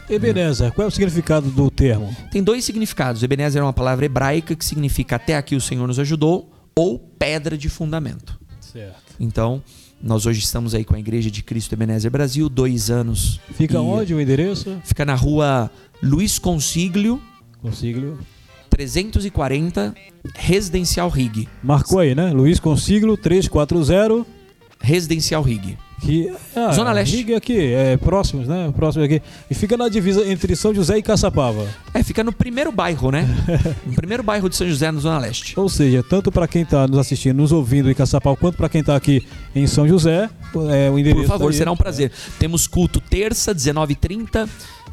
Ebenezer, 0.08 0.72
qual 0.72 0.84
é 0.84 0.88
o 0.88 0.90
significado 0.90 1.50
do 1.50 1.70
termo? 1.70 2.14
Tem 2.30 2.42
dois 2.42 2.64
significados. 2.64 3.22
Ebenezer 3.22 3.60
é 3.60 3.64
uma 3.64 3.72
palavra 3.72 4.04
hebraica 4.04 4.54
que 4.54 4.64
significa 4.64 5.16
até 5.16 5.36
aqui 5.36 5.56
o 5.56 5.60
Senhor 5.60 5.86
nos 5.86 5.98
ajudou 5.98 6.52
ou 6.76 6.98
pedra 6.98 7.56
de 7.56 7.68
fundamento. 7.68 8.38
Certo. 8.60 9.14
Então, 9.18 9.62
nós 10.02 10.26
hoje 10.26 10.40
estamos 10.40 10.74
aí 10.74 10.84
com 10.84 10.94
a 10.94 10.98
Igreja 10.98 11.30
de 11.30 11.42
Cristo 11.42 11.72
Ebenezer 11.72 12.10
Brasil, 12.10 12.48
dois 12.48 12.90
anos. 12.90 13.40
Fica 13.54 13.74
E 13.74 13.78
onde 13.78 14.14
o 14.14 14.20
endereço? 14.20 14.78
Fica 14.84 15.04
na 15.04 15.14
rua 15.14 15.70
Luiz 16.02 16.38
Consiglio, 16.38 17.22
Consiglio. 17.62 18.18
340, 18.68 19.94
Residencial 20.34 21.08
Rig. 21.08 21.48
Marcou 21.62 22.00
aí, 22.00 22.14
né? 22.14 22.30
Luiz 22.32 22.60
Consiglio 22.60 23.16
340. 23.16 24.26
Residencial 24.84 25.42
Rig. 25.42 25.76
Que, 26.00 26.30
ah, 26.54 26.72
Zona 26.72 26.92
Leste. 26.92 27.16
Riga 27.16 27.38
aqui, 27.38 27.72
é 27.72 27.96
próximos, 27.96 28.46
né? 28.46 28.70
Próximos 28.76 29.06
aqui. 29.06 29.22
E 29.50 29.54
fica 29.54 29.76
na 29.76 29.88
divisa 29.88 30.26
entre 30.30 30.54
São 30.54 30.74
José 30.74 30.98
e 30.98 31.02
Caçapava. 31.02 31.66
É, 31.94 32.02
fica 32.02 32.22
no 32.22 32.32
primeiro 32.32 32.70
bairro, 32.70 33.10
né? 33.10 33.26
no 33.86 33.94
primeiro 33.94 34.22
bairro 34.22 34.48
de 34.50 34.56
São 34.56 34.68
José, 34.68 34.92
na 34.92 35.00
Zona 35.00 35.18
Leste. 35.18 35.58
Ou 35.58 35.68
seja, 35.68 36.02
tanto 36.02 36.30
para 36.30 36.46
quem 36.46 36.62
está 36.62 36.86
nos 36.86 36.98
assistindo, 36.98 37.36
nos 37.36 37.52
ouvindo 37.52 37.90
em 37.90 37.94
Caçapava, 37.94 38.36
quanto 38.36 38.56
para 38.56 38.68
quem 38.68 38.82
está 38.82 38.94
aqui 38.94 39.26
em 39.54 39.66
São 39.66 39.88
José, 39.88 40.28
é, 40.70 40.90
o 40.90 40.98
endereço. 40.98 41.22
Por 41.22 41.28
favor, 41.28 41.52
tá 41.52 41.58
será 41.58 41.72
um 41.72 41.76
prazer. 41.76 42.12
Temos 42.38 42.66
culto 42.66 43.00
terça, 43.00 43.54
19h30, 43.54 44.46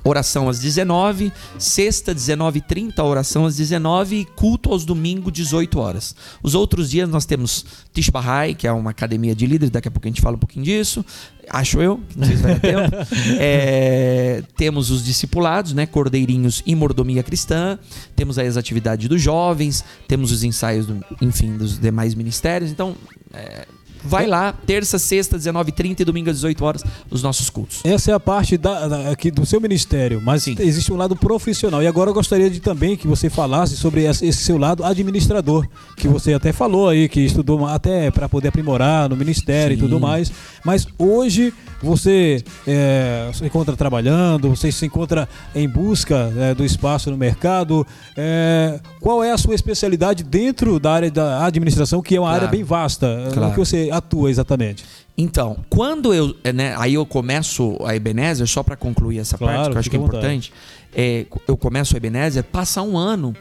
oração 0.04 0.50
às 0.50 0.60
19 0.60 1.32
sexta, 1.58 2.14
19h30, 2.14 3.04
oração 3.04 3.46
às 3.46 3.56
19 3.56 4.16
e 4.16 4.26
culto 4.26 4.72
aos 4.72 4.84
domingos, 4.86 5.32
18 5.34 5.80
horas. 5.80 6.16
Os 6.42 6.56
outros 6.56 6.90
dias 6.90 7.10
nós 7.10 7.26
temos 7.26 7.66
Tish 7.94 8.10
Bahai, 8.10 8.54
que 8.56 8.68
é 8.68 8.72
uma 8.72 8.92
academia 8.92 9.36
de 9.36 9.46
líderes, 9.46 9.70
daqui 9.70 9.88
a 9.88 9.92
pouco 9.92 10.08
a 10.08 10.10
gente 10.12 10.22
fala 10.22 10.36
um 10.36 10.40
pouquinho 10.40 10.66
disso, 10.66 11.06
acho 11.50 11.82
eu, 11.82 12.00
não 12.16 12.26
sei 12.26 12.36
se 12.38 12.42
vai 12.44 12.54
dar 12.54 12.60
tempo. 12.62 12.96
É, 13.40 14.44
temos 14.56 14.90
os 14.92 15.04
discipulados, 15.04 15.74
né, 15.74 15.86
cordeirinhos 15.86 16.62
e 16.66 16.76
mordomia 16.76 17.24
cristã, 17.24 17.78
temos 18.16 18.38
aí 18.38 18.48
as 18.48 18.58
atividades 18.58 19.08
dos 19.08 19.22
jovens, 19.22 19.84
temos 20.08 20.32
os 20.32 20.44
ensaios, 20.44 20.86
do- 20.86 21.04
enfim, 21.22 21.58
dos 21.58 21.80
demais 21.80 22.16
ministérios, 22.16 22.72
então... 22.72 22.96
é, 23.34 23.66
Vai 24.04 24.26
lá, 24.28 24.52
terça, 24.66 24.98
sexta, 24.98 25.38
19h30 25.38 26.00
e 26.00 26.06
domingo 26.06 26.30
às 26.30 26.38
18 26.38 26.64
horas, 26.66 26.84
os 27.10 27.22
nossos 27.22 27.50
cultos. 27.50 27.82
Essa 27.84 28.12
é 28.12 28.14
a 28.14 28.20
parte 28.20 28.58
da, 28.58 28.88
da- 28.88 29.12
aqui 29.12 29.30
do 29.30 29.46
seu 29.46 29.62
ministério, 29.62 30.22
mas 30.24 30.44
Sim. 30.44 30.56
existe 30.60 30.92
um 30.92 30.96
lado 30.96 31.16
profissional. 31.16 31.82
E 31.84 31.88
agora 31.88 32.10
eu 32.10 32.14
gostaria 32.14 32.50
de 32.50 32.60
também 32.60 32.96
que 32.98 33.08
você 33.08 33.30
falasse 33.30 33.76
sobre 33.78 34.04
esse 34.06 34.34
seu 34.34 34.58
lado 34.58 34.84
administrador, 34.84 35.68
que 35.96 36.08
você 36.08 36.34
até 36.34 36.52
falou 36.52 36.90
aí, 36.90 37.08
que 37.08 37.22
estudou 37.22 37.66
até 37.68 38.10
para 38.12 38.28
poder 38.28 38.48
aprimorar 38.50 39.08
no 39.10 39.16
ministério 39.16 39.78
Sim. 39.78 39.84
e 39.84 39.88
tudo 39.88 40.00
mais. 40.00 40.32
Mas 40.66 40.88
hoje 40.98 41.54
você 41.82 42.44
é, 42.68 43.30
se 43.34 43.44
encontra 43.46 43.76
trabalhando, 43.76 44.50
você 44.50 44.72
se 44.72 44.86
encontra 44.86 45.28
em 45.56 45.68
busca 45.68 46.32
é, 46.38 46.54
do 46.54 46.64
espaço 46.64 47.10
no 47.12 47.18
mercado. 47.18 47.86
É, 48.16 48.80
qual 49.00 49.24
é 49.24 49.32
a 49.32 49.38
sua 49.38 49.56
especialidade 49.56 50.24
dentro 50.24 50.80
da 50.80 50.92
área 50.94 51.12
da 51.12 51.46
administração, 51.46 52.02
que 52.02 52.16
é 52.16 52.20
uma 52.20 52.30
Claro. 52.30 52.46
área 52.46 52.52
bem 52.52 52.64
vasta? 52.64 53.30
Claro. 53.34 53.48
No 53.50 53.54
que 53.54 53.60
você 53.60 53.90
atua 53.92 54.30
exatamente? 54.30 54.84
Então, 55.18 55.58
quando 55.70 56.14
eu, 56.14 56.36
é, 56.44 56.54
né, 56.54 56.76
aí 56.78 56.94
eu 56.94 57.06
começo 57.06 57.78
a 57.86 57.96
Ebenezer, 57.96 58.48
só 58.48 58.64
para 58.64 58.76
concluir 58.76 59.20
essa 59.20 59.38
Claro, 59.38 59.56
parte, 59.56 59.70
que 59.72 59.76
eu 59.76 59.80
acho 59.80 59.90
que 59.90 59.96
é 59.96 60.00
importante, 60.00 60.54
é, 60.96 61.26
eu 61.48 61.58
começo 61.58 61.96
a 61.96 61.98
Ebenezer, 61.98 62.44
passa 62.44 62.82
um 62.82 62.98
ano, 62.98 63.36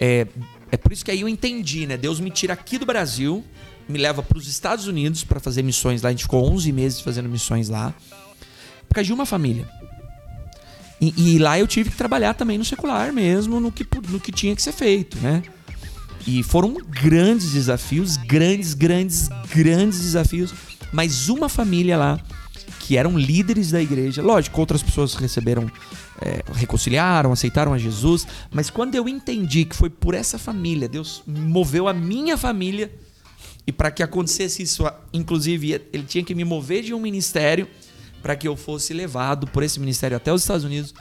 é, 0.00 0.26
é 0.70 0.76
por 0.76 0.92
isso 0.92 1.04
que 1.04 1.10
aí 1.10 1.20
eu 1.20 1.28
entendi, 1.28 1.86
né? 1.86 1.96
Deus 1.96 2.18
me 2.18 2.30
tira 2.30 2.54
aqui 2.54 2.76
do 2.78 2.84
Brasil, 2.84 3.44
me 3.92 3.98
leva 3.98 4.22
para 4.22 4.38
os 4.38 4.48
Estados 4.48 4.86
Unidos 4.86 5.22
para 5.22 5.38
fazer 5.38 5.62
missões 5.62 6.02
lá, 6.02 6.08
a 6.08 6.12
gente 6.12 6.24
ficou 6.24 6.44
11 6.52 6.72
meses 6.72 7.00
fazendo 7.00 7.28
missões 7.28 7.68
lá, 7.68 7.94
por 8.88 8.94
causa 8.94 9.06
de 9.06 9.12
uma 9.12 9.26
família. 9.26 9.68
E, 11.00 11.34
e 11.34 11.38
lá 11.38 11.58
eu 11.58 11.66
tive 11.66 11.90
que 11.90 11.96
trabalhar 11.96 12.34
também 12.34 12.56
no 12.56 12.64
secular 12.64 13.12
mesmo, 13.12 13.58
no 13.60 13.72
que, 13.72 13.84
no 14.08 14.20
que 14.20 14.30
tinha 14.30 14.54
que 14.54 14.62
ser 14.62 14.72
feito, 14.72 15.18
né? 15.18 15.42
E 16.26 16.42
foram 16.44 16.74
grandes 16.74 17.52
desafios, 17.52 18.16
grandes, 18.16 18.74
grandes, 18.74 19.28
grandes 19.52 20.00
desafios. 20.00 20.54
Mas 20.92 21.28
uma 21.28 21.48
família 21.48 21.96
lá, 21.96 22.20
que 22.78 22.96
eram 22.96 23.18
líderes 23.18 23.72
da 23.72 23.82
igreja, 23.82 24.22
lógico, 24.22 24.60
outras 24.60 24.82
pessoas 24.82 25.14
receberam, 25.14 25.68
é, 26.20 26.44
reconciliaram, 26.54 27.32
aceitaram 27.32 27.72
a 27.72 27.78
Jesus. 27.78 28.24
Mas 28.52 28.70
quando 28.70 28.94
eu 28.94 29.08
entendi 29.08 29.64
que 29.64 29.74
foi 29.74 29.90
por 29.90 30.14
essa 30.14 30.38
família, 30.38 30.88
Deus 30.88 31.24
moveu 31.26 31.88
a 31.88 31.92
minha 31.92 32.36
família. 32.36 32.92
E 33.66 33.72
para 33.72 33.90
que 33.90 34.02
acontecesse 34.02 34.62
isso, 34.62 34.84
inclusive, 35.12 35.80
ele 35.92 36.04
tinha 36.04 36.24
que 36.24 36.34
me 36.34 36.44
mover 36.44 36.82
de 36.82 36.92
um 36.92 37.00
ministério 37.00 37.68
para 38.22 38.36
que 38.36 38.46
eu 38.46 38.56
fosse 38.56 38.92
levado 38.92 39.46
por 39.46 39.62
esse 39.62 39.78
ministério 39.80 40.16
até 40.16 40.32
os 40.32 40.42
Estados 40.42 40.64
Unidos 40.64 40.94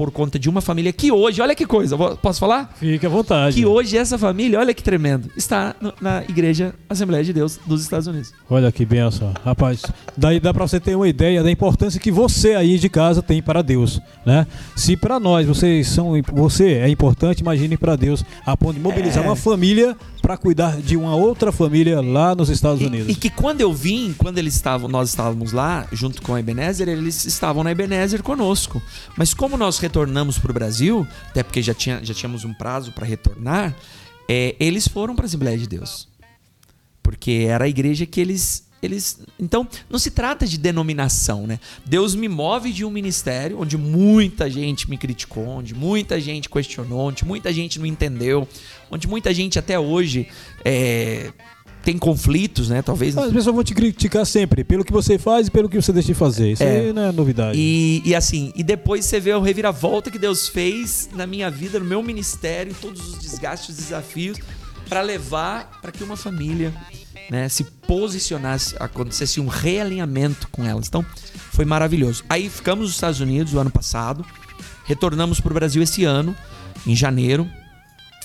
por 0.00 0.10
conta 0.10 0.38
de 0.38 0.48
uma 0.48 0.62
família 0.62 0.94
que 0.94 1.12
hoje, 1.12 1.42
olha 1.42 1.54
que 1.54 1.66
coisa, 1.66 1.94
posso 2.22 2.40
falar? 2.40 2.72
Fique 2.80 3.04
à 3.04 3.08
vontade. 3.10 3.54
Que 3.54 3.66
hoje 3.66 3.98
essa 3.98 4.16
família, 4.16 4.58
olha 4.58 4.72
que 4.72 4.82
tremendo, 4.82 5.30
está 5.36 5.76
no- 5.78 5.92
na 6.00 6.22
Igreja 6.26 6.74
Assembleia 6.88 7.22
de 7.22 7.34
Deus 7.34 7.60
dos 7.66 7.82
Estados 7.82 8.06
Unidos. 8.06 8.32
Olha 8.48 8.72
que 8.72 8.86
benção, 8.86 9.34
rapaz. 9.44 9.82
Daí 10.16 10.40
dá 10.40 10.54
pra 10.54 10.66
você 10.66 10.80
ter 10.80 10.94
uma 10.96 11.06
ideia 11.06 11.42
da 11.42 11.50
importância 11.50 12.00
que 12.00 12.10
você 12.10 12.54
aí 12.54 12.78
de 12.78 12.88
casa 12.88 13.20
tem 13.20 13.42
para 13.42 13.60
Deus, 13.60 14.00
né? 14.24 14.46
Se 14.74 14.96
para 14.96 15.20
nós 15.20 15.46
vocês 15.46 15.86
são, 15.88 16.12
você 16.32 16.76
é 16.76 16.88
importante, 16.88 17.40
imagine 17.40 17.76
para 17.76 17.94
Deus 17.94 18.24
a 18.46 18.56
ponto 18.56 18.76
de 18.76 18.80
mobilizar 18.80 19.22
É. 19.22 19.26
uma 19.26 19.36
família 19.36 19.94
para 20.22 20.38
cuidar 20.38 20.78
de 20.80 20.96
uma 20.96 21.14
outra 21.14 21.52
família 21.52 22.00
lá 22.00 22.34
nos 22.34 22.48
Estados 22.48 22.80
E, 22.80 22.86
Unidos. 22.86 23.08
e 23.10 23.14
que 23.14 23.28
quando 23.28 23.60
eu 23.60 23.70
vim, 23.72 24.14
quando 24.16 24.38
eles 24.38 24.54
estavam, 24.54 24.88
nós 24.88 25.10
estávamos 25.10 25.52
lá, 25.52 25.86
junto 25.92 26.22
com 26.22 26.34
a 26.34 26.40
Ebenezer, 26.40 26.88
eles 26.88 27.26
estavam 27.26 27.62
na 27.62 27.70
Ebenezer 27.70 28.22
conosco. 28.22 28.80
Mas 29.14 29.34
como 29.34 29.58
nós 29.58 29.78
retornamos 29.90 30.38
para 30.38 30.52
o 30.52 30.54
Brasil, 30.54 31.06
até 31.28 31.42
porque 31.42 31.60
já, 31.60 31.74
tinha, 31.74 32.00
já 32.02 32.14
tínhamos 32.14 32.44
um 32.44 32.54
prazo 32.54 32.92
para 32.92 33.04
retornar, 33.04 33.76
é, 34.28 34.54
eles 34.60 34.86
foram 34.86 35.16
para 35.16 35.24
a 35.24 35.26
Assembleia 35.26 35.58
de 35.58 35.66
Deus. 35.66 36.08
Porque 37.02 37.46
era 37.48 37.64
a 37.64 37.68
igreja 37.68 38.06
que 38.06 38.20
eles. 38.20 38.68
Eles, 38.82 39.20
então, 39.38 39.68
não 39.90 39.98
se 39.98 40.10
trata 40.10 40.46
de 40.46 40.56
denominação, 40.56 41.46
né? 41.46 41.60
Deus 41.84 42.14
me 42.14 42.28
move 42.28 42.72
de 42.72 42.82
um 42.82 42.90
ministério 42.90 43.60
onde 43.60 43.76
muita 43.76 44.48
gente 44.48 44.88
me 44.88 44.96
criticou, 44.96 45.46
onde 45.46 45.74
muita 45.74 46.18
gente 46.18 46.48
questionou, 46.48 47.08
onde 47.08 47.22
muita 47.22 47.52
gente 47.52 47.78
não 47.78 47.84
entendeu, 47.84 48.48
onde 48.90 49.06
muita 49.06 49.34
gente 49.34 49.58
até 49.58 49.78
hoje 49.78 50.28
é, 50.64 51.30
tem 51.82 51.96
conflitos, 51.98 52.68
né? 52.68 52.82
Talvez. 52.82 53.16
As 53.16 53.32
pessoas 53.32 53.54
vão 53.54 53.64
te 53.64 53.74
criticar 53.74 54.26
sempre 54.26 54.62
pelo 54.64 54.84
que 54.84 54.92
você 54.92 55.18
faz 55.18 55.46
e 55.46 55.50
pelo 55.50 55.68
que 55.68 55.80
você 55.80 55.92
deixa 55.92 56.08
de 56.08 56.14
fazer. 56.14 56.52
Isso 56.52 56.62
É. 56.62 56.80
aí 56.80 56.92
não 56.92 57.02
é 57.02 57.12
novidade. 57.12 57.58
E, 57.58 58.02
e 58.04 58.14
assim, 58.14 58.52
e 58.54 58.62
depois 58.62 59.04
você 59.06 59.18
vê 59.18 59.32
o 59.32 59.40
reviravolta 59.40 60.10
que 60.10 60.18
Deus 60.18 60.48
fez 60.48 61.08
na 61.14 61.26
minha 61.26 61.50
vida, 61.50 61.78
no 61.78 61.84
meu 61.84 62.02
ministério, 62.02 62.74
todos 62.80 63.00
os 63.14 63.18
desgastes, 63.18 63.70
os 63.70 63.76
desafios, 63.76 64.38
para 64.88 65.00
levar 65.00 65.78
para 65.80 65.90
que 65.92 66.02
uma 66.04 66.16
família 66.16 66.72
né, 67.30 67.48
se 67.48 67.64
posicionasse, 67.64 68.74
acontecesse 68.78 69.40
um 69.40 69.46
realinhamento 69.46 70.48
com 70.50 70.64
elas. 70.64 70.88
Então, 70.88 71.04
foi 71.52 71.64
maravilhoso. 71.64 72.24
Aí 72.28 72.48
ficamos 72.50 72.86
nos 72.86 72.94
Estados 72.94 73.20
Unidos 73.20 73.54
o 73.54 73.58
ano 73.58 73.70
passado, 73.70 74.24
retornamos 74.84 75.40
para 75.40 75.50
o 75.52 75.54
Brasil 75.54 75.82
esse 75.82 76.04
ano, 76.04 76.34
em 76.86 76.94
janeiro. 76.96 77.48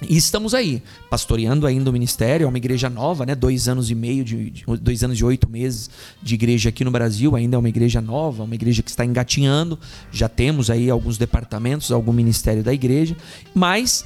E 0.02 0.18
estamos 0.18 0.54
aí, 0.54 0.84
pastoreando 1.10 1.66
ainda 1.66 1.90
o 1.90 1.94
ministério, 1.94 2.44
é 2.44 2.48
uma 2.48 2.58
igreja 2.58 2.90
nova, 2.90 3.26
né? 3.26 3.34
Dois 3.34 3.70
anos 3.70 3.90
e 3.90 3.96
meio, 3.96 4.26
de, 4.26 4.50
de- 4.50 4.66
dois 4.82 5.04
anos 5.04 5.18
e 5.18 5.24
oito 5.24 5.50
meses 5.50 5.90
de 6.22 6.36
igreja 6.36 6.68
aqui 6.68 6.84
no 6.84 6.92
Brasil, 6.92 7.34
ainda 7.34 7.56
é 7.56 7.60
uma 7.60 7.70
igreja 7.70 8.02
nova, 8.02 8.44
uma 8.44 8.56
igreja 8.56 8.84
que 8.84 8.90
está 8.90 9.06
engatinhando. 9.06 9.80
Já 10.12 10.28
temos 10.28 10.70
aí 10.70 10.90
alguns 10.90 11.18
departamentos, 11.18 11.94
algum 11.94 12.12
ministério 12.12 12.62
da 12.62 12.74
igreja, 12.74 13.16
mas 13.54 14.04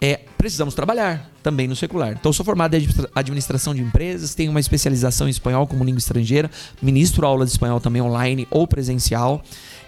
é, 0.00 0.20
precisamos 0.38 0.74
trabalhar 0.74 1.28
também 1.42 1.66
no 1.66 1.74
secular. 1.74 2.12
Então, 2.12 2.32
sou 2.32 2.46
formado 2.46 2.74
em 2.74 2.76
administra- 2.76 3.10
administração 3.12 3.74
de 3.74 3.82
empresas, 3.82 4.36
tenho 4.36 4.52
uma 4.52 4.60
especialização 4.60 5.26
em 5.26 5.30
espanhol 5.30 5.66
como 5.66 5.82
língua 5.82 5.98
estrangeira, 5.98 6.48
ministro 6.80 7.26
aula 7.26 7.44
de 7.44 7.50
espanhol 7.50 7.80
também 7.80 8.00
online 8.00 8.46
ou 8.48 8.64
presencial. 8.68 9.42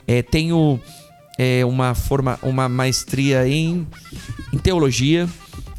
É, 0.05 0.21
tenho 0.21 0.81
é, 1.39 1.65
uma, 1.65 1.95
forma, 1.95 2.41
uma 2.43 2.69
maestria 2.69 3.47
em, 3.47 3.87
em 4.53 4.59
teologia. 4.59 5.29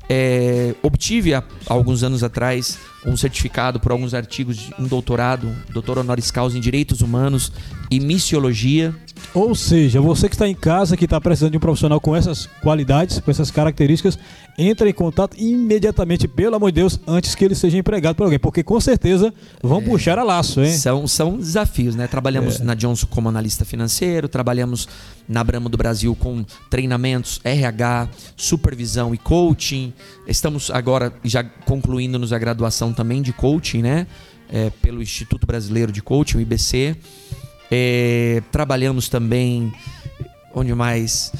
É, 0.09 0.75
obtive 0.83 1.33
há 1.33 1.43
alguns 1.67 2.03
anos 2.03 2.23
atrás 2.23 2.77
um 3.05 3.15
certificado 3.15 3.79
por 3.79 3.91
alguns 3.91 4.13
artigos 4.13 4.71
um 4.79 4.87
doutorado, 4.87 5.55
doutor 5.71 5.99
honoris 5.99 6.31
causa 6.31 6.57
em 6.57 6.61
direitos 6.61 7.01
humanos 7.01 7.51
e 7.89 7.99
missiologia. 7.99 8.93
Ou 9.33 9.53
seja, 9.53 10.01
você 10.01 10.27
que 10.27 10.35
está 10.35 10.47
em 10.47 10.55
casa, 10.55 10.97
que 10.97 11.05
está 11.05 11.19
precisando 11.19 11.51
de 11.51 11.57
um 11.57 11.59
profissional 11.61 11.99
com 11.99 12.15
essas 12.15 12.47
qualidades, 12.61 13.19
com 13.19 13.31
essas 13.31 13.51
características, 13.51 14.17
entra 14.57 14.89
em 14.89 14.93
contato 14.93 15.37
imediatamente, 15.37 16.27
pelo 16.27 16.55
amor 16.55 16.71
de 16.71 16.75
Deus, 16.81 16.99
antes 17.05 17.35
que 17.35 17.43
ele 17.43 17.55
seja 17.55 17.77
empregado 17.77 18.15
por 18.15 18.23
alguém. 18.23 18.39
Porque 18.39 18.63
com 18.63 18.79
certeza 18.79 19.33
vão 19.61 19.81
puxar 19.81 20.17
a 20.17 20.23
laço, 20.23 20.61
hein? 20.61 20.71
São, 20.73 21.07
são 21.07 21.37
desafios, 21.37 21.95
né? 21.95 22.07
Trabalhamos 22.07 22.59
na 22.59 22.73
Johnson 22.73 23.07
como 23.09 23.29
analista 23.29 23.65
financeiro, 23.65 24.27
trabalhamos 24.27 24.87
na 25.27 25.43
Bramo 25.43 25.69
do 25.69 25.77
Brasil 25.77 26.15
com 26.15 26.45
treinamentos, 26.69 27.41
RH, 27.43 28.09
supervisão 28.35 29.13
e 29.13 29.17
coaching. 29.17 29.93
Estamos 30.27 30.69
agora 30.71 31.13
já 31.23 31.43
concluindo-nos 31.43 32.31
a 32.31 32.37
graduação 32.37 32.93
também 32.95 33.21
de 33.21 33.33
coaching, 33.33 33.81
né? 33.81 34.07
É, 34.51 34.69
pelo 34.81 35.01
Instituto 35.01 35.45
Brasileiro 35.45 35.91
de 35.91 36.01
Coaching, 36.01 36.37
o 36.37 36.41
IBC. 36.41 36.95
É, 37.71 38.41
trabalhamos 38.51 39.09
também. 39.09 39.73
Onde 40.53 40.73
mais? 40.73 41.31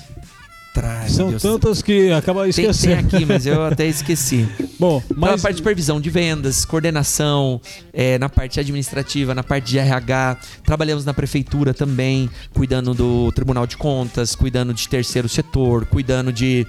Tra... 0.74 1.00
meu 1.00 1.10
São 1.10 1.30
Deus. 1.30 1.42
tantas 1.42 1.82
que 1.82 2.12
acaba 2.12 2.44
Tem, 2.44 2.52
tem 2.52 2.66
esquecendo. 2.70 3.00
aqui, 3.16 3.26
mas 3.26 3.46
eu 3.46 3.64
até 3.66 3.88
esqueci. 3.88 4.46
Bom, 4.78 5.02
Então, 5.06 5.18
na 5.18 5.32
mas 5.32 5.42
parte 5.42 5.56
de 5.56 5.60
supervisão 5.60 6.02
de 6.02 6.10
vendas, 6.10 6.66
coordenação, 6.66 7.62
é, 7.94 8.20
na 8.20 8.28
parte 8.28 8.60
administrativa, 8.60 9.34
na 9.34 9.42
parte 9.42 9.68
de 9.70 9.80
RH, 9.80 10.38
trabalhamos 10.66 11.06
na 11.06 11.14
prefeitura 11.14 11.74
também, 11.74 12.30
cuidando 12.54 12.94
do 12.94 13.32
Tribunal 13.32 13.66
de 13.66 13.78
Contas, 13.78 14.36
cuidando 14.36 14.74
de 14.74 14.90
terceiro 14.90 15.30
setor, 15.30 15.86
cuidando 15.86 16.34
de. 16.34 16.68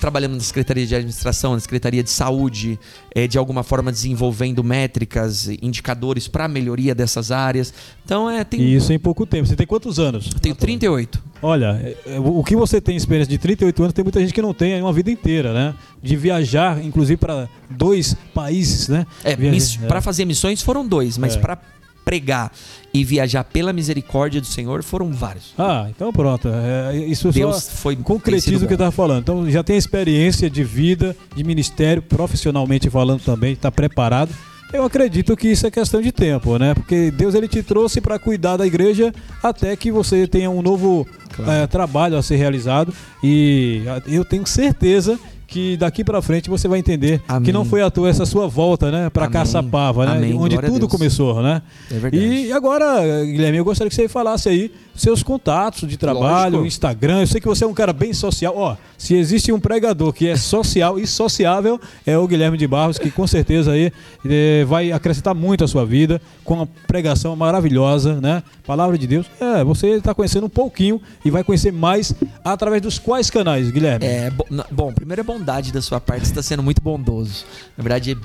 Trabalhamos 0.00 0.36
na 0.36 0.42
Secretaria 0.42 0.86
de 0.86 0.94
Administração, 0.94 1.54
na 1.54 1.60
Secretaria 1.60 2.02
de 2.02 2.10
Saúde, 2.10 2.78
é, 3.14 3.26
de 3.26 3.38
alguma 3.38 3.62
forma 3.62 3.90
desenvolvendo 3.90 4.62
métricas, 4.62 5.48
indicadores 5.62 6.28
para 6.28 6.44
a 6.44 6.48
melhoria 6.48 6.94
dessas 6.94 7.30
áreas. 7.30 7.72
Então, 8.04 8.28
é, 8.28 8.44
tem, 8.44 8.60
e 8.60 8.74
isso 8.74 8.92
em 8.92 8.98
pouco 8.98 9.24
tempo. 9.24 9.46
Você 9.46 9.56
tem 9.56 9.66
quantos 9.66 9.98
anos? 9.98 10.30
eu 10.32 10.40
tenho 10.40 10.54
38. 10.54 11.22
Olha, 11.42 11.78
é, 11.82 12.14
é, 12.14 12.18
o 12.18 12.42
que 12.42 12.56
você 12.56 12.80
tem 12.80 12.96
experiência 12.96 13.30
de 13.30 13.38
38 13.38 13.82
anos, 13.82 13.92
tem 13.92 14.02
muita 14.02 14.20
gente 14.20 14.32
que 14.32 14.42
não 14.42 14.54
tem 14.54 14.74
aí 14.74 14.80
uma 14.80 14.92
vida 14.92 15.10
inteira, 15.10 15.52
né? 15.52 15.74
De 16.02 16.16
viajar, 16.16 16.82
inclusive, 16.82 17.16
para 17.16 17.48
dois 17.70 18.16
países, 18.32 18.88
né? 18.88 19.06
É, 19.22 19.32
é. 19.32 19.86
Para 19.86 20.00
fazer 20.00 20.24
missões 20.24 20.62
foram 20.62 20.86
dois, 20.86 21.18
mas 21.18 21.36
para 21.36 21.58
pregar 22.04 22.52
e 22.92 23.02
viajar 23.02 23.44
pela 23.44 23.72
misericórdia 23.72 24.40
do 24.40 24.46
Senhor 24.46 24.82
foram 24.82 25.10
vários. 25.12 25.54
Ah, 25.58 25.86
então 25.88 26.12
pronto. 26.12 26.48
É, 26.48 26.96
isso 26.96 27.32
Deus 27.32 27.68
foi 27.68 27.96
concretiza 27.96 28.64
o 28.64 28.66
que 28.68 28.74
eu 28.74 28.76
estava 28.76 28.92
falando. 28.92 29.20
Então 29.22 29.50
já 29.50 29.62
tem 29.64 29.76
experiência 29.76 30.48
de 30.50 30.62
vida, 30.62 31.16
de 31.34 31.42
ministério, 31.42 32.02
profissionalmente 32.02 32.88
falando 32.90 33.20
também, 33.22 33.52
está 33.54 33.70
preparado. 33.72 34.32
Eu 34.72 34.84
acredito 34.84 35.36
que 35.36 35.48
isso 35.48 35.66
é 35.66 35.70
questão 35.70 36.02
de 36.02 36.10
tempo, 36.10 36.58
né? 36.58 36.74
Porque 36.74 37.10
Deus 37.12 37.34
ele 37.36 37.46
te 37.46 37.62
trouxe 37.62 38.00
para 38.00 38.18
cuidar 38.18 38.56
da 38.56 38.66
igreja 38.66 39.12
até 39.40 39.76
que 39.76 39.92
você 39.92 40.26
tenha 40.26 40.50
um 40.50 40.62
novo 40.62 41.06
Claro. 41.34 41.50
eh, 41.50 41.66
trabalho 41.66 42.16
a 42.16 42.22
ser 42.22 42.36
realizado. 42.36 42.92
E 43.22 43.82
ah, 43.88 44.02
eu 44.06 44.24
tenho 44.24 44.46
certeza 44.46 45.18
que 45.46 45.76
daqui 45.76 46.02
para 46.02 46.20
frente 46.22 46.48
você 46.48 46.66
vai 46.66 46.78
entender 46.78 47.22
Amém. 47.28 47.42
que 47.44 47.52
não 47.52 47.64
foi 47.64 47.82
à 47.82 47.90
toa 47.90 48.08
essa 48.08 48.26
sua 48.26 48.46
volta, 48.46 48.90
né? 48.90 49.10
Para. 49.10 49.28
Caçapava, 49.28 50.06
né? 50.06 50.12
Amém. 50.12 50.34
Onde 50.34 50.56
Glória 50.56 50.70
tudo 50.70 50.88
começou, 50.88 51.42
né? 51.42 51.62
É 51.90 51.98
verdade. 51.98 52.24
E 52.24 52.52
agora, 52.52 53.24
Guilherme, 53.24 53.58
eu 53.58 53.64
gostaria 53.64 53.88
que 53.88 53.94
você 53.94 54.08
falasse 54.08 54.48
aí 54.48 54.70
seus 54.94 55.22
contatos 55.22 55.88
de 55.88 55.96
trabalho, 55.96 56.56
Lógico. 56.58 56.66
Instagram. 56.66 57.20
Eu 57.20 57.26
sei 57.26 57.40
que 57.40 57.46
você 57.48 57.64
é 57.64 57.66
um 57.66 57.74
cara 57.74 57.92
bem 57.92 58.12
social. 58.12 58.54
Ó, 58.56 58.76
se 58.96 59.14
existe 59.14 59.50
um 59.52 59.58
pregador 59.60 60.12
que 60.12 60.28
é 60.28 60.36
social 60.36 60.98
e 60.98 61.06
sociável, 61.06 61.80
é 62.06 62.16
o 62.16 62.26
Guilherme 62.26 62.56
de 62.56 62.66
Barros, 62.66 62.98
que 62.98 63.10
com 63.10 63.26
certeza 63.26 63.72
aí 63.72 63.92
eh, 64.24 64.64
vai 64.66 64.92
acrescentar 64.92 65.34
muito 65.34 65.64
à 65.64 65.68
sua 65.68 65.84
vida 65.84 66.20
com 66.44 66.54
uma 66.54 66.66
pregação 66.86 67.34
maravilhosa, 67.34 68.20
né? 68.20 68.42
Palavra 68.66 68.96
de 68.96 69.06
Deus. 69.06 69.26
É, 69.40 69.62
você 69.64 69.88
está 69.88 70.14
conhecendo 70.14 70.46
um 70.46 70.50
pouquinho 70.50 71.00
e 71.24 71.30
vai 71.30 71.42
conhecer 71.44 71.72
mais 71.72 72.14
através 72.44 72.80
dos 72.80 72.98
quais 72.98 73.28
canais, 73.30 73.70
Guilherme? 73.70 74.06
É, 74.06 74.32
bom, 74.70 74.92
primeiro 74.92 75.20
é 75.20 75.24
bondade 75.24 75.72
da 75.72 75.82
sua 75.82 76.00
parte, 76.00 76.26
você 76.26 76.30
está 76.32 76.42
sendo 76.42 76.62
muito 76.62 76.80
bondoso. 76.80 77.44
Na 77.76 77.82
verdade, 77.82 78.16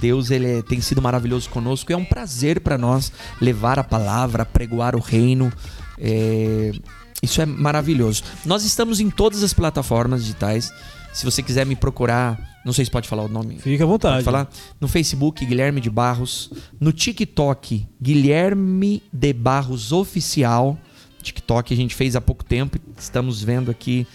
Deus 0.00 0.30
ele 0.30 0.58
é- 0.58 0.62
tem 0.62 0.80
sido 0.80 1.00
maravilhoso 1.02 1.48
conosco 1.50 1.90
e 1.90 1.94
é 1.94 1.96
um 1.96 2.04
prazer 2.04 2.60
para 2.60 2.76
nós 2.78 3.10
levar 3.40 3.78
a 3.78 3.84
palavra, 3.84 4.44
pregoar 4.44 4.94
o 4.94 5.00
reino. 5.00 5.52
É, 6.00 6.72
isso 7.22 7.40
é 7.40 7.46
maravilhoso. 7.46 8.22
Nós 8.44 8.64
estamos 8.64 9.00
em 9.00 9.10
todas 9.10 9.42
as 9.42 9.52
plataformas 9.52 10.22
digitais. 10.22 10.72
Se 11.12 11.24
você 11.24 11.42
quiser 11.42 11.66
me 11.66 11.74
procurar, 11.74 12.38
não 12.64 12.72
sei 12.72 12.84
se 12.84 12.90
pode 12.90 13.08
falar 13.08 13.24
o 13.24 13.28
nome. 13.28 13.58
Fica 13.58 13.84
à 13.84 13.86
vontade. 13.86 14.14
Pode 14.16 14.24
falar? 14.24 14.48
No 14.80 14.86
Facebook, 14.86 15.44
Guilherme 15.44 15.80
de 15.80 15.90
Barros. 15.90 16.50
No 16.78 16.92
TikTok, 16.92 17.86
Guilherme 18.00 19.02
de 19.12 19.32
Barros 19.32 19.90
Oficial. 19.90 20.78
TikTok 21.22 21.74
a 21.74 21.76
gente 21.76 21.94
fez 21.94 22.14
há 22.14 22.20
pouco 22.20 22.44
tempo. 22.44 22.76
e 22.76 23.00
Estamos 23.00 23.42
vendo 23.42 23.70
aqui 23.70 24.06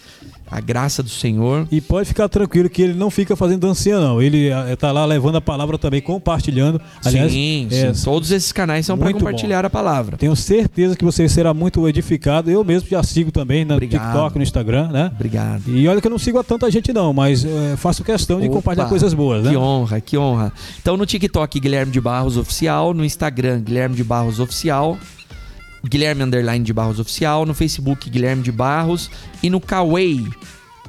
a 0.49 0.59
graça 0.59 1.01
do 1.01 1.09
Senhor. 1.09 1.67
E 1.71 1.81
pode 1.81 2.07
ficar 2.07 2.29
tranquilo 2.29 2.69
que 2.69 2.81
ele 2.81 2.93
não 2.93 3.09
fica 3.09 3.35
fazendo 3.35 3.61
dancinha, 3.61 3.99
não. 3.99 4.21
Ele 4.21 4.49
está 4.71 4.91
lá 4.91 5.05
levando 5.05 5.37
a 5.37 5.41
palavra 5.41 5.77
também, 5.77 6.01
compartilhando. 6.01 6.79
Aliás, 7.03 7.31
sim, 7.31 7.67
é, 7.71 7.93
sim. 7.93 8.03
Todos 8.03 8.31
esses 8.31 8.51
canais 8.51 8.85
são 8.85 8.97
para 8.97 9.11
compartilhar 9.11 9.65
a 9.65 9.69
palavra. 9.69 10.17
Tenho 10.17 10.35
certeza 10.35 10.95
que 10.95 11.03
você 11.03 11.27
será 11.27 11.53
muito 11.53 11.87
edificado. 11.87 12.51
Eu 12.51 12.63
mesmo 12.63 12.89
já 12.89 13.01
sigo 13.01 13.31
também 13.31 13.65
no 13.65 13.73
Obrigado. 13.73 14.03
TikTok, 14.03 14.37
no 14.37 14.43
Instagram, 14.43 14.89
né? 14.89 15.11
Obrigado. 15.13 15.63
E 15.67 15.87
olha 15.87 15.99
que 15.99 16.07
eu 16.07 16.11
não 16.11 16.19
sigo 16.19 16.37
a 16.37 16.43
tanta 16.43 16.69
gente 16.69 16.93
não, 16.93 17.13
mas 17.13 17.43
eh, 17.43 17.75
faço 17.77 18.03
questão 18.03 18.39
de 18.39 18.47
Opa, 18.47 18.57
compartilhar 18.57 18.89
coisas 18.89 19.13
boas, 19.13 19.43
né? 19.43 19.51
Que 19.51 19.57
honra, 19.57 20.01
que 20.01 20.17
honra. 20.17 20.51
Então 20.81 20.97
no 20.97 21.05
TikTok, 21.05 21.59
Guilherme 21.59 21.91
de 21.91 22.01
Barros 22.01 22.37
Oficial. 22.37 22.93
No 22.93 23.03
Instagram, 23.03 23.61
Guilherme 23.61 23.95
de 23.95 24.03
Barros 24.03 24.39
Oficial. 24.39 24.97
Guilherme 25.83 26.23
Underline 26.23 26.63
de 26.63 26.73
Barros 26.73 26.99
Oficial. 26.99 27.45
No 27.45 27.53
Facebook, 27.53 28.09
Guilherme 28.09 28.43
de 28.43 28.51
Barros. 28.51 29.09
E 29.41 29.49
no 29.49 29.59
Kawaii, 29.59 30.27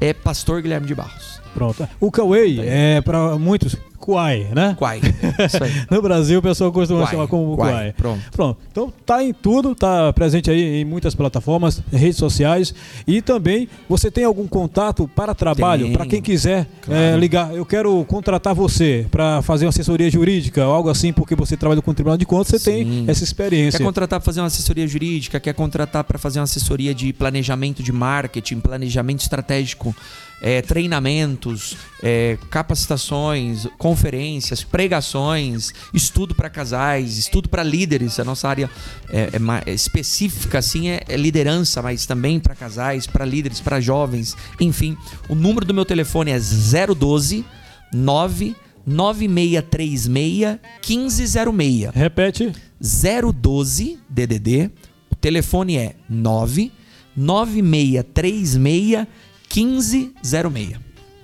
é 0.01 0.13
Pastor 0.13 0.63
Guilherme 0.63 0.87
de 0.87 0.95
Barros. 0.95 1.41
Pronto. 1.53 1.89
O 2.01 2.11
Kawaii 2.11 2.61
é 2.61 3.01
para 3.01 3.39
muitos 3.39 3.77
Kuai, 4.05 4.49
né? 4.55 4.75
Quai. 4.79 5.01
Isso 5.47 5.65
aí. 5.65 5.73
No 5.91 6.03
Brasil 6.03 6.39
o 6.39 6.43
pessoal 6.43 6.71
costuma 6.71 7.01
Quai, 7.05 7.11
chamar 7.13 7.27
como 7.27 7.57
Quai. 7.57 7.95
Pronto. 7.97 8.21
Pronto. 8.33 8.59
Então 8.71 8.93
tá 9.07 9.25
em 9.25 9.33
tudo, 9.33 9.75
tá 9.75 10.13
presente 10.13 10.51
aí 10.51 10.83
em 10.83 10.85
muitas 10.85 11.15
plataformas, 11.15 11.83
redes 11.91 12.19
sociais 12.19 12.75
e 13.07 13.23
também 13.23 13.67
você 13.89 14.11
tem 14.11 14.25
algum 14.25 14.47
contato 14.47 15.09
para 15.17 15.35
trabalho, 15.35 15.91
para 15.93 16.05
quem 16.05 16.21
quiser 16.21 16.67
Claro. 16.83 17.01
eh, 17.01 17.17
ligar, 17.17 17.55
eu 17.55 17.65
quero 17.65 18.05
contratar 18.05 18.55
você 18.55 19.07
para 19.11 19.41
fazer 19.41 19.65
uma 19.65 19.71
assessoria 19.71 20.11
jurídica 20.11 20.67
ou 20.67 20.73
algo 20.75 20.91
assim, 20.91 21.11
porque 21.11 21.35
você 21.35 21.57
trabalha 21.57 21.81
com 21.81 21.91
o 21.91 21.95
Tribunal 21.95 22.19
de 22.19 22.27
Contas, 22.27 22.49
você 22.49 22.59
Sim. 22.59 22.73
tem 22.85 23.05
essa 23.09 23.25
experiência. 23.25 23.79
Quer 23.79 23.85
contratar 23.85 24.21
para 24.21 24.25
fazer 24.27 24.41
uma 24.41 24.49
assessoria 24.49 24.87
jurídica, 24.87 25.41
quer 25.41 25.55
contratar 25.55 26.05
para 26.05 26.19
fazer 26.19 26.41
uma 26.41 26.45
assessoria 26.45 26.95
de 26.95 27.11
planejamento 27.15 27.83
de 27.83 27.91
marketing, 27.93 28.61
planejamento 28.61 29.21
estratégico, 29.23 29.97
é, 30.41 30.61
treinamentos, 30.61 31.77
é, 32.03 32.37
capacitações, 32.51 33.67
conferências, 33.79 34.63
pregações, 34.63 35.73
estudo 35.93 36.35
para 36.35 36.51
casais, 36.51 37.19
estudo 37.19 37.49
para 37.49 37.63
líderes. 37.63 38.19
A 38.21 38.25
nossa 38.25 38.49
área 38.49 38.69
é, 39.11 39.31
é 39.33 39.39
é 39.67 39.73
específica 39.73 40.59
assim 40.59 40.89
é, 40.89 41.03
é 41.09 41.17
liderança, 41.17 41.81
mas 41.81 42.05
também 42.07 42.41
para 42.41 42.55
casais, 42.55 43.07
para 43.07 43.25
líderes, 43.25 43.61
para 43.61 43.81
jovens, 43.81 44.37
enfim. 44.61 44.97
O 45.29 45.35
número 45.35 45.65
do 45.65 45.73
meu 45.73 45.85
telefone 45.85 46.31
é 46.31 46.39
012 46.39 47.45
9636 47.93 50.09
1506. 50.87 51.91
Repete. 51.95 52.53
012 52.81 53.99
DDD. 54.09 54.71
O 55.11 55.17
telefone 55.17 55.77
é 55.79 55.97
9 56.09 56.71
9636 57.17 58.59
1506. 58.59 59.07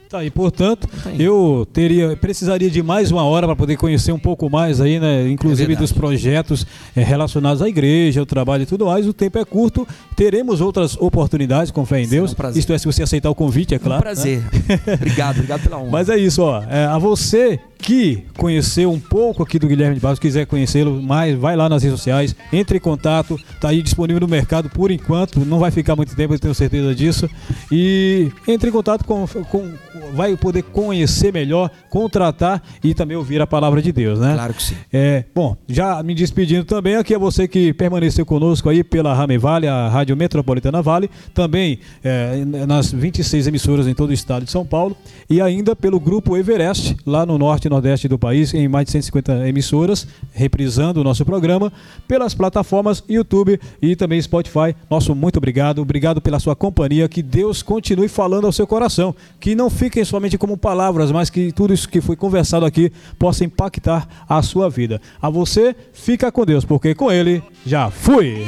Tá, 0.08 0.24
e 0.24 0.30
portanto, 0.30 0.88
Tá 1.04 1.12
eu 1.12 1.66
teria, 1.72 2.16
precisaria 2.16 2.68
de 2.68 2.82
mais 2.82 3.12
uma 3.12 3.22
hora 3.22 3.46
para 3.46 3.54
poder 3.54 3.76
conhecer 3.76 4.10
um 4.10 4.18
pouco 4.18 4.50
mais 4.50 4.80
aí, 4.80 4.98
né? 4.98 5.28
Inclusive 5.28 5.72
É 5.72 5.76
dos 5.76 5.92
projetos 5.92 6.66
eh, 6.96 7.02
relacionados 7.02 7.62
à 7.62 7.68
igreja, 7.68 8.18
ao 8.18 8.26
trabalho 8.26 8.64
e 8.64 8.66
tudo 8.66 8.86
mais. 8.86 9.06
O 9.06 9.12
tempo 9.12 9.38
é 9.38 9.44
curto, 9.44 9.86
teremos 10.16 10.60
outras 10.60 10.96
oportunidades, 10.96 11.70
com 11.70 11.86
fé 11.86 12.02
em 12.02 12.06
um 12.06 12.08
Deus. 12.08 12.34
prazer. 12.34 12.58
Isto 12.58 12.72
é, 12.72 12.78
se 12.78 12.86
você 12.86 13.04
aceitar 13.04 13.30
o 13.30 13.34
convite, 13.36 13.72
é 13.74 13.78
claro. 13.78 13.94
um 13.94 13.96
né? 13.98 14.02
prazer. 14.02 14.42
obrigado, 14.94 15.36
obrigado 15.36 15.62
pela 15.62 15.78
honra. 15.78 15.90
Mas 15.90 16.08
é 16.08 16.16
isso, 16.16 16.42
ó. 16.42 16.62
É, 16.64 16.86
a 16.86 16.98
você 16.98 17.60
que 17.80 18.24
conheceu 18.36 18.90
um 18.92 19.00
pouco 19.00 19.42
aqui 19.42 19.58
do 19.58 19.66
Guilherme 19.66 19.94
de 19.94 20.00
Barros, 20.00 20.18
quiser 20.18 20.46
conhecê-lo 20.46 21.02
mais, 21.02 21.36
vai 21.36 21.56
lá 21.56 21.68
nas 21.68 21.82
redes 21.82 21.98
sociais, 21.98 22.36
entre 22.52 22.78
em 22.78 22.80
contato, 22.80 23.38
tá 23.60 23.70
aí 23.70 23.82
disponível 23.82 24.20
no 24.20 24.28
mercado 24.28 24.68
por 24.68 24.90
enquanto, 24.90 25.40
não 25.40 25.58
vai 25.58 25.70
ficar 25.70 25.96
muito 25.96 26.14
tempo, 26.14 26.34
eu 26.34 26.38
tenho 26.38 26.54
certeza 26.54 26.94
disso. 26.94 27.28
E 27.72 28.30
entre 28.46 28.68
em 28.68 28.72
contato 28.72 29.04
com, 29.04 29.26
com 29.26 29.72
vai 30.14 30.36
poder 30.36 30.62
conhecer 30.62 31.32
melhor, 31.32 31.70
contratar 31.88 32.62
e 32.82 32.94
também 32.94 33.16
ouvir 33.16 33.40
a 33.40 33.46
palavra 33.46 33.80
de 33.80 33.92
Deus, 33.92 34.18
né? 34.18 34.34
Claro 34.34 34.54
que 34.54 34.62
sim. 34.62 34.74
É, 34.92 35.24
bom, 35.34 35.56
já 35.68 36.02
me 36.02 36.14
despedindo 36.14 36.64
também 36.64 36.96
aqui 36.96 37.14
a 37.14 37.18
você 37.18 37.46
que 37.46 37.72
permaneceu 37.72 38.26
conosco 38.26 38.68
aí 38.68 38.82
pela 38.84 39.14
Rame 39.14 39.38
Vale, 39.38 39.66
a 39.66 39.88
Rádio 39.88 40.16
Metropolitana 40.16 40.82
Vale, 40.82 41.10
também 41.32 41.78
é, 42.02 42.44
nas 42.66 42.92
26 42.92 43.46
emissoras 43.46 43.86
em 43.86 43.94
todo 43.94 44.10
o 44.10 44.12
estado 44.12 44.44
de 44.44 44.50
São 44.50 44.66
Paulo 44.66 44.96
e 45.28 45.40
ainda 45.40 45.74
pelo 45.74 45.98
grupo 45.98 46.36
Everest, 46.36 46.96
lá 47.06 47.24
no 47.24 47.38
norte 47.38 47.68
nordeste 47.70 48.08
do 48.08 48.18
país, 48.18 48.52
em 48.52 48.68
mais 48.68 48.84
de 48.84 48.92
150 48.92 49.48
emissoras, 49.48 50.06
reprisando 50.32 51.00
o 51.00 51.04
nosso 51.04 51.24
programa 51.24 51.72
pelas 52.06 52.34
plataformas 52.34 53.02
YouTube 53.08 53.58
e 53.80 53.96
também 53.96 54.20
Spotify. 54.20 54.74
Nosso 54.90 55.14
muito 55.14 55.38
obrigado, 55.38 55.80
obrigado 55.80 56.20
pela 56.20 56.38
sua 56.38 56.54
companhia, 56.54 57.08
que 57.08 57.22
Deus 57.22 57.62
continue 57.62 58.08
falando 58.08 58.46
ao 58.46 58.52
seu 58.52 58.66
coração, 58.66 59.14
que 59.38 59.54
não 59.54 59.70
fiquem 59.70 60.04
somente 60.04 60.36
como 60.36 60.56
palavras, 60.56 61.10
mas 61.10 61.30
que 61.30 61.52
tudo 61.52 61.72
isso 61.72 61.88
que 61.88 62.00
foi 62.00 62.16
conversado 62.16 62.66
aqui 62.66 62.92
possa 63.18 63.44
impactar 63.44 64.06
a 64.28 64.42
sua 64.42 64.68
vida. 64.68 65.00
A 65.22 65.30
você, 65.30 65.74
fica 65.92 66.30
com 66.30 66.44
Deus, 66.44 66.64
porque 66.64 66.94
com 66.94 67.10
Ele 67.10 67.42
já 67.64 67.90
fui. 67.90 68.44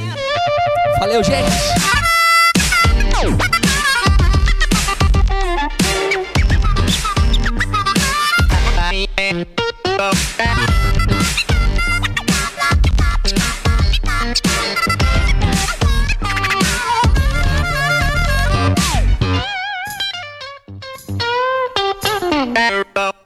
Valeu, 0.99 1.23
gente! 1.23 2.02
around. 22.57 23.22